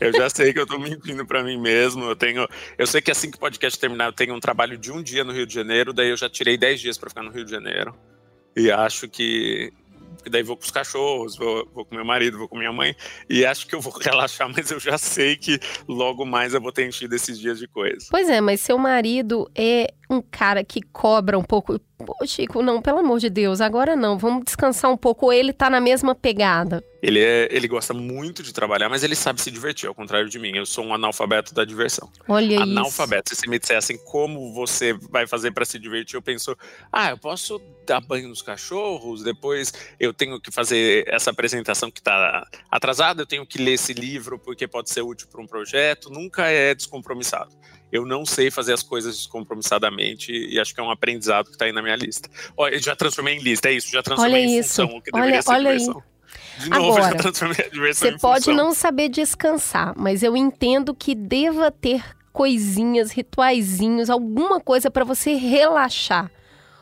eu 0.00 0.12
já 0.12 0.30
sei 0.30 0.52
que 0.52 0.60
eu 0.60 0.66
tô 0.66 0.78
mentindo 0.78 1.26
para 1.26 1.42
mim 1.42 1.58
mesmo. 1.58 2.04
Eu 2.04 2.16
tenho, 2.16 2.46
eu 2.78 2.86
sei 2.86 3.00
que 3.00 3.10
assim 3.10 3.30
que 3.30 3.36
o 3.36 3.40
podcast 3.40 3.78
terminar, 3.78 4.06
eu 4.06 4.12
tenho 4.12 4.34
um 4.34 4.40
trabalho 4.40 4.78
de 4.78 4.92
um 4.92 5.02
dia 5.02 5.24
no 5.24 5.32
Rio 5.32 5.46
de 5.46 5.54
Janeiro, 5.54 5.92
daí 5.92 6.10
eu 6.10 6.16
já 6.16 6.28
tirei 6.28 6.56
10 6.56 6.80
dias 6.80 6.98
para 6.98 7.10
ficar 7.10 7.22
no 7.22 7.30
Rio 7.30 7.44
de 7.44 7.50
Janeiro. 7.50 7.94
E 8.56 8.70
acho 8.70 9.08
que 9.08 9.72
porque 10.20 10.30
daí 10.30 10.42
vou 10.42 10.56
com 10.56 10.62
os 10.62 10.70
cachorros, 10.70 11.36
vou, 11.36 11.68
vou 11.74 11.84
com 11.84 11.94
meu 11.94 12.04
marido, 12.04 12.38
vou 12.38 12.48
com 12.48 12.56
minha 12.58 12.72
mãe, 12.72 12.94
e 13.28 13.44
acho 13.44 13.66
que 13.66 13.74
eu 13.74 13.80
vou 13.80 13.92
relaxar, 13.98 14.48
mas 14.54 14.70
eu 14.70 14.78
já 14.78 14.98
sei 14.98 15.36
que 15.36 15.58
logo 15.88 16.24
mais 16.24 16.54
eu 16.54 16.60
vou 16.60 16.70
ter 16.70 16.86
enchido 16.86 17.14
esses 17.14 17.38
dias 17.38 17.58
de 17.58 17.66
coisa. 17.66 18.06
Pois 18.10 18.28
é, 18.28 18.40
mas 18.40 18.60
seu 18.60 18.78
marido 18.78 19.50
é 19.54 19.92
um 20.08 20.20
cara 20.20 20.62
que 20.64 20.80
cobra 20.82 21.38
um 21.38 21.42
pouco. 21.42 21.80
Pô, 22.04 22.26
Chico, 22.26 22.62
não, 22.62 22.80
pelo 22.80 22.98
amor 22.98 23.18
de 23.18 23.30
Deus, 23.30 23.60
agora 23.60 23.96
não, 23.96 24.18
vamos 24.18 24.44
descansar 24.44 24.90
um 24.90 24.96
pouco. 24.96 25.26
Ou 25.26 25.32
ele 25.32 25.52
tá 25.52 25.68
na 25.68 25.80
mesma 25.80 26.14
pegada? 26.14 26.82
Ele, 27.02 27.18
é, 27.18 27.48
ele 27.50 27.66
gosta 27.66 27.94
muito 27.94 28.42
de 28.42 28.52
trabalhar, 28.52 28.88
mas 28.88 29.02
ele 29.02 29.14
sabe 29.14 29.40
se 29.40 29.50
divertir, 29.50 29.88
ao 29.88 29.94
contrário 29.94 30.28
de 30.28 30.38
mim. 30.38 30.52
Eu 30.54 30.66
sou 30.66 30.84
um 30.84 30.94
analfabeto 30.94 31.54
da 31.54 31.64
diversão. 31.64 32.10
Olha 32.28 32.60
analfabeto. 32.60 33.30
Se 33.30 33.36
você 33.36 33.48
me 33.48 33.58
dissessem 33.58 33.96
como 33.96 34.52
você 34.52 34.92
vai 34.92 35.26
fazer 35.26 35.50
para 35.52 35.64
se 35.64 35.78
divertir, 35.78 36.16
eu 36.16 36.22
penso, 36.22 36.56
ah, 36.92 37.10
eu 37.10 37.18
posso 37.18 37.60
dar 37.86 38.00
banho 38.00 38.28
nos 38.28 38.42
cachorros, 38.42 39.22
depois 39.22 39.72
eu 39.98 40.12
tenho 40.12 40.38
que 40.40 40.50
fazer 40.50 41.04
essa 41.08 41.30
apresentação 41.30 41.90
que 41.90 42.02
tá 42.02 42.46
atrasada, 42.70 43.22
eu 43.22 43.26
tenho 43.26 43.46
que 43.46 43.58
ler 43.58 43.72
esse 43.72 43.94
livro 43.94 44.38
porque 44.38 44.68
pode 44.68 44.90
ser 44.90 45.02
útil 45.02 45.26
para 45.28 45.40
um 45.40 45.46
projeto. 45.46 46.10
Nunca 46.10 46.48
é 46.48 46.74
descompromissado 46.74 47.50
eu 47.92 48.06
não 48.06 48.24
sei 48.24 48.50
fazer 48.50 48.72
as 48.72 48.82
coisas 48.82 49.16
descompromissadamente 49.16 50.32
e 50.32 50.58
acho 50.58 50.74
que 50.74 50.80
é 50.80 50.82
um 50.82 50.90
aprendizado 50.90 51.46
que 51.46 51.52
está 51.52 51.64
aí 51.64 51.72
na 51.72 51.82
minha 51.82 51.96
lista. 51.96 52.28
Olha, 52.56 52.74
eu 52.74 52.80
já 52.80 52.94
transformei 52.94 53.34
em 53.34 53.40
lista, 53.40 53.68
é 53.68 53.72
isso, 53.72 53.90
já 53.90 54.02
transformei 54.02 54.44
olha 54.44 54.50
em 54.50 54.58
isso. 54.58 54.68
função, 54.68 54.98
o 54.98 55.02
que 55.02 55.10
deveria 55.10 55.34
olha, 55.34 55.42
ser 55.42 55.50
olha 55.50 55.78
diversão. 55.78 55.96
Aí. 55.96 56.10
De 56.60 56.70
novo, 56.70 56.98
Agora, 56.98 57.94
Você 57.94 58.18
pode 58.18 58.52
não 58.52 58.72
saber 58.72 59.08
descansar, 59.08 59.94
mas 59.96 60.22
eu 60.22 60.36
entendo 60.36 60.94
que 60.94 61.14
deva 61.14 61.70
ter 61.70 62.04
coisinhas, 62.32 63.10
rituaizinhos, 63.10 64.10
alguma 64.10 64.60
coisa 64.60 64.90
para 64.90 65.04
você 65.04 65.34
relaxar. 65.34 66.30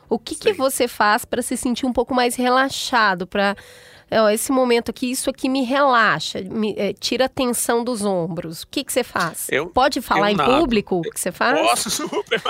O 0.09 0.17
que, 0.17 0.35
que 0.35 0.53
você 0.53 0.87
faz 0.87 1.23
para 1.23 1.41
se 1.41 1.55
sentir 1.55 1.85
um 1.85 1.93
pouco 1.93 2.13
mais 2.15 2.35
relaxado, 2.35 3.27
para 3.27 3.55
esse 4.31 4.51
momento 4.51 4.89
aqui, 4.89 5.11
isso 5.11 5.29
aqui 5.29 5.47
me 5.47 5.63
relaxa, 5.63 6.41
me, 6.41 6.73
é, 6.77 6.93
tira 6.93 7.25
a 7.25 7.29
tensão 7.29 7.83
dos 7.83 8.03
ombros. 8.03 8.63
O 8.63 8.67
que, 8.67 8.83
que 8.83 8.91
você 8.91 9.03
faz? 9.03 9.47
Eu, 9.49 9.67
Pode 9.67 10.01
falar 10.01 10.31
em 10.31 10.35
nado. 10.35 10.59
público 10.59 10.97
o 10.97 11.01
que 11.01 11.19
você 11.19 11.31
faz? 11.31 11.59
Posso, 11.59 11.89
super. 12.09 12.41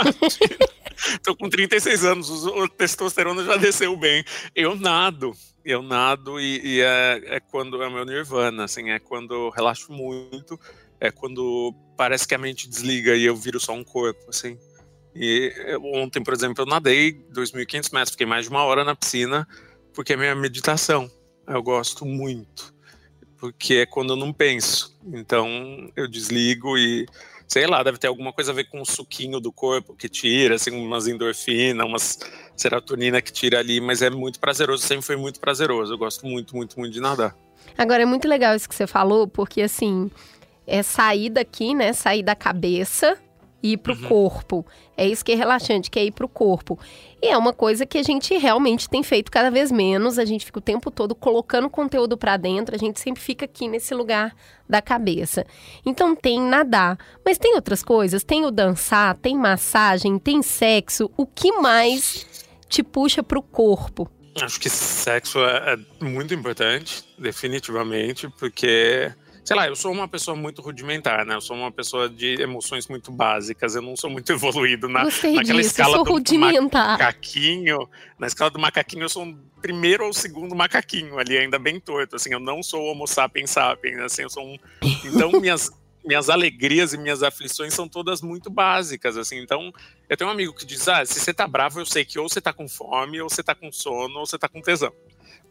Tô 1.23 1.35
com 1.35 1.49
36 1.49 2.05
anos, 2.05 2.29
o 2.29 2.67
testosterona 2.67 3.43
já 3.43 3.57
desceu 3.57 3.95
bem. 3.97 4.23
Eu 4.55 4.75
nado, 4.75 5.33
eu 5.65 5.81
nado 5.81 6.39
e, 6.39 6.61
e 6.63 6.81
é, 6.81 7.21
é, 7.25 7.39
quando 7.39 7.81
é 7.83 7.87
o 7.87 7.91
meu 7.91 8.05
nirvana, 8.05 8.63
assim, 8.63 8.91
é 8.91 8.99
quando 8.99 9.33
eu 9.33 9.49
relaxo 9.49 9.91
muito, 9.91 10.57
é 10.99 11.11
quando 11.11 11.73
parece 11.97 12.27
que 12.27 12.35
a 12.35 12.37
mente 12.37 12.69
desliga 12.69 13.15
e 13.15 13.25
eu 13.25 13.35
viro 13.35 13.59
só 13.59 13.73
um 13.73 13.83
corpo, 13.83 14.29
assim. 14.29 14.57
E 15.13 15.53
ontem, 15.95 16.23
por 16.23 16.33
exemplo, 16.33 16.63
eu 16.63 16.65
nadei 16.65 17.13
2.500 17.33 17.93
metros, 17.93 18.11
fiquei 18.11 18.25
mais 18.25 18.45
de 18.45 18.49
uma 18.51 18.63
hora 18.63 18.85
na 18.85 18.95
piscina, 18.95 19.45
porque 19.93 20.13
é 20.13 20.17
minha 20.17 20.35
meditação 20.35 21.11
eu 21.49 21.63
gosto 21.63 22.05
muito, 22.05 22.73
porque 23.37 23.75
é 23.75 23.85
quando 23.85 24.13
eu 24.13 24.15
não 24.15 24.31
penso. 24.31 24.97
Então 25.05 25.47
eu 25.95 26.07
desligo 26.07 26.77
e 26.77 27.05
sei 27.47 27.65
lá, 27.65 27.81
deve 27.81 27.97
ter 27.97 28.07
alguma 28.07 28.31
coisa 28.31 28.51
a 28.51 28.53
ver 28.53 28.65
com 28.65 28.79
o 28.79 28.85
suquinho 28.85 29.39
do 29.39 29.51
corpo 29.51 29.95
que 29.95 30.07
tira, 30.07 30.55
assim, 30.55 30.69
umas 30.69 31.07
endorfina, 31.07 31.83
umas 31.83 32.19
serotonina 32.55 33.21
que 33.21 33.33
tira 33.33 33.57
ali, 33.57 33.81
mas 33.81 34.03
é 34.03 34.09
muito 34.11 34.39
prazeroso, 34.39 34.85
sempre 34.85 35.05
foi 35.05 35.15
muito 35.15 35.39
prazeroso. 35.39 35.91
Eu 35.91 35.97
gosto 35.97 36.27
muito, 36.27 36.55
muito, 36.55 36.77
muito 36.77 36.93
de 36.93 37.01
nadar. 37.01 37.35
Agora 37.75 38.03
é 38.03 38.05
muito 38.05 38.27
legal 38.27 38.55
isso 38.55 38.69
que 38.69 38.75
você 38.75 38.85
falou, 38.85 39.27
porque 39.27 39.63
assim, 39.63 40.11
é 40.67 40.83
sair 40.83 41.31
daqui, 41.31 41.73
né? 41.73 41.91
Sair 41.91 42.21
da 42.21 42.35
cabeça 42.35 43.17
ir 43.61 43.77
para 43.77 43.93
o 43.93 43.95
uhum. 43.95 44.07
corpo. 44.07 44.65
É 44.95 45.07
isso 45.07 45.23
que 45.23 45.31
é 45.31 45.35
relaxante, 45.35 45.89
que 45.89 45.99
é 45.99 46.05
ir 46.05 46.11
para 46.11 46.25
o 46.25 46.29
corpo. 46.29 46.79
E 47.21 47.27
é 47.27 47.37
uma 47.37 47.53
coisa 47.53 47.85
que 47.85 47.97
a 47.97 48.03
gente 48.03 48.37
realmente 48.37 48.89
tem 48.89 49.03
feito 49.03 49.31
cada 49.31 49.51
vez 49.51 49.71
menos. 49.71 50.17
A 50.17 50.25
gente 50.25 50.45
fica 50.45 50.59
o 50.59 50.61
tempo 50.61 50.89
todo 50.89 51.13
colocando 51.13 51.69
conteúdo 51.69 52.17
para 52.17 52.37
dentro. 52.37 52.75
A 52.75 52.77
gente 52.77 52.99
sempre 52.99 53.21
fica 53.21 53.45
aqui 53.45 53.67
nesse 53.67 53.93
lugar 53.93 54.33
da 54.67 54.81
cabeça. 54.81 55.45
Então 55.85 56.15
tem 56.15 56.39
nadar, 56.41 56.97
mas 57.25 57.37
tem 57.37 57.55
outras 57.55 57.83
coisas. 57.83 58.23
Tem 58.23 58.45
o 58.45 58.51
dançar, 58.51 59.17
tem 59.17 59.37
massagem, 59.37 60.17
tem 60.17 60.41
sexo. 60.41 61.11
O 61.17 61.25
que 61.25 61.51
mais 61.53 62.25
te 62.67 62.83
puxa 62.83 63.21
para 63.21 63.39
o 63.39 63.43
corpo? 63.43 64.09
Acho 64.41 64.59
que 64.59 64.69
sexo 64.69 65.39
é, 65.39 65.73
é 65.73 66.03
muito 66.03 66.33
importante, 66.33 67.03
definitivamente, 67.17 68.29
porque 68.39 69.11
sei 69.43 69.55
lá, 69.55 69.67
eu 69.67 69.75
sou 69.75 69.91
uma 69.91 70.07
pessoa 70.07 70.35
muito 70.35 70.61
rudimentar, 70.61 71.25
né? 71.25 71.35
Eu 71.35 71.41
sou 71.41 71.55
uma 71.55 71.71
pessoa 71.71 72.09
de 72.09 72.41
emoções 72.41 72.87
muito 72.87 73.11
básicas, 73.11 73.75
eu 73.75 73.81
não 73.81 73.95
sou 73.95 74.09
muito 74.09 74.31
evoluído 74.33 74.87
na, 74.87 75.03
Gostei 75.03 75.33
naquela 75.33 75.59
disso, 75.59 75.71
escala 75.71 75.97
eu 75.97 76.05
sou 76.05 76.19
do 76.19 76.39
macaquinho. 76.39 77.89
Na 78.17 78.27
escala 78.27 78.51
do 78.51 78.59
macaquinho, 78.59 79.03
eu 79.03 79.09
sou 79.09 79.23
um 79.23 79.37
primeiro 79.61 80.05
ou 80.05 80.13
segundo 80.13 80.55
macaquinho 80.55 81.17
ali, 81.19 81.37
ainda 81.37 81.59
bem 81.59 81.79
torto, 81.79 82.15
assim, 82.15 82.31
eu 82.31 82.39
não 82.39 82.63
sou 82.63 82.83
homo 82.85 83.05
sapiens 83.07 83.49
sapiens, 83.49 83.99
assim, 83.99 84.23
eu 84.23 84.29
sou 84.29 84.45
um... 84.45 84.57
Então, 85.03 85.31
minhas 85.39 85.71
minhas 86.03 86.29
alegrias 86.29 86.93
e 86.93 86.97
minhas 86.97 87.21
aflições 87.21 87.73
são 87.73 87.87
todas 87.87 88.21
muito 88.21 88.49
básicas, 88.49 89.17
assim. 89.17 89.37
Então, 89.37 89.71
eu 90.07 90.17
tenho 90.17 90.29
um 90.29 90.33
amigo 90.33 90.53
que 90.53 90.65
diz: 90.65 90.87
ah, 90.87 91.05
se 91.05 91.19
você 91.19 91.33
tá 91.33 91.47
bravo, 91.47 91.79
eu 91.79 91.85
sei 91.85 92.05
que 92.05 92.17
ou 92.17 92.27
você 92.27 92.41
tá 92.41 92.53
com 92.53 92.67
fome, 92.67 93.21
ou 93.21 93.29
você 93.29 93.43
tá 93.43 93.53
com 93.53 93.71
sono, 93.71 94.19
ou 94.19 94.25
você 94.25 94.37
tá 94.37 94.47
com 94.47 94.61
tesão. 94.61 94.91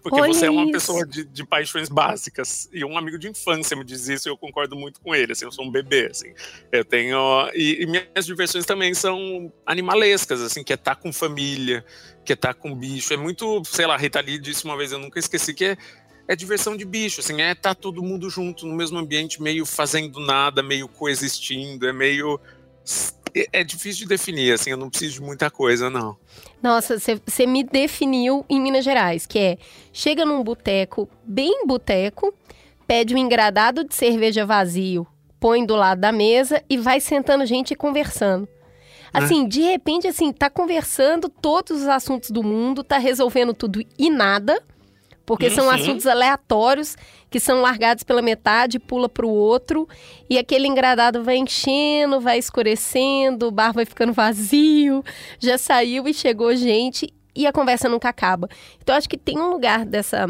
Porque 0.08 0.22
Olha 0.22 0.32
você 0.32 0.46
é 0.46 0.50
uma 0.50 0.62
isso. 0.62 0.72
pessoa 0.72 1.06
de, 1.06 1.24
de 1.24 1.44
paixões 1.44 1.88
básicas. 1.88 2.68
E 2.72 2.84
um 2.84 2.96
amigo 2.96 3.18
de 3.18 3.28
infância 3.28 3.76
me 3.76 3.84
diz 3.84 4.08
isso 4.08 4.28
e 4.28 4.30
eu 4.30 4.36
concordo 4.36 4.74
muito 4.74 5.00
com 5.00 5.14
ele. 5.14 5.32
Assim, 5.32 5.44
eu 5.44 5.52
sou 5.52 5.64
um 5.64 5.70
bebê, 5.70 6.08
assim. 6.10 6.32
Eu 6.72 6.84
tenho. 6.84 7.18
E, 7.54 7.82
e 7.82 7.86
minhas 7.86 8.24
diversões 8.24 8.64
também 8.64 8.94
são 8.94 9.52
animalescas, 9.66 10.40
assim, 10.40 10.64
que 10.64 10.72
é 10.72 10.76
estar 10.76 10.96
com 10.96 11.12
família, 11.12 11.84
que 12.24 12.32
é 12.32 12.34
estar 12.34 12.54
com 12.54 12.74
bicho. 12.74 13.12
É 13.12 13.16
muito, 13.16 13.62
sei 13.64 13.86
lá, 13.86 13.96
Rita 13.96 14.20
Lee 14.20 14.38
disse 14.38 14.64
uma 14.64 14.76
vez, 14.76 14.92
eu 14.92 14.98
nunca 14.98 15.18
esqueci, 15.18 15.52
que 15.52 15.64
é, 15.64 15.76
é 16.26 16.34
diversão 16.34 16.76
de 16.76 16.84
bicho, 16.84 17.20
assim, 17.20 17.40
é 17.40 17.52
estar 17.52 17.74
todo 17.74 18.02
mundo 18.02 18.30
junto 18.30 18.66
no 18.66 18.74
mesmo 18.74 18.98
ambiente, 18.98 19.42
meio 19.42 19.66
fazendo 19.66 20.20
nada, 20.20 20.62
meio 20.62 20.88
coexistindo, 20.88 21.86
é 21.86 21.92
meio. 21.92 22.40
É, 23.38 23.60
é 23.60 23.64
difícil 23.64 24.02
de 24.02 24.08
definir, 24.08 24.52
assim, 24.52 24.70
eu 24.70 24.76
não 24.76 24.90
preciso 24.90 25.14
de 25.14 25.22
muita 25.22 25.50
coisa, 25.50 25.88
não. 25.88 26.16
Nossa, 26.62 26.96
você 26.98 27.46
me 27.46 27.62
definiu 27.62 28.44
em 28.48 28.60
Minas 28.60 28.84
Gerais, 28.84 29.26
que 29.26 29.38
é 29.38 29.58
chega 29.92 30.24
num 30.24 30.42
boteco, 30.42 31.08
bem 31.24 31.66
boteco, 31.66 32.34
pede 32.86 33.14
um 33.14 33.18
engradado 33.18 33.84
de 33.84 33.94
cerveja 33.94 34.44
vazio, 34.44 35.06
põe 35.38 35.64
do 35.64 35.76
lado 35.76 36.00
da 36.00 36.10
mesa 36.10 36.62
e 36.68 36.76
vai 36.76 37.00
sentando 37.00 37.46
gente 37.46 37.72
e 37.72 37.76
conversando. 37.76 38.48
Assim, 39.12 39.48
de 39.48 39.62
repente, 39.62 40.06
assim, 40.06 40.32
tá 40.32 40.50
conversando 40.50 41.28
todos 41.28 41.82
os 41.82 41.88
assuntos 41.88 42.30
do 42.30 42.42
mundo, 42.42 42.84
tá 42.84 42.98
resolvendo 42.98 43.54
tudo 43.54 43.82
e 43.98 44.10
nada, 44.10 44.62
porque 45.28 45.50
são 45.50 45.66
Uhum. 45.66 45.70
assuntos 45.72 46.06
aleatórios 46.06 46.96
que 47.30 47.38
são 47.38 47.60
largados 47.60 48.02
pela 48.02 48.22
metade, 48.22 48.78
pula 48.78 49.10
pro 49.10 49.28
outro, 49.28 49.86
e 50.30 50.38
aquele 50.38 50.66
engradado 50.66 51.22
vai 51.22 51.36
enchendo, 51.36 52.18
vai 52.18 52.38
escurecendo, 52.38 53.48
o 53.48 53.50
bar 53.50 53.74
vai 53.74 53.84
ficando 53.84 54.14
vazio, 54.14 55.04
já 55.38 55.58
saiu 55.58 56.08
e 56.08 56.14
chegou 56.14 56.56
gente 56.56 57.12
e 57.36 57.46
a 57.46 57.52
conversa 57.52 57.86
nunca 57.90 58.08
acaba. 58.08 58.48
Então 58.82 58.96
acho 58.96 59.06
que 59.06 59.18
tem 59.18 59.38
um 59.38 59.50
lugar 59.50 59.84
dessa 59.84 60.26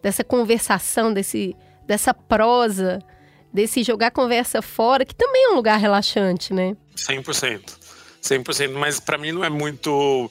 dessa 0.00 0.22
conversação, 0.22 1.12
desse 1.12 1.56
dessa 1.84 2.14
prosa, 2.14 3.00
desse 3.52 3.82
jogar 3.82 4.12
conversa 4.12 4.62
fora, 4.62 5.04
que 5.04 5.14
também 5.14 5.46
é 5.46 5.48
um 5.48 5.56
lugar 5.56 5.76
relaxante, 5.76 6.54
né? 6.54 6.76
100%. 6.96 7.76
100%, 8.22 8.72
mas 8.78 9.00
pra 9.00 9.18
mim 9.18 9.32
não 9.32 9.42
é 9.44 9.50
muito 9.50 10.30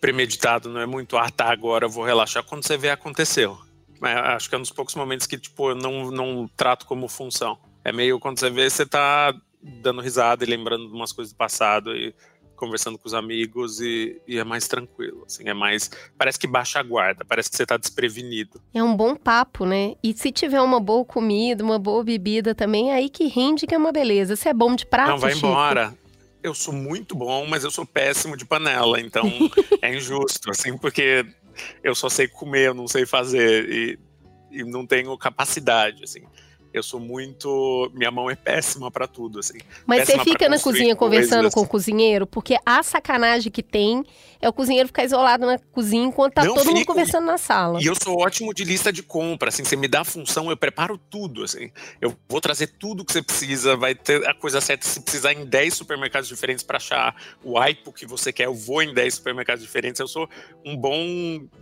premeditado, 0.00 0.68
não 0.68 0.80
é 0.80 0.86
muito, 0.86 1.16
ah, 1.16 1.30
tá, 1.30 1.50
agora 1.50 1.86
eu 1.86 1.90
vou 1.90 2.04
relaxar 2.04 2.44
quando 2.44 2.64
você 2.64 2.76
vê 2.76 2.90
aconteceu. 2.90 3.58
Mas 4.00 4.16
acho 4.16 4.48
que 4.48 4.54
é 4.54 4.58
um 4.58 4.62
dos 4.62 4.70
poucos 4.70 4.94
momentos 4.94 5.26
que, 5.26 5.36
tipo, 5.36 5.70
eu 5.70 5.74
não, 5.74 6.10
não 6.10 6.48
trato 6.56 6.86
como 6.86 7.08
função. 7.08 7.58
É 7.84 7.92
meio 7.92 8.20
quando 8.20 8.38
você 8.38 8.48
vê, 8.48 8.68
você 8.70 8.86
tá 8.86 9.34
dando 9.60 10.00
risada 10.00 10.44
e 10.44 10.46
lembrando 10.46 10.86
de 10.86 10.92
umas 10.92 11.12
coisas 11.12 11.32
do 11.32 11.36
passado 11.36 11.94
e 11.96 12.14
conversando 12.58 12.98
com 12.98 13.06
os 13.06 13.14
amigos 13.14 13.80
e, 13.80 14.20
e 14.26 14.36
é 14.36 14.44
mais 14.44 14.66
tranquilo, 14.66 15.22
assim, 15.24 15.48
é 15.48 15.54
mais, 15.54 15.90
parece 16.18 16.38
que 16.38 16.46
baixa 16.46 16.80
a 16.80 16.82
guarda, 16.82 17.24
parece 17.24 17.48
que 17.48 17.56
você 17.56 17.64
tá 17.64 17.76
desprevenido. 17.76 18.60
É 18.74 18.82
um 18.82 18.96
bom 18.96 19.14
papo, 19.14 19.64
né? 19.64 19.94
E 20.02 20.12
se 20.12 20.32
tiver 20.32 20.60
uma 20.60 20.80
boa 20.80 21.04
comida, 21.04 21.62
uma 21.62 21.78
boa 21.78 22.02
bebida 22.02 22.54
também, 22.54 22.90
é 22.90 22.94
aí 22.94 23.08
que 23.08 23.28
rende 23.28 23.66
que 23.66 23.74
é 23.74 23.78
uma 23.78 23.92
beleza. 23.92 24.34
Você 24.34 24.48
é 24.48 24.54
bom 24.54 24.74
de 24.74 24.84
prato, 24.84 25.10
Não, 25.10 25.18
vai 25.18 25.34
Chico? 25.34 25.46
embora. 25.46 25.96
Eu 26.48 26.54
sou 26.54 26.72
muito 26.72 27.14
bom, 27.14 27.46
mas 27.46 27.62
eu 27.62 27.70
sou 27.70 27.84
péssimo 27.84 28.34
de 28.34 28.46
panela, 28.46 28.98
então 28.98 29.30
é 29.82 29.94
injusto, 29.94 30.50
assim, 30.50 30.78
porque 30.78 31.26
eu 31.84 31.94
só 31.94 32.08
sei 32.08 32.26
comer, 32.26 32.68
eu 32.68 32.74
não 32.74 32.88
sei 32.88 33.04
fazer 33.04 33.70
e, 33.70 33.98
e 34.50 34.64
não 34.64 34.86
tenho 34.86 35.16
capacidade, 35.18 36.02
assim. 36.02 36.22
Eu 36.72 36.82
sou 36.82 37.00
muito. 37.00 37.90
Minha 37.94 38.10
mão 38.10 38.30
é 38.30 38.36
péssima 38.36 38.90
pra 38.90 39.06
tudo, 39.06 39.38
assim. 39.38 39.58
Mas 39.86 40.00
você 40.00 40.12
péssima 40.12 40.24
fica 40.24 40.48
na 40.48 40.58
cozinha 40.58 40.94
conversando 40.94 41.42
coisas. 41.42 41.54
com 41.54 41.60
o 41.60 41.66
cozinheiro, 41.66 42.26
porque 42.26 42.56
a 42.64 42.82
sacanagem 42.82 43.50
que 43.50 43.62
tem 43.62 44.04
é 44.40 44.48
o 44.48 44.52
cozinheiro 44.52 44.86
ficar 44.86 45.04
isolado 45.04 45.44
na 45.44 45.58
cozinha 45.72 46.04
enquanto 46.04 46.34
tá 46.34 46.44
Não 46.44 46.54
todo 46.54 46.66
mundo 46.66 46.78
fico. 46.78 46.92
conversando 46.92 47.26
na 47.26 47.38
sala. 47.38 47.80
E 47.82 47.86
eu 47.86 47.94
sou 47.94 48.20
ótimo 48.20 48.54
de 48.54 48.64
lista 48.64 48.92
de 48.92 49.02
compra, 49.02 49.48
assim, 49.48 49.64
você 49.64 49.74
me 49.74 49.88
dá 49.88 50.02
a 50.02 50.04
função, 50.04 50.48
eu 50.48 50.56
preparo 50.56 50.96
tudo, 50.96 51.42
assim. 51.42 51.70
Eu 52.00 52.14
vou 52.28 52.40
trazer 52.40 52.68
tudo 52.78 53.04
que 53.04 53.12
você 53.12 53.22
precisa, 53.22 53.76
vai 53.76 53.94
ter 53.94 54.24
a 54.28 54.34
coisa 54.34 54.60
certa, 54.60 54.86
se 54.86 55.00
precisar 55.00 55.32
em 55.32 55.44
10 55.44 55.74
supermercados 55.74 56.28
diferentes 56.28 56.62
para 56.62 56.76
achar 56.76 57.16
o 57.42 57.58
aipo 57.58 57.92
que 57.92 58.06
você 58.06 58.32
quer, 58.32 58.46
eu 58.46 58.54
vou 58.54 58.80
em 58.80 58.94
10 58.94 59.14
supermercados 59.14 59.62
diferentes. 59.64 59.98
Eu 59.98 60.06
sou 60.06 60.28
um 60.64 60.76
bom 60.76 61.00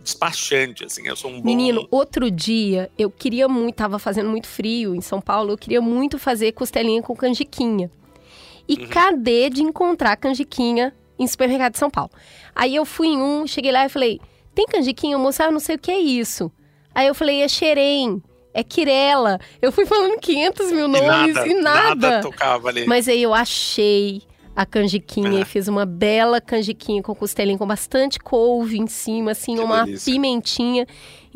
despachante, 0.03 0.85
assim, 0.85 1.07
eu 1.07 1.15
sou 1.15 1.31
um 1.31 1.41
bom... 1.41 1.45
Menino, 1.45 1.87
outro 1.89 2.29
dia 2.29 2.91
eu 2.97 3.09
queria 3.09 3.47
muito, 3.47 3.75
tava 3.75 3.97
fazendo 3.97 4.29
muito 4.29 4.47
frio 4.47 4.95
em 4.97 5.01
São 5.01 5.21
Paulo, 5.21 5.51
eu 5.51 5.57
queria 5.57 5.81
muito 5.81 6.17
fazer 6.19 6.51
costelinha 6.51 7.01
com 7.01 7.15
canjiquinha. 7.15 7.89
E 8.67 8.75
Uhum. 8.81 8.87
cadê 8.89 9.49
de 9.49 9.61
encontrar 9.63 10.15
canjiquinha 10.17 10.93
em 11.17 11.25
supermercado 11.25 11.73
de 11.73 11.79
São 11.79 11.89
Paulo? 11.89 12.11
Aí 12.53 12.75
eu 12.75 12.83
fui 12.85 13.07
em 13.07 13.21
um, 13.21 13.47
cheguei 13.47 13.71
lá 13.71 13.85
e 13.85 13.89
falei: 13.89 14.19
tem 14.53 14.65
canjiquinha, 14.65 15.17
moça? 15.17 15.43
Ah, 15.43 15.47
eu 15.47 15.51
não 15.53 15.59
sei 15.59 15.75
o 15.75 15.79
que 15.79 15.89
é 15.91 15.99
isso. 15.99 16.51
Aí 16.93 17.07
eu 17.07 17.15
falei: 17.15 17.41
é 17.41 17.47
xerém, 17.47 18.21
é 18.53 18.63
quirela. 18.63 19.39
Eu 19.61 19.71
fui 19.71 19.85
falando 19.85 20.19
500 20.19 20.71
mil 20.73 20.85
E 20.85 20.87
nomes 20.89 21.35
nada, 21.35 21.47
e 21.47 21.53
nada. 21.53 21.95
nada 21.95 22.21
tocava 22.21 22.67
ali. 22.67 22.85
Mas 22.85 23.07
aí 23.07 23.21
eu 23.23 23.33
achei 23.33 24.21
a 24.55 24.65
canjiquinha 24.65 25.41
e 25.41 25.45
fiz 25.45 25.67
uma 25.67 25.85
bela 25.85 26.41
canjiquinha 26.41 27.03
com 27.03 27.13
costelinha 27.13 27.57
com 27.59 27.67
bastante 27.67 28.17
couve 28.19 28.79
em 28.79 28.87
cima, 28.87 29.31
assim, 29.31 29.55
Que 29.55 29.61
uma 29.61 29.85
delícia. 29.85 30.11
pimentinha. 30.11 30.87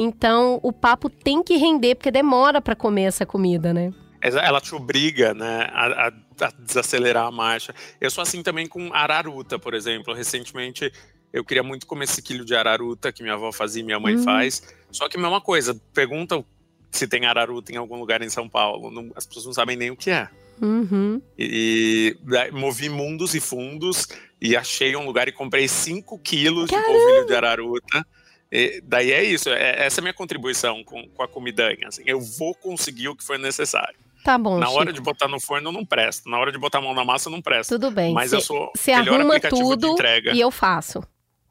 Então, 0.03 0.59
o 0.63 0.73
papo 0.73 1.09
tem 1.09 1.43
que 1.43 1.55
render, 1.57 1.93
porque 1.95 2.09
demora 2.09 2.59
pra 2.59 2.75
comer 2.75 3.03
essa 3.03 3.25
comida, 3.25 3.71
né? 3.73 3.93
Ela 4.21 4.59
te 4.59 4.73
obriga, 4.75 5.33
né, 5.33 5.67
a, 5.71 6.07
a- 6.07 6.13
a 6.47 6.51
desacelerar 6.59 7.25
a 7.27 7.31
marcha. 7.31 7.73
Eu 7.99 8.09
sou 8.09 8.21
assim 8.21 8.41
também 8.41 8.67
com 8.67 8.91
araruta, 8.93 9.59
por 9.59 9.73
exemplo. 9.75 10.13
Recentemente 10.13 10.91
eu 11.33 11.45
queria 11.45 11.61
muito 11.63 11.85
comer 11.85 12.05
esse 12.05 12.21
quilo 12.21 12.43
de 12.43 12.55
araruta 12.55 13.11
que 13.11 13.21
minha 13.21 13.35
avó 13.35 13.51
fazia 13.51 13.81
e 13.81 13.85
minha 13.85 13.99
mãe 13.99 14.15
Hum. 14.15 14.23
faz. 14.23 14.61
Só 14.91 15.07
que 15.07 15.17
a 15.17 15.19
mesma 15.21 15.39
coisa, 15.41 15.79
pergunta 15.93 16.43
se 16.91 17.07
tem 17.07 17.25
araruta 17.25 17.71
em 17.71 17.77
algum 17.77 17.97
lugar 17.99 18.21
em 18.21 18.29
São 18.29 18.49
Paulo. 18.49 18.89
Não- 18.91 19.11
as 19.15 19.25
pessoas 19.25 19.45
não 19.45 19.53
sabem 19.53 19.77
nem 19.77 19.91
o 19.91 19.95
que 19.95 20.09
é. 20.11 20.27
Uhum. 20.61 21.19
E, 21.37 22.15
daí 22.23 22.51
movi 22.51 22.89
mundos 22.89 23.33
e 23.33 23.39
fundos 23.39 24.07
e 24.39 24.55
achei 24.55 24.95
um 24.95 25.05
lugar 25.05 25.27
e 25.27 25.31
comprei 25.31 25.67
5 25.67 26.19
quilos 26.19 26.65
de 26.69 26.75
Caramba! 26.75 26.91
polvilho 26.91 27.25
de 27.27 27.33
araruta. 27.35 28.07
E 28.51 28.81
daí 28.83 29.11
é 29.11 29.23
isso, 29.23 29.49
é- 29.49 29.85
essa 29.85 29.99
é 29.99 30.01
a 30.01 30.03
minha 30.03 30.13
contribuição 30.13 30.83
com, 30.83 31.07
com 31.09 31.23
a 31.23 31.27
comidanha. 31.27 31.87
Assim, 31.87 32.03
eu 32.05 32.19
vou 32.19 32.53
conseguir 32.53 33.07
o 33.09 33.15
que 33.15 33.23
for 33.23 33.39
necessário. 33.39 33.95
Tá 34.23 34.37
bom, 34.37 34.59
Na 34.59 34.69
hora 34.69 34.81
Chico. 34.91 34.93
de 34.93 35.01
botar 35.01 35.27
no 35.27 35.39
forno 35.39 35.69
eu 35.69 35.71
não 35.71 35.85
presto. 35.85 36.29
Na 36.29 36.37
hora 36.37 36.51
de 36.51 36.57
botar 36.59 36.77
a 36.77 36.81
mão 36.81 36.93
na 36.93 37.03
massa 37.03 37.27
eu 37.27 37.31
não 37.31 37.41
presto. 37.41 37.69
Tudo 37.71 37.89
bem. 37.89 38.13
Mas 38.13 38.29
Cê- 38.29 38.35
eu 38.35 38.41
sou 38.41 38.65
o 38.65 38.71
melhor 38.97 39.15
arruma 39.19 39.35
aplicativo 39.35 39.75
de 39.75 39.81
tudo 39.81 39.93
entrega. 39.93 40.31
e 40.33 40.39
eu 40.39 40.51
faço. 40.51 40.99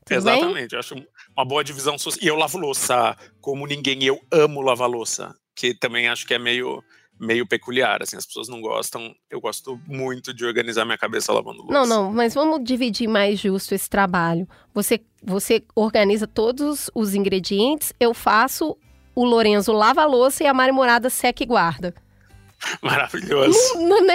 Tudo 0.04 0.22
bem? 0.24 0.38
Exatamente. 0.38 0.72
Eu 0.74 0.78
acho 0.78 0.94
uma 1.36 1.44
boa 1.44 1.64
divisão 1.64 1.98
social. 1.98 2.22
E 2.24 2.28
eu 2.28 2.36
lavo 2.36 2.58
louça 2.58 3.16
como 3.40 3.66
ninguém. 3.66 4.04
Eu 4.04 4.20
amo 4.30 4.60
lavar 4.60 4.88
louça. 4.88 5.34
Que 5.54 5.74
também 5.74 6.08
acho 6.08 6.26
que 6.26 6.34
é 6.34 6.38
meio, 6.38 6.82
meio 7.20 7.46
peculiar. 7.46 8.02
Assim, 8.02 8.16
as 8.16 8.24
pessoas 8.24 8.48
não 8.48 8.60
gostam. 8.60 9.14
Eu 9.30 9.40
gosto 9.40 9.78
muito 9.86 10.32
de 10.32 10.44
organizar 10.44 10.84
minha 10.86 10.96
cabeça 10.98 11.32
lavando 11.32 11.58
louça. 11.62 11.72
Não, 11.72 11.86
não, 11.86 12.12
mas 12.12 12.34
vamos 12.34 12.64
dividir 12.64 13.06
mais 13.06 13.38
justo 13.38 13.74
esse 13.74 13.88
trabalho. 13.88 14.48
Você, 14.74 15.00
você 15.22 15.62
organiza 15.76 16.26
todos 16.26 16.90
os 16.94 17.14
ingredientes, 17.14 17.92
eu 18.00 18.14
faço, 18.14 18.76
o 19.14 19.24
Lorenzo 19.24 19.72
lava 19.72 20.00
a 20.02 20.06
louça 20.06 20.42
e 20.42 20.46
a 20.46 20.54
Mari 20.54 20.72
Morada 20.72 21.10
seca 21.10 21.42
e 21.42 21.46
guarda. 21.46 21.94
Maravilhoso. 22.82 23.58
Não, 23.76 24.04
né? 24.04 24.14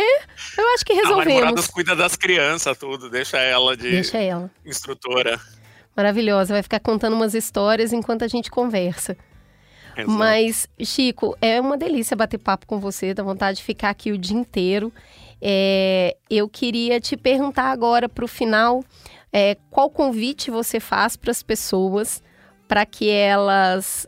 Eu 0.58 0.68
acho 0.74 0.86
que 0.86 0.93
A 0.93 0.95
Mari 0.95 1.08
resolvemos. 1.08 1.39
Moradas 1.41 1.68
cuida 1.68 1.95
das 1.95 2.16
crianças, 2.16 2.78
tudo. 2.78 3.10
Deixa 3.10 3.38
ela 3.38 3.78
de 3.78 3.89
Deixa 3.91 4.18
ela. 4.18 4.51
instrutora. 4.66 5.39
Maravilhosa. 5.95 6.53
Vai 6.53 6.64
ficar 6.64 6.80
contando 6.80 7.14
umas 7.14 7.34
histórias 7.34 7.93
enquanto 7.93 8.24
a 8.24 8.28
gente 8.28 8.51
conversa. 8.51 9.16
Mas, 10.08 10.68
Chico, 10.82 11.38
é 11.41 11.60
uma 11.60 11.78
delícia 11.78 12.16
bater 12.16 12.38
papo 12.38 12.66
com 12.68 12.80
você, 12.80 13.14
dá 13.14 13.24
vontade 13.24 13.58
de 13.58 13.64
ficar 13.64 13.89
aqui 13.89 14.12
o 14.12 14.18
dia 14.18 14.38
inteiro. 14.38 14.91
É, 15.41 16.16
eu 16.30 16.50
queria 16.50 17.00
te 17.00 17.16
perguntar 17.16 17.72
agora 17.72 18.10
para 18.10 18.26
o 18.26 18.28
final 18.28 18.84
é, 19.32 19.58
qual 19.70 19.89
convite 19.89 20.50
você 20.50 20.80
faz 20.80 21.16
para 21.16 21.32
as 21.32 21.43
pessoas 21.43 22.24
para 22.68 22.86
que 22.86 23.10
elas 23.10 24.08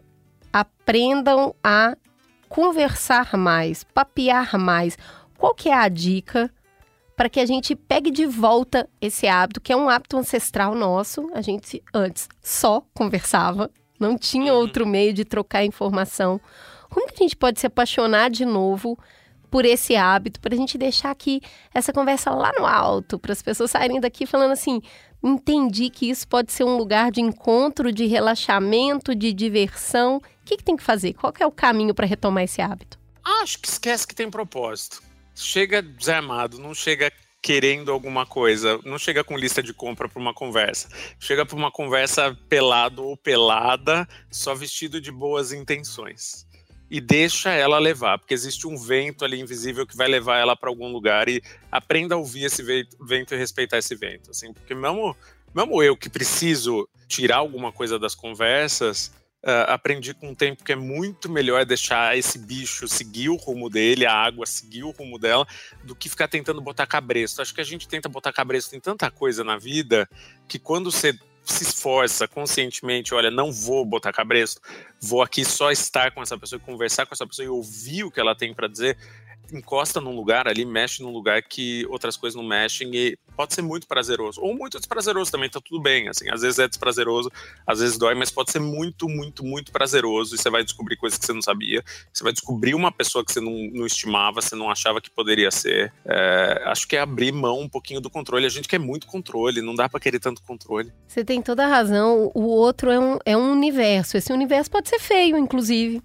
aprendam 0.52 1.54
a 1.64 1.96
conversar 2.50 3.36
mais, 3.38 3.84
papear 3.84 4.58
mais. 4.58 4.98
Qual 5.38 5.54
que 5.54 5.70
é 5.70 5.74
a 5.74 5.88
dica 5.90 6.52
para 7.16 7.30
que 7.30 7.40
a 7.40 7.46
gente 7.46 7.76
pegue 7.76 8.10
de 8.10 8.26
volta 8.26 8.90
esse 9.02 9.28
hábito, 9.28 9.62
que 9.62 9.74
é 9.74 9.76
um 9.76 9.90
hábito 9.90 10.18
ancestral 10.18 10.74
nosso? 10.74 11.30
A 11.34 11.42
gente 11.42 11.84
antes 11.94 12.28
só 12.42 12.82
conversava, 12.94 13.70
não 14.00 14.18
tinha 14.18 14.54
Uhum. 14.54 14.60
outro 14.60 14.86
meio 14.86 15.14
de 15.14 15.24
trocar 15.26 15.64
informação. 15.66 16.39
Como 16.89 17.08
que 17.08 17.16
a 17.16 17.24
gente 17.24 17.36
pode 17.36 17.60
se 17.60 17.68
apaixonar 17.68 18.30
de 18.30 18.45
novo 18.45 18.98
por 19.50 19.64
esse 19.66 19.95
hábito, 19.95 20.39
para 20.41 20.54
a 20.54 20.58
gente 20.58 20.78
deixar 20.78 21.12
aqui 21.12 21.41
essa 21.74 21.93
conversa 21.93 22.32
lá 22.32 22.52
no 22.58 22.66
alto, 22.66 23.18
para 23.18 23.32
as 23.32 23.41
pessoas 23.41 23.72
saírem 23.72 24.00
daqui 24.00 24.26
falando 24.26 24.52
assim: 24.52 24.82
entendi 25.24 25.89
que 25.89 26.10
isso 26.10 26.28
pode 26.28 26.52
ser 26.52 26.64
um 26.64 26.78
lugar 26.78 27.12
de 27.12 27.22
encontro, 27.22 27.91
de 27.91 28.06
relaxamento, 28.06 29.16
de 29.16 29.34
diversão. 29.34 30.18
O 30.18 30.22
que, 30.45 30.58
que 30.58 30.64
tem 30.64 30.76
que 30.78 30.84
fazer? 30.84 31.14
Qual 31.14 31.32
que 31.34 31.43
é 31.43 31.45
o 31.48 31.52
caminho 31.52 31.93
para 31.93 32.06
retomar 32.06 32.43
esse 32.43 32.62
hábito? 32.62 32.98
Acho 33.41 33.60
que 33.60 33.68
esquece 33.68 34.08
que 34.08 34.16
tem 34.16 34.30
propósito. 34.30 35.02
chega 35.36 35.82
desarmado, 35.82 36.58
não 36.60 36.74
chega 36.74 37.12
querendo 37.48 37.93
alguma 37.93 38.26
coisa, 38.26 38.78
não 38.84 39.00
chega 39.00 39.24
com 39.24 39.38
lista 39.38 39.64
de 39.64 39.74
compra 39.74 40.10
para 40.10 40.22
uma 40.22 40.34
conversa, 40.34 40.89
chega 41.18 41.45
para 41.45 41.56
uma 41.56 41.72
conversa 41.72 42.38
pelado 42.50 43.06
ou 43.06 43.16
pelada, 43.16 44.06
só 44.30 44.54
vestido 44.54 45.00
de 45.00 45.14
boas 45.14 45.54
intenções. 45.54 46.45
E 46.91 47.00
deixa 47.00 47.54
ela 47.54 47.80
levar, 47.80 48.20
porque 48.20 48.34
existe 48.34 48.68
um 48.68 48.76
vento 48.76 49.24
ali 49.24 49.39
invisível 49.39 49.88
que 49.88 49.95
vai 49.95 50.10
levar 50.10 50.39
ela 50.39 50.58
para 50.58 50.70
algum 50.70 50.91
lugar 50.91 51.30
e 51.30 51.41
aprenda 51.72 52.16
a 52.16 52.18
ouvir 52.18 52.43
esse 52.43 52.62
vento 52.62 53.34
e 53.34 53.38
respeitar 53.38 53.78
esse 53.78 53.95
vento, 53.95 54.32
assim, 54.32 54.52
porque 54.52 54.76
mesmo 54.76 55.16
mesmo 55.56 55.82
eu 55.82 55.95
que 55.95 56.10
preciso 56.10 56.86
tirar 57.08 57.38
alguma 57.38 57.72
coisa 57.72 57.98
das 57.98 58.14
conversas, 58.14 59.14
Uh, 59.44 59.70
aprendi 59.70 60.14
com 60.16 60.32
o 60.32 60.36
tempo 60.36 60.64
que 60.64 60.72
é 60.72 60.76
muito 60.76 61.30
melhor 61.30 61.64
deixar 61.64 62.18
esse 62.18 62.40
bicho 62.40 62.88
seguir 62.88 63.30
o 63.30 63.36
rumo 63.36 63.70
dele, 63.70 64.06
a 64.06 64.12
água 64.12 64.46
seguir 64.46 64.84
o 64.84 64.90
rumo 64.90 65.20
dela, 65.20 65.48
do 65.84 65.96
que 65.96 66.10
ficar 66.10 66.28
tentando 66.28 66.60
botar 66.60 66.88
cabresto. 66.88 67.42
Acho 67.42 67.54
que 67.54 67.62
a 67.62 67.64
gente 67.64 67.88
tenta 67.88 68.10
botar 68.10 68.34
cabresto 68.34 68.76
em 68.76 68.80
tanta 68.80 69.12
coisa 69.12 69.44
na 69.44 69.58
vida 69.58 70.10
que 70.48 70.58
quando 70.58 70.92
você 70.92 71.18
se 71.46 71.64
esforça 71.64 72.28
conscientemente, 72.28 73.14
olha, 73.14 73.32
não 73.32 73.52
vou 73.52 73.86
botar 73.86 74.12
cabresto, 74.12 74.62
vou 75.00 75.22
aqui 75.22 75.46
só 75.46 75.72
estar 75.72 76.12
com 76.12 76.22
essa 76.22 76.38
pessoa, 76.38 76.60
conversar 76.60 77.06
com 77.06 77.14
essa 77.14 77.26
pessoa 77.26 77.46
e 77.46 77.50
ouvir 77.50 78.04
o 78.04 78.12
que 78.12 78.20
ela 78.20 78.36
tem 78.36 78.54
para 78.54 78.68
dizer, 78.68 78.98
encosta 79.52 80.02
num 80.02 80.16
lugar 80.16 80.48
ali, 80.48 80.66
mexe 80.66 81.02
num 81.02 81.12
lugar 81.12 81.41
que 81.43 81.86
outras 81.89 82.18
coisas 82.18 82.36
não 82.36 82.48
mexem 82.48 82.93
e 82.93 83.18
pode 83.36 83.54
ser 83.54 83.62
muito 83.62 83.88
prazeroso. 83.88 84.41
Ou 84.41 84.56
muito 84.56 84.78
desprazeroso 84.78 85.32
também, 85.32 85.50
tá 85.50 85.62
tudo 85.64 85.82
bem. 85.82 86.10
Assim, 86.10 86.30
às 86.30 86.41
vezes 86.41 86.60
é 86.60 86.68
desprazeroso, 86.68 87.32
às 87.66 87.80
vezes 87.80 87.98
dói, 87.98 88.16
mas 88.16 88.32
pode 88.32 88.52
ser 88.52 88.60
muito, 88.60 89.08
muito, 89.08 89.43
muito 89.43 89.72
prazeroso 89.72 90.36
e 90.36 90.38
você 90.38 90.50
vai 90.50 90.64
descobrir 90.64 90.98
coisas 90.98 91.20
que 91.20 91.26
você 91.26 91.34
não 91.34 91.41
sabia. 91.41 91.84
Você 92.12 92.24
vai 92.24 92.34
descobrir 92.34 92.74
uma 92.74 92.91
pessoa 92.91 93.24
que 93.24 93.32
você 93.32 93.39
não, 93.39 93.52
não 93.74 93.86
estimava, 93.86 94.41
você 94.41 94.56
não 94.56 94.70
achava 94.70 95.00
que 95.00 95.10
poderia 95.10 95.52
ser. 95.52 95.93
É, 96.06 96.64
acho 96.66 96.88
que 96.88 96.95
é 96.95 97.00
abrir 97.00 97.32
mão 97.32 97.60
um 97.60 97.70
pouquinho 97.70 98.02
do 98.02 98.10
controle. 98.10 98.45
A 98.45 98.50
gente 98.50 98.68
quer 98.68 98.80
muito 98.80 99.08
controle, 99.08 99.62
não 99.62 99.76
dá 99.76 99.88
para 99.88 100.00
querer 100.00 100.20
tanto 100.20 100.41
controle. 100.41 100.91
Você 101.08 101.24
tem 101.24 101.41
toda 101.41 101.66
a 101.66 101.68
razão. 101.68 102.32
O 102.34 102.43
outro 102.43 102.89
é 102.89 103.00
um, 103.00 103.20
é 103.26 103.38
um 103.38 103.52
universo. 103.52 104.18
Esse 104.18 104.34
universo 104.34 104.70
pode 104.72 104.89
ser 104.89 105.00
feio, 105.00 105.38
inclusive. 105.38 106.02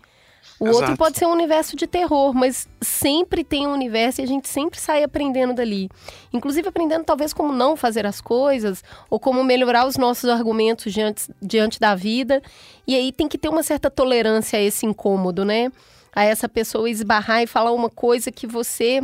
O 0.62 0.68
Exato. 0.68 0.76
outro 0.76 0.96
pode 0.96 1.18
ser 1.18 1.26
um 1.26 1.32
universo 1.32 1.74
de 1.74 1.88
terror, 1.88 2.32
mas 2.32 2.68
sempre 2.80 3.42
tem 3.42 3.66
um 3.66 3.72
universo 3.72 4.20
e 4.20 4.24
a 4.24 4.26
gente 4.28 4.48
sempre 4.48 4.78
sai 4.78 5.02
aprendendo 5.02 5.52
dali. 5.52 5.90
Inclusive 6.32 6.68
aprendendo 6.68 7.02
talvez 7.02 7.32
como 7.32 7.52
não 7.52 7.76
fazer 7.76 8.06
as 8.06 8.20
coisas 8.20 8.84
ou 9.10 9.18
como 9.18 9.42
melhorar 9.42 9.88
os 9.88 9.96
nossos 9.96 10.30
argumentos 10.30 10.92
diante, 10.92 11.28
diante 11.42 11.80
da 11.80 11.96
vida. 11.96 12.40
E 12.86 12.94
aí 12.94 13.10
tem 13.10 13.26
que 13.26 13.36
ter 13.36 13.48
uma 13.48 13.64
certa 13.64 13.90
tolerância 13.90 14.56
a 14.56 14.62
esse 14.62 14.86
incômodo, 14.86 15.44
né? 15.44 15.68
A 16.14 16.22
essa 16.22 16.48
pessoa 16.48 16.88
esbarrar 16.88 17.42
e 17.42 17.46
falar 17.48 17.72
uma 17.72 17.90
coisa 17.90 18.30
que 18.30 18.46
você 18.46 19.02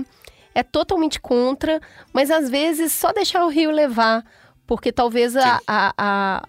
é 0.54 0.62
totalmente 0.62 1.20
contra, 1.20 1.80
mas 2.12 2.30
às 2.30 2.48
vezes 2.48 2.92
só 2.92 3.12
deixar 3.12 3.44
o 3.44 3.48
rio 3.48 3.72
levar, 3.72 4.24
porque 4.64 4.92
talvez 4.92 5.36
a, 5.36 5.61
a, 5.66 5.92
a, 5.98 6.42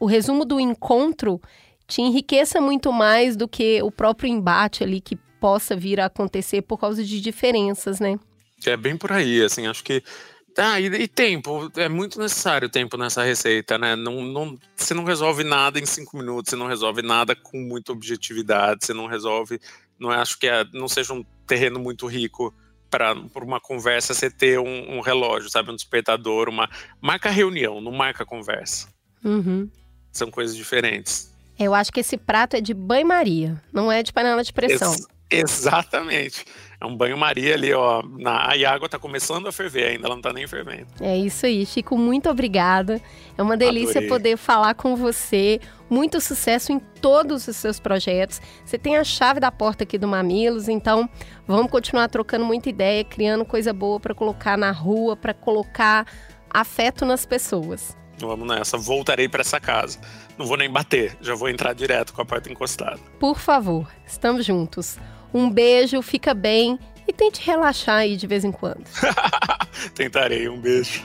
o 0.00 0.06
resumo 0.06 0.46
do 0.46 0.58
encontro 0.58 1.42
te 1.86 2.02
enriqueça 2.02 2.60
muito 2.60 2.92
mais 2.92 3.36
do 3.36 3.46
que 3.46 3.82
o 3.82 3.90
próprio 3.90 4.28
embate 4.28 4.82
ali 4.82 5.00
que 5.00 5.16
possa 5.40 5.76
vir 5.76 6.00
a 6.00 6.06
acontecer 6.06 6.62
por 6.62 6.78
causa 6.78 7.04
de 7.04 7.20
diferenças, 7.20 8.00
né? 8.00 8.18
É 8.64 8.76
bem 8.76 8.96
por 8.96 9.12
aí, 9.12 9.42
assim, 9.42 9.66
acho 9.66 9.84
que 9.84 10.02
ah, 10.58 10.80
e, 10.80 10.86
e, 10.86 11.06
tempo, 11.06 11.70
é 11.76 11.88
muito 11.88 12.18
necessário 12.18 12.68
tempo 12.68 12.96
nessa 12.96 13.22
receita, 13.22 13.76
né? 13.76 13.94
Não, 13.94 14.22
não, 14.22 14.58
você 14.74 14.94
não 14.94 15.04
resolve 15.04 15.44
nada 15.44 15.78
em 15.78 15.84
cinco 15.84 16.16
minutos, 16.16 16.50
você 16.50 16.56
não 16.56 16.66
resolve 16.66 17.02
nada 17.02 17.36
com 17.36 17.58
muita 17.58 17.92
objetividade, 17.92 18.86
você 18.86 18.94
não 18.94 19.06
resolve. 19.06 19.60
Não 19.98 20.10
acho 20.10 20.38
que 20.38 20.46
é, 20.46 20.64
não 20.72 20.88
seja 20.88 21.12
um 21.12 21.22
terreno 21.46 21.78
muito 21.78 22.06
rico 22.06 22.54
para 22.90 23.14
uma 23.42 23.60
conversa 23.60 24.14
você 24.14 24.30
ter 24.30 24.58
um, 24.58 24.96
um, 24.96 25.00
relógio, 25.00 25.50
sabe? 25.50 25.70
Um 25.70 25.76
despertador, 25.76 26.48
uma. 26.48 26.70
Marca 27.02 27.28
reunião, 27.28 27.80
não 27.80 27.92
marca 27.92 28.24
conversa. 28.24 28.88
Uhum. 29.22 29.68
São 30.10 30.30
coisas 30.30 30.56
diferentes. 30.56 31.35
Eu 31.58 31.74
acho 31.74 31.92
que 31.92 32.00
esse 32.00 32.16
prato 32.16 32.56
é 32.56 32.60
de 32.60 32.74
banho-maria, 32.74 33.60
não 33.72 33.90
é 33.90 34.02
de 34.02 34.12
panela 34.12 34.42
de 34.42 34.52
pressão. 34.52 34.92
Ex 34.92 35.06
exatamente. 35.30 36.44
É 36.80 36.84
um 36.84 36.94
banho-maria 36.94 37.54
ali, 37.54 37.72
ó. 37.72 38.02
Na, 38.18 38.52
a 38.52 38.70
água 38.70 38.88
tá 38.88 38.98
começando 38.98 39.46
a 39.46 39.52
ferver 39.52 39.88
ainda, 39.88 40.06
ela 40.06 40.14
não 40.14 40.22
tá 40.22 40.32
nem 40.32 40.46
fervendo. 40.46 40.86
É 41.00 41.16
isso 41.16 41.46
aí, 41.46 41.64
Chico, 41.64 41.96
muito 41.96 42.28
obrigada. 42.28 43.00
É 43.36 43.42
uma 43.42 43.56
delícia 43.56 43.92
Adorei. 43.92 44.08
poder 44.08 44.36
falar 44.36 44.74
com 44.74 44.94
você. 44.94 45.60
Muito 45.88 46.20
sucesso 46.20 46.72
em 46.72 46.78
todos 46.78 47.48
os 47.48 47.56
seus 47.56 47.80
projetos. 47.80 48.42
Você 48.64 48.76
tem 48.76 48.96
a 48.96 49.04
chave 49.04 49.40
da 49.40 49.50
porta 49.50 49.84
aqui 49.84 49.96
do 49.96 50.06
Mamilos, 50.06 50.68
então 50.68 51.08
vamos 51.46 51.70
continuar 51.70 52.08
trocando 52.08 52.44
muita 52.44 52.68
ideia, 52.68 53.02
criando 53.04 53.44
coisa 53.44 53.72
boa 53.72 53.98
para 53.98 54.14
colocar 54.14 54.58
na 54.58 54.70
rua, 54.70 55.16
para 55.16 55.32
colocar 55.32 56.06
afeto 56.50 57.06
nas 57.06 57.24
pessoas. 57.24 57.96
Vamos 58.18 58.48
nessa, 58.48 58.78
voltarei 58.78 59.28
para 59.28 59.42
essa 59.42 59.60
casa. 59.60 59.98
Não 60.38 60.46
vou 60.46 60.56
nem 60.56 60.70
bater, 60.70 61.16
já 61.20 61.34
vou 61.34 61.48
entrar 61.48 61.74
direto 61.74 62.12
com 62.12 62.22
a 62.22 62.24
porta 62.24 62.50
encostada. 62.50 62.98
Por 63.18 63.38
favor, 63.38 63.88
estamos 64.06 64.44
juntos. 64.44 64.98
Um 65.34 65.50
beijo, 65.50 66.00
fica 66.02 66.32
bem 66.32 66.78
e 67.06 67.12
tente 67.12 67.40
relaxar 67.44 67.96
aí 67.96 68.16
de 68.16 68.26
vez 68.26 68.44
em 68.44 68.52
quando. 68.52 68.84
Tentarei, 69.94 70.48
um 70.48 70.58
beijo. 70.58 71.02